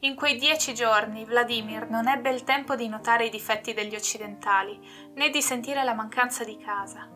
In 0.00 0.14
quei 0.16 0.36
dieci 0.36 0.74
giorni 0.74 1.24
Vladimir 1.24 1.88
non 1.88 2.08
ebbe 2.08 2.30
il 2.30 2.44
tempo 2.44 2.74
di 2.74 2.88
notare 2.88 3.26
i 3.26 3.30
difetti 3.30 3.72
degli 3.72 3.94
occidentali, 3.94 4.78
né 5.14 5.30
di 5.30 5.40
sentire 5.40 5.82
la 5.82 5.94
mancanza 5.94 6.44
di 6.44 6.58
casa. 6.58 7.08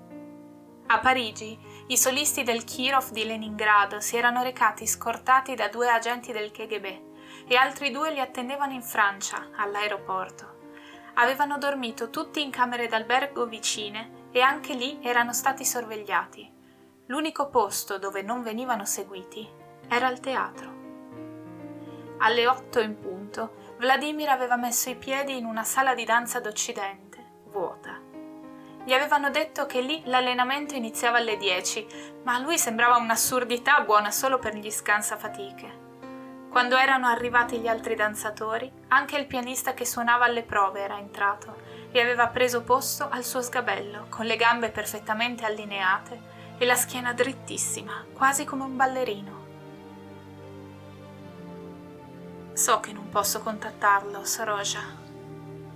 A 0.91 0.99
Parigi, 1.01 1.59
i 1.89 1.99
solisti 1.99 2.45
del 2.45 2.64
Kirov 2.64 3.11
di 3.11 3.26
Leningrado 3.26 4.01
si 4.01 4.16
erano 4.16 4.43
recati 4.43 4.87
scortati 4.87 5.55
da 5.55 5.68
due 5.68 5.91
agenti 5.91 6.33
del 6.33 6.51
KGB 6.51 7.47
e 7.47 7.57
altri 7.57 7.91
due 7.91 8.11
li 8.11 8.20
attendevano 8.20 8.72
in 8.72 8.83
Francia, 8.83 9.51
all'aeroporto. 9.57 10.57
Avevano 11.14 11.59
dormito 11.59 12.09
tutti 12.09 12.41
in 12.41 12.51
camere 12.51 12.87
d'albergo 12.87 13.45
vicine 13.47 14.29
e 14.31 14.41
anche 14.41 14.72
lì 14.72 15.01
erano 15.03 15.35
stati 15.35 15.64
sorvegliati. 15.64 16.51
L'unico 17.07 17.51
posto 17.51 17.99
dove 17.99 18.22
non 18.22 18.43
venivano 18.43 18.87
seguiti 18.87 19.47
era 19.89 20.09
il 20.09 20.20
teatro. 20.20 20.78
Alle 22.18 22.48
otto 22.48 22.80
in 22.80 22.98
punto, 22.98 23.76
Vladimir 23.78 24.28
aveva 24.28 24.56
messo 24.56 24.90
i 24.90 24.96
piedi 24.96 25.36
in 25.36 25.44
una 25.44 25.62
sala 25.62 25.94
di 25.94 26.04
danza 26.04 26.40
d'Occidente, 26.40 27.24
vuota. 27.44 28.00
Gli 28.84 28.92
avevano 28.92 29.30
detto 29.30 29.66
che 29.66 29.80
lì 29.80 30.02
l'allenamento 30.06 30.74
iniziava 30.74 31.18
alle 31.18 31.36
dieci, 31.36 31.86
ma 32.24 32.34
a 32.34 32.38
lui 32.38 32.58
sembrava 32.58 32.96
un'assurdità 32.96 33.82
buona 33.82 34.10
solo 34.10 34.38
per 34.38 34.56
gli 34.56 34.70
scansafatiche. 34.70 35.86
Quando 36.50 36.76
erano 36.76 37.06
arrivati 37.06 37.58
gli 37.58 37.68
altri 37.68 37.94
danzatori, 37.94 38.72
anche 38.88 39.16
il 39.16 39.26
pianista 39.26 39.74
che 39.74 39.84
suonava 39.84 40.24
alle 40.24 40.42
prove 40.42 40.80
era 40.80 40.98
entrato 40.98 41.56
e 41.92 42.00
aveva 42.00 42.28
preso 42.28 42.62
posto 42.62 43.08
al 43.08 43.22
suo 43.22 43.42
sgabello, 43.42 44.06
con 44.08 44.24
le 44.24 44.36
gambe 44.36 44.70
perfettamente 44.70 45.44
allineate 45.44 46.20
e 46.58 46.66
la 46.66 46.74
schiena 46.74 47.12
drittissima, 47.12 48.06
quasi 48.12 48.44
come 48.44 48.64
un 48.64 48.74
ballerino. 48.74 49.38
So 52.59 52.80
che 52.80 52.92
non 52.92 53.09
posso 53.09 53.38
contattarlo, 53.38 54.24
Saroja. 54.24 54.80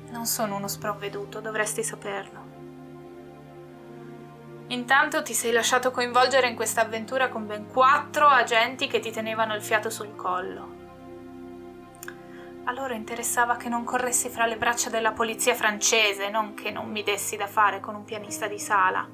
Non 0.09 0.27
sono 0.27 0.57
uno 0.57 0.67
sprovveduto, 0.67 1.41
dovresti 1.41 1.85
saperlo. 1.85 2.41
Intanto 4.67 5.23
ti 5.23 5.33
sei 5.33 5.53
lasciato 5.53 5.93
coinvolgere 5.93 6.49
in 6.49 6.57
questa 6.57 6.81
avventura 6.81 7.29
con 7.29 7.47
ben 7.47 7.69
quattro 7.69 8.27
agenti 8.27 8.89
che 8.89 8.99
ti 8.99 9.13
tenevano 9.13 9.55
il 9.55 9.63
fiato 9.63 9.91
sul 9.91 10.17
collo. 10.17 10.81
A 12.65 12.73
loro 12.73 12.95
interessava 12.95 13.55
che 13.55 13.69
non 13.69 13.85
corressi 13.85 14.29
fra 14.29 14.47
le 14.47 14.57
braccia 14.57 14.91
della 14.91 15.13
polizia 15.13 15.55
francese, 15.55 16.31
non 16.31 16.55
che 16.55 16.73
non 16.73 16.91
mi 16.91 17.05
dessi 17.05 17.37
da 17.37 17.47
fare 17.47 17.79
con 17.79 17.95
un 17.95 18.03
pianista 18.03 18.49
di 18.49 18.59
sala. 18.59 19.09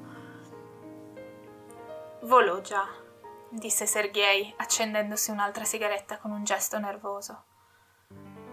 Volò 2.23 2.61
già, 2.61 2.87
disse 3.51 3.85
Sergei, 3.85 4.51
accendendosi 4.57 5.29
un'altra 5.29 5.65
sigaretta 5.65 6.17
con 6.17 6.31
un 6.31 6.43
gesto 6.43 6.79
nervoso. 6.79 7.43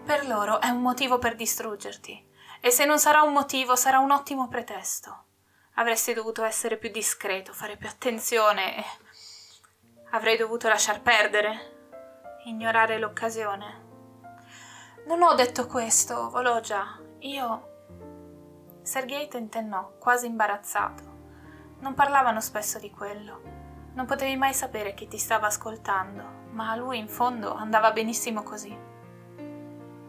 Per 0.06 0.24
loro 0.24 0.60
è 0.60 0.68
un 0.68 0.82
motivo 0.82 1.18
per 1.18 1.34
distruggerti. 1.34 2.24
E 2.60 2.70
se 2.70 2.84
non 2.84 3.00
sarà 3.00 3.22
un 3.22 3.32
motivo, 3.32 3.74
sarà 3.74 3.98
un 3.98 4.12
ottimo 4.12 4.46
pretesto. 4.46 5.24
Avresti 5.74 6.14
dovuto 6.14 6.44
essere 6.44 6.76
più 6.76 6.92
discreto, 6.92 7.52
fare 7.52 7.76
più 7.76 7.88
attenzione. 7.88 8.84
Avrei 10.10 10.36
dovuto 10.36 10.68
lasciar 10.68 11.02
perdere, 11.02 12.38
ignorare 12.44 13.00
l'occasione. 13.00 13.84
Non 15.08 15.24
ho 15.24 15.34
detto 15.34 15.66
questo, 15.66 16.30
Vologgia. 16.30 17.00
Io. 17.18 18.78
Sergei 18.82 19.26
tentennò, 19.26 19.96
quasi 19.98 20.26
imbarazzato. 20.26 21.02
Non 21.80 21.94
parlavano 21.94 22.40
spesso 22.40 22.78
di 22.78 22.92
quello. 22.92 23.42
Non 23.94 24.06
potevi 24.06 24.36
mai 24.36 24.54
sapere 24.54 24.94
chi 24.94 25.08
ti 25.08 25.18
stava 25.18 25.48
ascoltando, 25.48 26.44
ma 26.52 26.70
a 26.70 26.76
lui 26.76 26.96
in 26.98 27.08
fondo 27.08 27.52
andava 27.54 27.90
benissimo 27.90 28.44
così. 28.44 28.94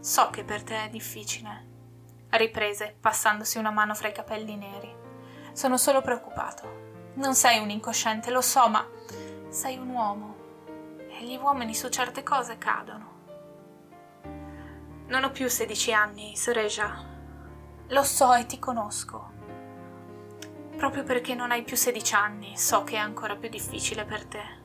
So 0.07 0.29
che 0.29 0.45
per 0.45 0.63
te 0.63 0.85
è 0.85 0.89
difficile, 0.89 1.65
riprese, 2.29 2.95
passandosi 2.97 3.57
una 3.57 3.71
mano 3.71 3.93
fra 3.93 4.07
i 4.07 4.13
capelli 4.13 4.55
neri. 4.55 4.89
Sono 5.51 5.75
solo 5.75 5.99
preoccupato. 5.99 7.11
Non 7.15 7.35
sei 7.35 7.59
un 7.59 7.69
incosciente, 7.69 8.31
lo 8.31 8.39
so, 8.39 8.69
ma 8.69 8.87
sei 9.49 9.77
un 9.77 9.89
uomo. 9.89 10.35
E 11.09 11.25
gli 11.25 11.35
uomini 11.35 11.75
su 11.75 11.89
certe 11.89 12.23
cose 12.23 12.57
cadono. 12.57 13.15
Non 15.07 15.25
ho 15.25 15.31
più 15.31 15.49
sedici 15.49 15.91
anni, 15.91 16.37
Soreja. 16.37 17.03
Lo 17.87 18.03
so 18.03 18.33
e 18.33 18.45
ti 18.45 18.59
conosco. 18.59 19.31
Proprio 20.77 21.03
perché 21.03 21.35
non 21.35 21.51
hai 21.51 21.63
più 21.63 21.75
sedici 21.75 22.15
anni, 22.15 22.55
so 22.55 22.85
che 22.85 22.95
è 22.95 22.99
ancora 22.99 23.35
più 23.35 23.49
difficile 23.49 24.05
per 24.05 24.23
te. 24.23 24.56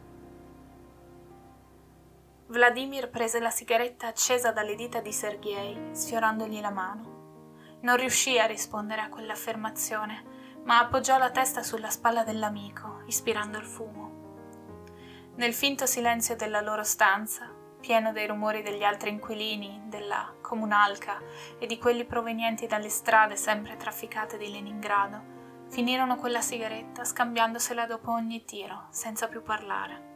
Vladimir 2.52 3.08
prese 3.08 3.40
la 3.40 3.48
sigaretta 3.48 4.08
accesa 4.08 4.52
dalle 4.52 4.74
dita 4.74 5.00
di 5.00 5.10
Sergei, 5.10 5.88
sfiorandogli 5.92 6.60
la 6.60 6.70
mano. 6.70 7.78
Non 7.80 7.96
riuscì 7.96 8.38
a 8.38 8.44
rispondere 8.44 9.00
a 9.00 9.08
quell'affermazione, 9.08 10.60
ma 10.64 10.78
appoggiò 10.78 11.16
la 11.16 11.30
testa 11.30 11.62
sulla 11.62 11.88
spalla 11.88 12.24
dell'amico, 12.24 13.04
ispirando 13.06 13.56
il 13.56 13.64
fumo. 13.64 14.10
Nel 15.36 15.54
finto 15.54 15.86
silenzio 15.86 16.36
della 16.36 16.60
loro 16.60 16.82
stanza, 16.82 17.50
pieno 17.80 18.12
dei 18.12 18.26
rumori 18.26 18.60
degli 18.60 18.84
altri 18.84 19.08
inquilini, 19.08 19.84
della 19.86 20.34
comunalca 20.42 21.22
e 21.58 21.64
di 21.64 21.78
quelli 21.78 22.04
provenienti 22.04 22.66
dalle 22.66 22.90
strade 22.90 23.34
sempre 23.34 23.78
trafficate 23.78 24.36
di 24.36 24.50
Leningrado, 24.50 25.64
finirono 25.70 26.16
quella 26.16 26.42
sigaretta 26.42 27.02
scambiandosela 27.02 27.86
dopo 27.86 28.10
ogni 28.10 28.44
tiro, 28.44 28.88
senza 28.90 29.26
più 29.26 29.40
parlare. 29.40 30.11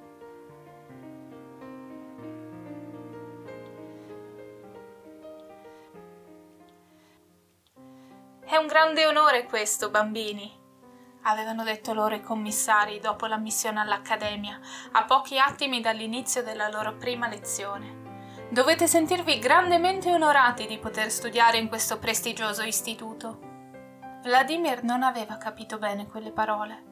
È 8.48 8.54
un 8.54 8.68
grande 8.68 9.04
onore 9.04 9.44
questo, 9.44 9.90
bambini, 9.90 10.48
avevano 11.22 11.64
detto 11.64 11.92
loro 11.92 12.14
i 12.14 12.22
commissari 12.22 13.00
dopo 13.00 13.26
l'ammissione 13.26 13.80
all'Accademia, 13.80 14.60
a 14.92 15.02
pochi 15.02 15.36
attimi 15.36 15.80
dall'inizio 15.80 16.44
della 16.44 16.68
loro 16.68 16.94
prima 16.94 17.26
lezione. 17.26 18.44
Dovete 18.48 18.86
sentirvi 18.86 19.40
grandemente 19.40 20.12
onorati 20.12 20.66
di 20.66 20.78
poter 20.78 21.10
studiare 21.10 21.58
in 21.58 21.66
questo 21.66 21.98
prestigioso 21.98 22.62
istituto. 22.62 23.40
Vladimir 24.22 24.84
non 24.84 25.02
aveva 25.02 25.38
capito 25.38 25.78
bene 25.78 26.06
quelle 26.06 26.30
parole. 26.30 26.84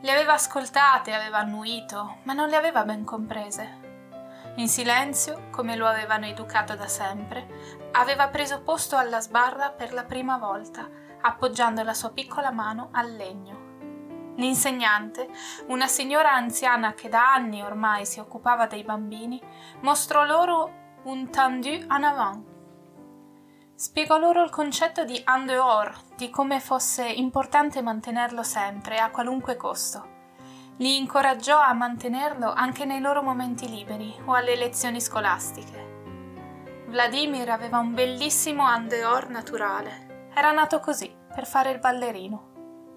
Le 0.00 0.10
aveva 0.10 0.32
ascoltate, 0.32 1.12
aveva 1.12 1.40
annuito, 1.40 2.20
ma 2.22 2.32
non 2.32 2.48
le 2.48 2.56
aveva 2.56 2.84
ben 2.84 3.04
comprese. 3.04 3.80
In 4.56 4.68
silenzio, 4.68 5.48
come 5.50 5.76
lo 5.76 5.86
avevano 5.86 6.24
educato 6.24 6.74
da 6.74 6.88
sempre, 6.88 7.90
aveva 7.92 8.28
preso 8.28 8.62
posto 8.62 8.96
alla 8.96 9.20
sbarra 9.20 9.70
per 9.70 9.92
la 9.92 10.04
prima 10.04 10.38
volta 10.38 11.00
appoggiando 11.22 11.82
la 11.82 11.94
sua 11.94 12.10
piccola 12.10 12.50
mano 12.50 12.88
al 12.92 13.14
legno. 13.14 13.70
L'insegnante, 14.36 15.28
una 15.68 15.86
signora 15.86 16.32
anziana 16.32 16.94
che 16.94 17.08
da 17.08 17.32
anni 17.32 17.62
ormai 17.62 18.06
si 18.06 18.18
occupava 18.18 18.66
dei 18.66 18.82
bambini, 18.82 19.40
mostrò 19.80 20.24
loro 20.24 20.80
un 21.04 21.30
tendu 21.30 21.68
en 21.68 22.04
avant. 22.04 22.50
Spiegò 23.74 24.16
loro 24.16 24.42
il 24.42 24.50
concetto 24.50 25.04
di 25.04 25.22
en 25.26 25.44
dehors, 25.44 26.14
di 26.16 26.30
come 26.30 26.60
fosse 26.60 27.06
importante 27.06 27.82
mantenerlo 27.82 28.42
sempre, 28.42 28.98
a 28.98 29.10
qualunque 29.10 29.56
costo. 29.56 30.10
Li 30.78 30.96
incoraggiò 30.96 31.60
a 31.60 31.72
mantenerlo 31.72 32.52
anche 32.52 32.84
nei 32.84 33.00
loro 33.00 33.22
momenti 33.22 33.68
liberi 33.68 34.14
o 34.24 34.34
alle 34.34 34.56
lezioni 34.56 35.00
scolastiche. 35.00 35.90
Vladimir 36.86 37.50
aveva 37.50 37.78
un 37.78 37.92
bellissimo 37.92 38.72
en 38.72 38.88
dehors 38.88 39.28
naturale, 39.28 40.11
era 40.34 40.52
nato 40.52 40.80
così, 40.80 41.14
per 41.34 41.46
fare 41.46 41.70
il 41.70 41.78
ballerino. 41.78 42.50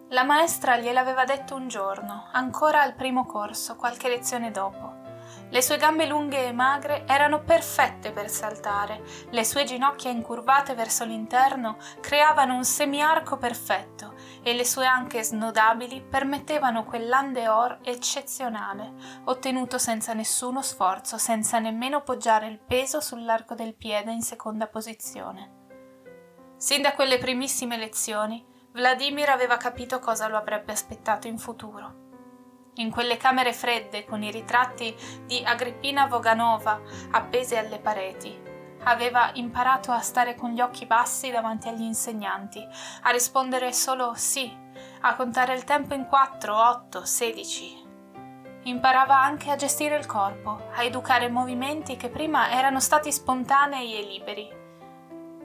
La 0.10 0.24
maestra 0.24 0.78
gliel'aveva 0.78 1.26
detto 1.26 1.56
un 1.56 1.68
giorno, 1.68 2.30
ancora 2.32 2.82
al 2.82 2.94
primo 2.94 3.26
corso, 3.26 3.76
qualche 3.76 4.08
lezione 4.08 4.52
dopo. 4.52 5.04
Le 5.50 5.62
sue 5.62 5.78
gambe 5.78 6.06
lunghe 6.06 6.48
e 6.48 6.52
magre 6.52 7.06
erano 7.08 7.42
perfette 7.44 8.12
per 8.12 8.30
saltare, 8.30 9.04
le 9.30 9.44
sue 9.44 9.64
ginocchia 9.64 10.10
incurvate 10.12 10.74
verso 10.76 11.06
l'interno 11.06 11.78
creavano 12.02 12.56
un 12.56 12.64
semiarco 12.64 13.38
perfetto 13.38 14.14
e 14.44 14.54
le 14.54 14.66
sue 14.66 14.86
anche 14.86 15.24
snodabili 15.24 16.02
permettevano 16.02 16.84
quell'andeor 16.84 17.80
eccezionale, 17.84 18.94
ottenuto 19.26 19.78
senza 19.78 20.14
nessuno 20.14 20.62
sforzo, 20.62 21.18
senza 21.18 21.60
nemmeno 21.60 22.02
poggiare 22.02 22.48
il 22.48 22.60
peso 22.60 23.00
sull'arco 23.00 23.56
del 23.56 23.76
piede 23.76 24.12
in 24.12 24.22
seconda 24.22 24.68
posizione. 24.68 25.55
Sin 26.66 26.82
da 26.82 26.94
quelle 26.94 27.20
primissime 27.20 27.78
lezioni, 27.78 28.44
Vladimir 28.72 29.30
aveva 29.30 29.56
capito 29.56 30.00
cosa 30.00 30.28
lo 30.28 30.36
avrebbe 30.36 30.72
aspettato 30.72 31.28
in 31.28 31.38
futuro. 31.38 32.72
In 32.78 32.90
quelle 32.90 33.18
camere 33.18 33.54
fredde 33.54 34.04
con 34.04 34.24
i 34.24 34.32
ritratti 34.32 34.96
di 35.28 35.44
Agrippina 35.46 36.08
Voganova 36.08 36.82
appesi 37.12 37.56
alle 37.56 37.78
pareti, 37.78 38.36
aveva 38.86 39.30
imparato 39.34 39.92
a 39.92 40.00
stare 40.00 40.34
con 40.34 40.54
gli 40.54 40.60
occhi 40.60 40.88
bassi 40.88 41.30
davanti 41.30 41.68
agli 41.68 41.84
insegnanti, 41.84 42.68
a 43.04 43.12
rispondere 43.12 43.72
solo 43.72 44.14
sì, 44.16 44.52
a 45.02 45.16
contare 45.16 45.54
il 45.54 45.66
tempo 45.66 45.94
in 45.94 46.08
quattro, 46.08 46.58
otto, 46.58 47.06
sedici. 47.06 47.80
Imparava 48.64 49.22
anche 49.22 49.52
a 49.52 49.56
gestire 49.56 49.98
il 49.98 50.08
corpo, 50.08 50.70
a 50.74 50.82
educare 50.82 51.30
movimenti 51.30 51.96
che 51.96 52.10
prima 52.10 52.50
erano 52.50 52.80
stati 52.80 53.12
spontanei 53.12 53.96
e 53.96 54.02
liberi. 54.02 54.64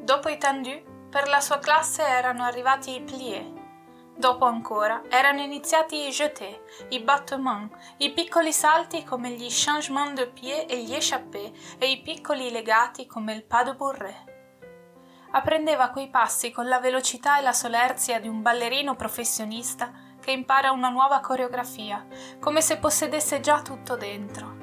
Dopo 0.02 0.30
i 0.30 0.38
tendus, 0.38 0.88
per 1.10 1.28
la 1.28 1.40
sua 1.40 1.58
classe 1.58 2.06
erano 2.06 2.44
arrivati 2.44 2.94
i 2.94 3.02
pliés. 3.02 3.58
Dopo 4.16 4.44
ancora 4.44 5.02
erano 5.08 5.40
iniziati 5.40 6.06
i 6.06 6.10
jetés, 6.10 6.60
i 6.90 7.00
battements, 7.00 7.74
i 7.98 8.12
piccoli 8.12 8.52
salti 8.52 9.02
come 9.02 9.30
gli 9.30 9.48
changement 9.48 10.14
de 10.14 10.28
pied 10.28 10.70
e 10.70 10.82
gli 10.82 10.94
échappés 10.94 11.50
e 11.78 11.90
i 11.90 12.00
piccoli 12.00 12.50
legati 12.50 13.06
come 13.06 13.32
il 13.32 13.44
pas 13.44 13.64
de 13.64 13.74
bourrée. 13.74 14.24
Apprendeva 15.32 15.90
quei 15.90 16.10
passi 16.10 16.50
con 16.50 16.68
la 16.68 16.80
velocità 16.80 17.38
e 17.38 17.42
la 17.42 17.52
solerzia 17.52 18.20
di 18.20 18.28
un 18.28 18.42
ballerino 18.42 18.94
professionista 18.94 19.90
che 20.20 20.32
impara 20.32 20.70
una 20.70 20.90
nuova 20.90 21.20
coreografia, 21.20 22.06
come 22.38 22.60
se 22.60 22.76
possedesse 22.76 23.40
già 23.40 23.62
tutto 23.62 23.96
dentro 23.96 24.59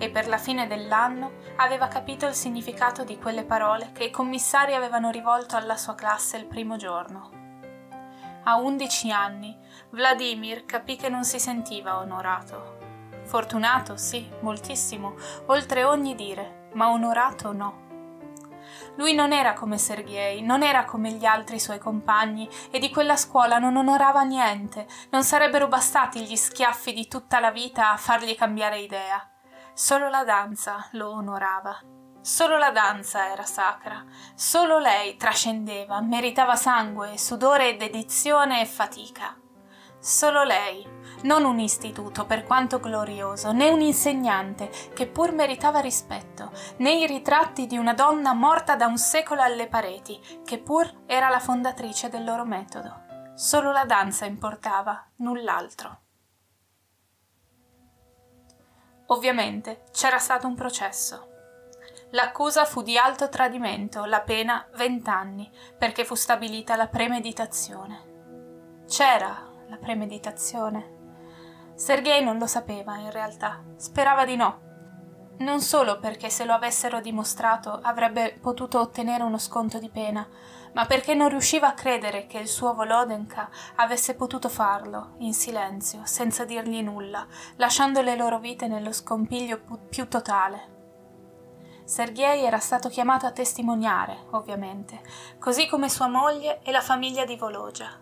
e 0.00 0.08
per 0.08 0.26
la 0.26 0.38
fine 0.38 0.66
dell'anno 0.66 1.32
aveva 1.56 1.86
capito 1.86 2.26
il 2.26 2.32
significato 2.34 3.04
di 3.04 3.18
quelle 3.18 3.44
parole 3.44 3.92
che 3.92 4.04
i 4.04 4.10
commissari 4.10 4.74
avevano 4.74 5.10
rivolto 5.10 5.56
alla 5.56 5.76
sua 5.76 5.94
classe 5.94 6.38
il 6.38 6.46
primo 6.46 6.76
giorno. 6.76 7.30
A 8.44 8.56
undici 8.56 9.10
anni 9.10 9.54
Vladimir 9.90 10.64
capì 10.64 10.96
che 10.96 11.10
non 11.10 11.24
si 11.24 11.38
sentiva 11.38 11.98
onorato. 11.98 12.78
Fortunato, 13.24 13.98
sì, 13.98 14.26
moltissimo, 14.40 15.16
oltre 15.46 15.84
ogni 15.84 16.14
dire, 16.14 16.70
ma 16.72 16.88
onorato 16.88 17.52
no. 17.52 17.88
Lui 18.96 19.12
non 19.12 19.34
era 19.34 19.52
come 19.52 19.76
Sergei, 19.76 20.40
non 20.40 20.62
era 20.62 20.86
come 20.86 21.12
gli 21.12 21.26
altri 21.26 21.60
suoi 21.60 21.78
compagni 21.78 22.48
e 22.70 22.78
di 22.78 22.88
quella 22.88 23.16
scuola 23.16 23.58
non 23.58 23.76
onorava 23.76 24.22
niente, 24.22 24.86
non 25.10 25.24
sarebbero 25.24 25.68
bastati 25.68 26.22
gli 26.22 26.36
schiaffi 26.36 26.94
di 26.94 27.06
tutta 27.06 27.38
la 27.38 27.50
vita 27.50 27.92
a 27.92 27.98
fargli 27.98 28.34
cambiare 28.34 28.78
idea. 28.78 29.30
Solo 29.82 30.10
la 30.10 30.24
danza 30.24 30.86
lo 30.90 31.10
onorava. 31.10 31.74
Solo 32.20 32.58
la 32.58 32.70
danza 32.70 33.30
era 33.32 33.44
sacra, 33.44 34.04
solo 34.34 34.78
lei 34.78 35.16
trascendeva, 35.16 36.02
meritava 36.02 36.54
sangue, 36.54 37.16
sudore, 37.16 37.78
dedizione 37.78 38.60
e 38.60 38.66
fatica. 38.66 39.34
Solo 39.98 40.42
lei, 40.42 40.86
non 41.22 41.44
un 41.44 41.58
istituto 41.58 42.26
per 42.26 42.44
quanto 42.44 42.78
glorioso, 42.78 43.52
né 43.52 43.70
un 43.70 43.80
insegnante 43.80 44.70
che 44.92 45.06
pur 45.06 45.32
meritava 45.32 45.80
rispetto, 45.80 46.52
né 46.76 46.92
i 46.92 47.06
ritratti 47.06 47.66
di 47.66 47.78
una 47.78 47.94
donna 47.94 48.34
morta 48.34 48.76
da 48.76 48.84
un 48.84 48.98
secolo 48.98 49.40
alle 49.40 49.66
pareti, 49.66 50.20
che 50.44 50.58
pur 50.58 51.04
era 51.06 51.30
la 51.30 51.40
fondatrice 51.40 52.10
del 52.10 52.24
loro 52.24 52.44
metodo. 52.44 53.32
Solo 53.34 53.72
la 53.72 53.86
danza 53.86 54.26
importava, 54.26 55.02
null'altro. 55.16 56.00
Ovviamente 59.10 59.82
c'era 59.92 60.18
stato 60.18 60.46
un 60.46 60.54
processo. 60.54 61.26
L'accusa 62.10 62.64
fu 62.64 62.82
di 62.82 62.96
alto 62.96 63.28
tradimento, 63.28 64.04
la 64.04 64.20
pena 64.20 64.66
vent'anni, 64.76 65.50
perché 65.76 66.04
fu 66.04 66.14
stabilita 66.14 66.76
la 66.76 66.86
premeditazione. 66.86 68.82
C'era 68.86 69.48
la 69.68 69.76
premeditazione. 69.76 70.98
Sergei 71.74 72.22
non 72.22 72.38
lo 72.38 72.46
sapeva 72.46 72.98
in 72.98 73.10
realtà, 73.10 73.62
sperava 73.76 74.24
di 74.24 74.36
no. 74.36 74.68
Non 75.38 75.60
solo 75.60 75.98
perché 75.98 76.30
se 76.30 76.44
lo 76.44 76.52
avessero 76.52 77.00
dimostrato 77.00 77.80
avrebbe 77.82 78.38
potuto 78.40 78.78
ottenere 78.78 79.24
uno 79.24 79.38
sconto 79.38 79.78
di 79.78 79.88
pena, 79.88 80.28
ma 80.72 80.86
perché 80.86 81.14
non 81.14 81.28
riusciva 81.28 81.68
a 81.68 81.74
credere 81.74 82.26
che 82.26 82.38
il 82.38 82.48
suo 82.48 82.74
Volodenka 82.74 83.48
avesse 83.76 84.14
potuto 84.14 84.48
farlo, 84.48 85.14
in 85.18 85.34
silenzio, 85.34 86.02
senza 86.04 86.44
dirgli 86.44 86.82
nulla, 86.82 87.26
lasciando 87.56 88.02
le 88.02 88.16
loro 88.16 88.38
vite 88.38 88.66
nello 88.66 88.92
scompiglio 88.92 89.60
più 89.88 90.08
totale. 90.08 90.78
Sergei 91.84 92.44
era 92.44 92.58
stato 92.58 92.88
chiamato 92.88 93.26
a 93.26 93.32
testimoniare, 93.32 94.26
ovviamente, 94.30 95.00
così 95.40 95.66
come 95.66 95.88
sua 95.88 96.06
moglie 96.06 96.60
e 96.62 96.70
la 96.70 96.80
famiglia 96.80 97.24
di 97.24 97.36
Vologia. 97.36 97.98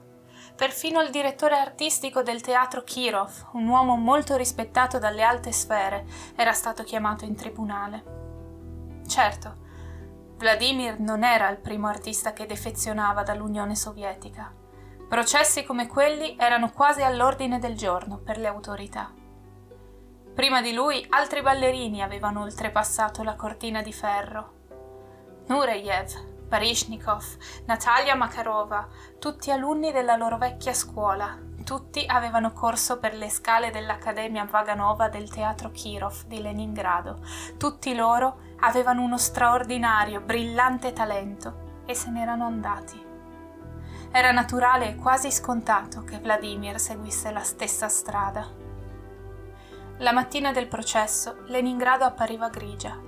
Perfino 0.55 1.01
il 1.01 1.11
direttore 1.11 1.57
artistico 1.57 2.23
del 2.23 2.43
teatro 2.43 2.83
Kirov, 2.83 3.51
un 3.53 3.67
uomo 3.67 3.97
molto 3.97 4.37
rispettato 4.37 4.99
dalle 4.99 5.23
alte 5.23 5.53
sfere, 5.53 6.05
era 6.37 6.53
stato 6.53 6.83
chiamato 6.83 7.25
in 7.25 7.35
tribunale. 7.35 9.03
Certo, 9.07 9.67
Vladimir 10.39 11.01
non 11.01 11.25
era 11.25 11.49
il 11.49 11.57
primo 11.57 11.89
artista 11.89 12.33
che 12.33 12.47
defezionava 12.47 13.25
dall'Unione 13.25 13.75
Sovietica. 13.75 14.55
Processi 15.09 15.65
come 15.65 15.89
quelli 15.89 16.37
erano 16.39 16.71
quasi 16.71 17.03
all'ordine 17.03 17.59
del 17.59 17.77
giorno 17.77 18.19
per 18.19 18.39
le 18.39 18.47
autorità. 18.47 19.13
Prima 20.33 20.63
di 20.63 20.73
lui 20.73 21.05
altri 21.09 21.43
ballerini 21.43 22.03
avevano 22.03 22.43
oltrepassato 22.43 23.25
la 23.25 23.35
cortina 23.35 23.83
di 23.83 23.93
ferro. 23.93 24.53
Nureyev, 25.49 26.47
Barishnikov, 26.47 27.25
Natalia 27.67 28.15
Makarova, 28.15 28.87
tutti 29.19 29.51
alunni 29.51 29.91
della 29.91 30.15
loro 30.15 30.39
vecchia 30.39 30.73
scuola, 30.73 31.37
tutti 31.65 32.05
avevano 32.07 32.53
corso 32.53 33.01
per 33.01 33.15
le 33.15 33.29
scale 33.29 33.73
dell'Accademia 33.73 34.45
Vaganova 34.45 35.09
del 35.09 35.29
Teatro 35.29 35.73
Kirov 35.73 36.27
di 36.27 36.41
Leningrado. 36.41 37.19
Tutti 37.57 37.93
loro 37.97 38.47
avevano 38.61 39.03
uno 39.03 39.19
straordinario, 39.19 40.21
brillante 40.21 40.93
talento 40.93 41.83
e 41.87 41.95
se 41.95 42.11
n'erano 42.11 42.45
andati. 42.45 43.07
Era 44.11 44.33
naturale 44.33 44.91
e 44.91 44.95
quasi 44.97 45.31
scontato 45.31 46.03
che 46.03 46.19
Vladimir 46.19 46.81
seguisse 46.81 47.31
la 47.31 47.43
stessa 47.43 47.89
strada. 47.89 48.47
La 49.99 50.13
mattina 50.13 50.53
del 50.53 50.69
processo 50.69 51.43
Leningrado 51.47 52.05
appariva 52.05 52.49
grigia. 52.49 52.99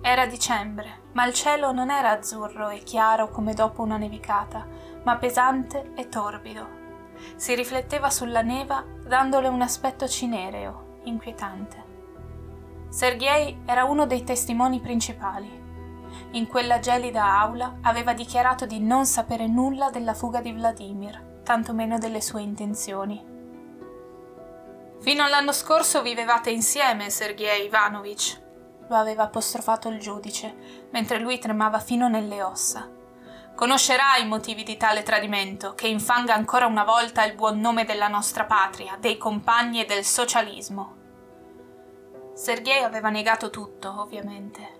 Era 0.00 0.26
dicembre, 0.26 1.08
ma 1.12 1.26
il 1.26 1.34
cielo 1.34 1.72
non 1.72 1.90
era 1.90 2.10
azzurro 2.10 2.70
e 2.70 2.78
chiaro 2.78 3.28
come 3.28 3.52
dopo 3.52 3.82
una 3.82 3.98
nevicata, 3.98 4.66
ma 5.04 5.16
pesante 5.16 5.92
e 5.94 6.08
torbido. 6.08 6.78
Si 7.36 7.54
rifletteva 7.54 8.08
sulla 8.08 8.40
neva 8.40 8.82
dandole 9.06 9.48
un 9.48 9.60
aspetto 9.60 10.08
cinereo, 10.08 11.00
inquietante. 11.04 11.89
Sergei 12.90 13.62
era 13.66 13.84
uno 13.84 14.04
dei 14.04 14.24
testimoni 14.24 14.80
principali. 14.80 15.58
In 16.32 16.48
quella 16.48 16.80
gelida 16.80 17.38
aula 17.38 17.78
aveva 17.82 18.12
dichiarato 18.14 18.66
di 18.66 18.80
non 18.80 19.06
sapere 19.06 19.46
nulla 19.46 19.90
della 19.90 20.12
fuga 20.12 20.40
di 20.40 20.52
Vladimir, 20.52 21.40
tantomeno 21.44 21.98
delle 21.98 22.20
sue 22.20 22.42
intenzioni. 22.42 23.24
Fino 25.00 25.24
all'anno 25.24 25.52
scorso 25.52 26.02
vivevate 26.02 26.50
insieme, 26.50 27.10
Sergei 27.10 27.66
Ivanovich, 27.66 28.40
lo 28.88 28.96
aveva 28.96 29.22
apostrofato 29.22 29.88
il 29.88 30.00
giudice, 30.00 30.88
mentre 30.90 31.20
lui 31.20 31.38
tremava 31.38 31.78
fino 31.78 32.08
nelle 32.08 32.42
ossa. 32.42 32.90
Conoscerai 33.54 34.22
i 34.22 34.28
motivi 34.28 34.64
di 34.64 34.76
tale 34.76 35.04
tradimento, 35.04 35.74
che 35.74 35.86
infanga 35.86 36.34
ancora 36.34 36.66
una 36.66 36.84
volta 36.84 37.24
il 37.24 37.34
buon 37.34 37.60
nome 37.60 37.84
della 37.84 38.08
nostra 38.08 38.44
patria, 38.44 38.96
dei 38.98 39.16
compagni 39.16 39.80
e 39.80 39.84
del 39.84 40.04
socialismo. 40.04 40.99
Sergei 42.40 42.82
aveva 42.82 43.10
negato 43.10 43.50
tutto, 43.50 44.00
ovviamente. 44.00 44.78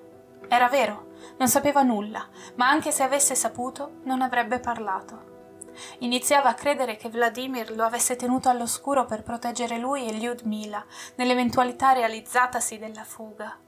Era 0.49 0.69
vero, 0.69 1.09
non 1.37 1.47
sapeva 1.47 1.83
nulla, 1.83 2.27
ma 2.55 2.71
anche 2.71 2.91
se 2.91 3.03
avesse 3.03 3.35
saputo, 3.35 4.01
non 4.05 4.23
avrebbe 4.23 4.61
parlato. 4.61 5.69
Iniziava 5.99 6.49
a 6.49 6.55
credere 6.55 6.97
che 6.97 7.11
Vladimir 7.11 7.71
lo 7.73 7.85
avesse 7.85 8.17
tenuto 8.17 8.49
all'oscuro 8.49 9.05
per 9.05 9.23
proteggere 9.23 9.77
lui 9.77 10.09
e 10.09 10.13
Lyudmila 10.13 10.83
nell'eventualità 11.17 11.93
realizzatasi 11.93 12.79
della 12.79 13.05
fuga. 13.05 13.59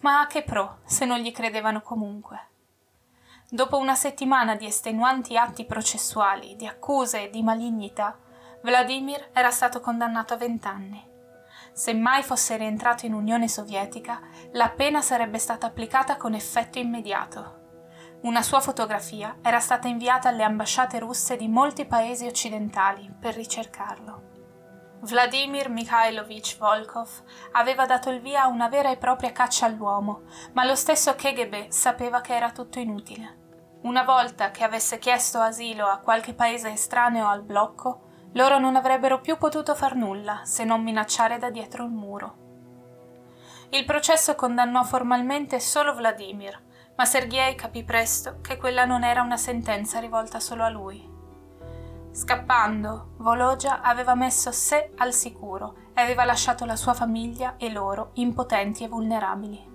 Ma 0.00 0.20
a 0.20 0.26
che 0.26 0.42
pro, 0.42 0.78
se 0.84 1.04
non 1.04 1.18
gli 1.18 1.30
credevano 1.30 1.82
comunque? 1.82 2.48
Dopo 3.50 3.76
una 3.76 3.94
settimana 3.94 4.56
di 4.56 4.64
estenuanti 4.64 5.36
atti 5.36 5.66
processuali, 5.66 6.56
di 6.56 6.66
accuse 6.66 7.24
e 7.24 7.30
di 7.30 7.42
malignità, 7.42 8.18
Vladimir 8.62 9.28
era 9.34 9.50
stato 9.50 9.80
condannato 9.80 10.32
a 10.32 10.38
vent'anni. 10.38 11.12
Se 11.74 11.92
mai 11.92 12.22
fosse 12.22 12.56
rientrato 12.56 13.04
in 13.04 13.14
Unione 13.14 13.48
Sovietica, 13.48 14.20
la 14.52 14.70
pena 14.70 15.02
sarebbe 15.02 15.38
stata 15.38 15.66
applicata 15.66 16.16
con 16.16 16.34
effetto 16.34 16.78
immediato. 16.78 17.62
Una 18.22 18.42
sua 18.42 18.60
fotografia 18.60 19.38
era 19.42 19.58
stata 19.58 19.88
inviata 19.88 20.28
alle 20.28 20.44
ambasciate 20.44 21.00
russe 21.00 21.36
di 21.36 21.48
molti 21.48 21.84
paesi 21.84 22.28
occidentali 22.28 23.12
per 23.20 23.34
ricercarlo. 23.34 24.30
Vladimir 25.00 25.68
Mikhailovich 25.68 26.56
Volkov 26.58 27.10
aveva 27.52 27.86
dato 27.86 28.08
il 28.08 28.20
via 28.20 28.44
a 28.44 28.48
una 28.48 28.68
vera 28.68 28.92
e 28.92 28.96
propria 28.96 29.32
caccia 29.32 29.66
all'uomo, 29.66 30.22
ma 30.52 30.64
lo 30.64 30.76
stesso 30.76 31.16
KGB 31.16 31.70
sapeva 31.70 32.20
che 32.20 32.36
era 32.36 32.52
tutto 32.52 32.78
inutile. 32.78 33.42
Una 33.82 34.04
volta 34.04 34.52
che 34.52 34.62
avesse 34.62 34.98
chiesto 34.98 35.40
asilo 35.40 35.86
a 35.88 35.98
qualche 35.98 36.34
paese 36.34 36.70
estraneo 36.70 37.28
al 37.28 37.42
blocco, 37.42 38.03
loro 38.34 38.58
non 38.58 38.76
avrebbero 38.76 39.20
più 39.20 39.36
potuto 39.36 39.74
far 39.74 39.96
nulla 39.96 40.42
se 40.44 40.64
non 40.64 40.82
minacciare 40.82 41.38
da 41.38 41.50
dietro 41.50 41.84
il 41.84 41.90
muro. 41.90 42.42
Il 43.70 43.84
processo 43.84 44.34
condannò 44.34 44.84
formalmente 44.84 45.58
solo 45.58 45.94
Vladimir, 45.94 46.60
ma 46.96 47.04
Sergei 47.04 47.54
capì 47.56 47.82
presto 47.82 48.38
che 48.40 48.56
quella 48.56 48.84
non 48.84 49.02
era 49.02 49.22
una 49.22 49.36
sentenza 49.36 49.98
rivolta 49.98 50.38
solo 50.38 50.62
a 50.62 50.68
lui. 50.68 51.12
Scappando, 52.12 53.14
Vologia 53.16 53.80
aveva 53.80 54.14
messo 54.14 54.52
sé 54.52 54.92
al 54.98 55.12
sicuro 55.12 55.90
e 55.94 56.00
aveva 56.00 56.24
lasciato 56.24 56.64
la 56.64 56.76
sua 56.76 56.94
famiglia 56.94 57.56
e 57.56 57.70
loro 57.70 58.10
impotenti 58.14 58.84
e 58.84 58.88
vulnerabili. 58.88 59.72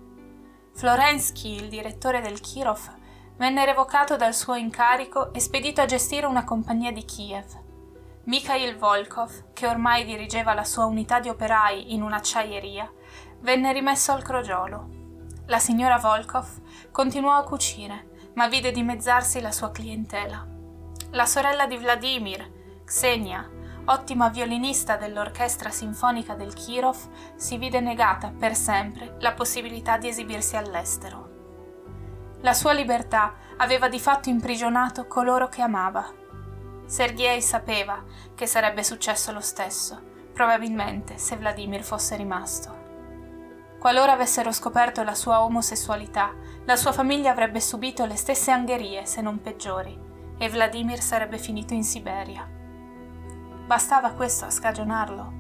Florensky, 0.74 1.56
il 1.56 1.68
direttore 1.68 2.22
del 2.22 2.40
Kirov, 2.40 2.96
venne 3.36 3.66
revocato 3.66 4.16
dal 4.16 4.34
suo 4.34 4.56
incarico 4.56 5.34
e 5.34 5.42
spedito 5.42 5.82
a 5.82 5.86
gestire 5.86 6.26
una 6.26 6.46
compagnia 6.46 6.94
di 6.94 7.04
Kiev. 7.04 7.68
Mikhail 8.30 8.78
Volkov, 8.78 9.54
che 9.54 9.66
ormai 9.66 10.06
dirigeva 10.06 10.54
la 10.54 10.64
sua 10.64 10.86
unità 10.86 11.20
di 11.20 11.30
operai 11.30 11.96
in 11.96 12.04
un'acciaieria, 12.04 12.88
venne 13.40 13.74
rimesso 13.74 14.12
al 14.12 14.22
crogiolo. 14.22 14.88
La 15.48 15.58
signora 15.58 15.98
Volkov 15.98 16.46
continuò 16.92 17.34
a 17.34 17.44
cucire, 17.44 18.30
ma 18.36 18.48
vide 18.48 18.70
dimezzarsi 18.70 19.42
la 19.42 19.52
sua 19.52 19.72
clientela. 19.72 20.46
La 21.10 21.26
sorella 21.26 21.66
di 21.66 21.78
Vladimir, 21.78 22.84
Xenia, 22.86 23.50
ottima 23.86 24.30
violinista 24.30 24.96
dell'orchestra 24.96 25.72
sinfonica 25.72 26.36
del 26.36 26.54
Kirov, 26.54 26.98
si 27.36 27.58
vide 27.58 27.80
negata 27.80 28.32
per 28.38 28.54
sempre 28.54 29.16
la 29.22 29.34
possibilità 29.34 29.98
di 29.98 30.08
esibirsi 30.08 30.56
all'estero. 30.56 31.30
La 32.42 32.54
sua 32.54 32.74
libertà 32.74 33.34
aveva 33.58 33.90
di 33.90 34.00
fatto 34.00 34.30
imprigionato 34.30 35.08
coloro 35.08 35.50
che 35.50 35.64
amava. 35.64 36.19
Sergei 36.90 37.40
sapeva 37.40 38.04
che 38.34 38.48
sarebbe 38.48 38.84
successo 38.84 39.32
lo 39.32 39.42
stesso, 39.42 40.02
probabilmente 40.34 41.20
se 41.20 41.36
Vladimir 41.36 41.84
fosse 41.84 42.16
rimasto. 42.16 42.76
Qualora 43.80 44.14
avessero 44.14 44.52
scoperto 44.52 45.04
la 45.04 45.14
sua 45.14 45.44
omosessualità, 45.44 46.34
la 46.66 46.76
sua 46.76 46.92
famiglia 46.92 47.30
avrebbe 47.30 47.62
subito 47.62 48.06
le 48.08 48.16
stesse 48.16 48.50
angherie, 48.50 49.06
se 49.06 49.22
non 49.22 49.40
peggiori, 49.40 49.96
e 50.40 50.50
Vladimir 50.50 51.00
sarebbe 51.00 51.38
finito 51.38 51.76
in 51.76 51.84
Siberia. 51.84 52.50
Bastava 53.68 54.14
questo 54.14 54.46
a 54.46 54.50
scagionarlo, 54.50 55.34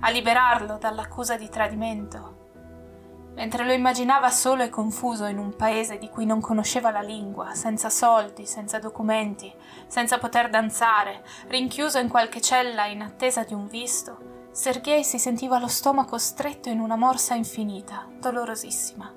a 0.00 0.10
liberarlo 0.10 0.76
dall'accusa 0.76 1.38
di 1.38 1.48
tradimento, 1.48 3.30
mentre 3.34 3.64
lo 3.64 3.72
immaginava 3.72 4.28
solo 4.28 4.62
e 4.62 4.68
confuso 4.68 5.24
in 5.24 5.38
un 5.38 5.56
paese 5.56 5.96
di 5.96 6.10
cui 6.10 6.26
non 6.26 6.42
conosceva 6.42 6.90
la 6.90 7.00
lingua, 7.00 7.54
senza 7.54 7.88
soldi, 7.88 8.44
senza 8.44 8.78
documenti, 8.78 9.50
senza 9.92 10.16
poter 10.16 10.48
danzare, 10.48 11.22
rinchiuso 11.48 11.98
in 11.98 12.08
qualche 12.08 12.40
cella 12.40 12.86
in 12.86 13.02
attesa 13.02 13.44
di 13.44 13.52
un 13.52 13.66
visto, 13.66 14.48
Sergei 14.50 15.04
si 15.04 15.18
sentiva 15.18 15.58
lo 15.58 15.68
stomaco 15.68 16.16
stretto 16.16 16.70
in 16.70 16.80
una 16.80 16.96
morsa 16.96 17.34
infinita, 17.34 18.08
dolorosissima. 18.18 19.12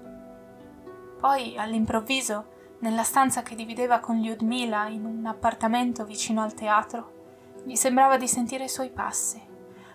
Poi, 1.17 1.57
all'improvviso, 1.57 2.76
nella 2.80 3.03
stanza 3.03 3.41
che 3.41 3.55
divideva 3.55 3.99
con 3.99 4.19
Lyudmila 4.19 4.89
in 4.89 5.05
un 5.05 5.26
appartamento 5.26 6.03
vicino 6.03 6.43
al 6.43 6.53
teatro, 6.53 7.53
gli 7.63 7.76
sembrava 7.76 8.17
di 8.17 8.28
sentire 8.28 8.65
i 8.65 8.69
suoi 8.69 8.89
passi, 8.89 9.41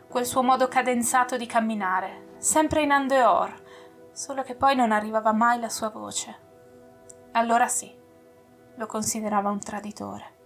quel 0.09 0.25
suo 0.25 0.43
modo 0.43 0.67
cadenzato 0.67 1.37
di 1.37 1.45
camminare, 1.45 2.37
sempre 2.39 2.81
in 2.81 2.91
andeor, 2.91 3.53
solo 4.13 4.43
che 4.43 4.55
poi 4.55 4.75
non 4.77 4.93
arrivava 4.93 5.33
mai 5.33 5.61
la 5.61 5.69
sua 5.69 5.91
voce. 5.91 6.39
Allora 7.33 7.69
sì, 7.69 7.95
lo 8.77 8.87
considerava 8.87 9.51
un 9.51 9.61
traditore. 9.61 10.39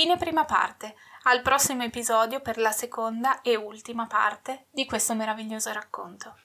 Fine 0.00 0.16
prima 0.16 0.44
parte. 0.44 0.94
Al 1.24 1.42
prossimo 1.42 1.82
episodio 1.82 2.40
per 2.40 2.56
la 2.56 2.70
seconda 2.70 3.40
e 3.40 3.56
ultima 3.56 4.06
parte 4.06 4.68
di 4.70 4.86
questo 4.86 5.16
meraviglioso 5.16 5.72
racconto. 5.72 6.36